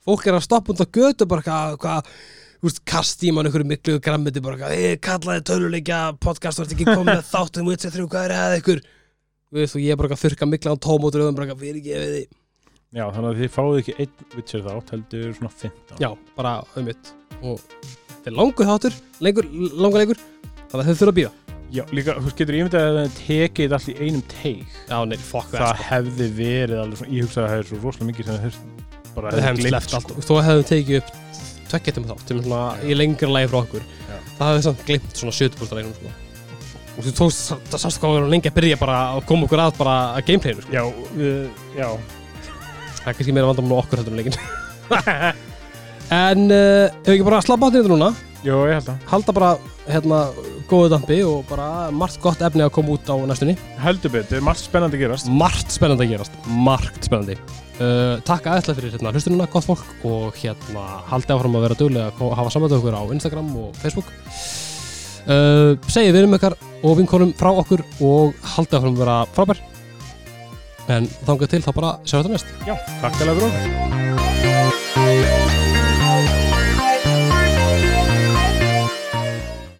Fólk 0.03 0.25
er 0.28 0.38
að 0.38 0.45
stoppa 0.47 0.75
á 0.75 0.88
götu 0.88 1.28
bara 1.28 1.43
hvað, 1.43 1.78
hvað 1.84 2.11
Þú 2.57 2.65
veist, 2.71 2.82
kast 2.89 3.21
í 3.21 3.30
mann 3.36 3.45
einhverju 3.45 3.69
miklu 3.69 3.99
grammiti 4.01 4.41
bara 4.41 4.57
hvað, 4.57 4.73
hey, 4.73 4.95
kallaði 4.97 5.43
töluleikja 5.45 5.99
podcast, 6.23 6.57
þú 6.57 6.63
ert 6.65 6.73
ekki 6.73 6.88
komið 6.89 7.11
með 7.11 7.28
þáttum 7.28 7.69
Witcher 7.69 7.93
3, 7.93 8.07
hvað 8.09 8.25
er 8.25 8.34
það 8.34 8.55
ykkur? 8.63 8.82
Þú 9.47 9.59
veist, 9.59 9.78
og 9.78 9.84
ég 9.84 9.93
er 9.93 9.99
bara 10.01 10.17
að 10.17 10.23
þurka 10.23 10.49
mikla 10.49 10.73
á 10.73 10.84
tómótur 10.88 11.28
og 11.28 11.38
bara 11.38 11.59
fyrir 11.59 11.78
ekki 11.84 11.93
við 11.93 12.15
því 12.15 12.23
já, 12.97 13.05
þannig 13.13 13.30
að 13.30 13.39
þið 13.41 13.53
fáið 13.53 13.80
ekki 13.82 13.95
einn 14.01 14.28
Witcher 14.34 14.65
þátt, 14.65 14.91
heldur 14.95 15.38
svona 15.38 15.53
15 15.61 16.01
Já, 16.01 16.09
bara 16.38 16.53
um 16.73 16.88
mitt 16.88 17.13
og 17.43 17.61
þetta 18.28 18.36
er 18.36 18.39
langur 18.41 18.67
þáttur, 18.67 18.95
lengur, 19.23 19.45
langur 19.78 20.01
leikur 20.03 20.19
þannig 20.67 20.82
að 20.82 20.88
þau 20.88 20.97
þurfa 20.99 21.11
að 21.13 21.19
býða 21.21 21.32
Já, 21.67 21.84
líka, 21.91 22.13
þú 22.23 22.32
getur 22.39 22.55
ímyndað 22.55 22.86
að 22.88 22.97
það 22.97 23.15
tekið 23.17 23.73
allt 23.75 23.88
í 23.91 23.95
einum 23.99 24.21
teig 24.32 24.75
Já, 24.88 24.97
nei, 25.07 25.17
fokk 25.19 25.49
það 25.51 25.82
hefði 25.84 26.28
verið 26.38 26.82
alveg 26.84 26.99
svona, 27.01 27.11
ég 27.11 27.25
hugsaði 27.28 27.43
að 27.43 27.51
það 27.51 27.59
er 27.63 27.67
svo 27.67 27.80
rosalega 27.82 28.07
mikið 28.11 28.28
sem 28.28 28.38
það 28.38 28.45
þurft 28.45 28.61
bara 29.17 29.34
Það 29.34 29.59
sleppt 29.65 29.89
sko. 29.89 29.99
allt 29.99 30.13
og 30.13 30.28
þó 30.28 30.32
hefðum 30.47 30.69
tekið 30.71 30.99
upp 31.01 31.09
tvekkja 31.67 31.95
tíma 31.97 32.11
þátt 32.13 32.32
sem 32.32 32.39
svona 32.45 32.61
í 32.88 32.95
lengra 32.95 33.32
lagi 33.34 33.49
frá 33.51 33.59
okkur 33.59 33.84
Já. 33.84 34.15
það 34.38 34.51
hefði 34.53 34.63
samt 34.67 34.86
glimt 34.88 35.19
svona 35.19 35.36
70% 35.39 35.67
af 35.67 35.82
leiknum 35.82 35.97
sko. 35.97 36.13
og 36.95 37.07
þú 37.07 37.13
tókst, 37.19 37.51
það 37.67 37.84
sástu 37.84 38.03
hvað 38.03 38.13
við 38.15 38.21
erum 38.21 38.32
lengi 38.36 38.51
að 38.53 38.57
byrja 38.61 38.80
bara 38.80 39.01
að 39.17 39.25
koma 39.28 39.49
okkur 39.49 39.63
að 39.65 39.75
bara 39.82 39.97
að 40.15 40.23
gameplayinu 40.30 40.63
sko. 40.63 40.78
Já, 40.78 40.84
uh, 40.88 41.67
já 41.75 41.89
það 43.01 43.11
er 43.11 43.19
kannski 43.19 43.36
meira 43.36 43.51
vandamál 43.51 43.82
okkur 43.84 44.05
heldur 44.05 44.23
en 44.23 45.43
en 46.14 46.47
uh, 46.51 46.88
ef 47.03 47.12
ekki 47.14 47.28
bara 47.28 47.43
slappa 47.43 47.68
á 47.68 47.74
þetta 47.74 47.91
núna? 47.91 48.14
Jó, 48.45 48.62
ég 48.70 48.78
held 48.78 48.89
að 48.93 49.10
halda 49.10 49.34
bara 49.36 49.49
hérna 49.88 50.20
góðu 50.70 50.91
dampi 50.91 51.18
og 51.26 51.45
bara 51.49 51.89
margt 51.95 52.20
gott 52.24 52.41
efni 52.43 52.64
að 52.64 52.74
koma 52.76 52.95
út 52.95 53.08
á 53.10 53.16
næstunni. 53.28 53.55
Heldur 53.82 54.14
betur, 54.14 54.43
margt 54.45 54.62
spennandi 54.64 54.99
að 54.99 55.03
gerast. 55.05 55.32
Margt 55.32 55.74
spennandi 55.74 56.05
að 56.05 56.14
gerast 56.14 56.38
margt 56.68 57.08
spennandi. 57.08 57.38
Uh, 57.78 58.18
takk 58.28 58.47
aðeinslega 58.49 58.80
fyrir 58.80 58.95
hérna 58.95 59.14
hlustununa, 59.14 59.49
gott 59.53 59.68
fólk 59.68 60.05
og 60.08 60.38
hérna 60.41 60.86
haldið 61.12 61.36
áfram 61.36 61.58
að 61.58 61.66
vera 61.68 61.80
duglega 61.82 62.08
að 62.14 62.38
hafa 62.39 62.53
samvættu 62.55 62.80
okkur 62.80 62.97
á 62.97 63.03
Instagram 63.18 63.49
og 63.64 63.82
Facebook. 63.82 64.14
Uh, 65.28 65.74
segið 65.91 66.22
vinum 66.22 66.38
ykkar 66.38 66.55
og 66.84 66.97
vinkonum 67.01 67.34
frá 67.38 67.51
okkur 67.51 67.84
og 67.99 68.38
haldið 68.55 68.80
áfram 68.80 68.95
að 68.95 69.03
vera 69.03 69.18
frábær. 69.36 69.64
En 70.88 71.10
þangað 71.28 71.51
til 71.51 71.64
þá 71.66 71.72
bara 71.76 71.91
sjá 72.05 72.22
þetta 72.22 72.34
næst. 72.38 72.55
Já, 72.70 72.76
takk 73.03 73.22
alveg 73.26 73.43
fyrir 73.43 73.51
okkur 73.51 75.47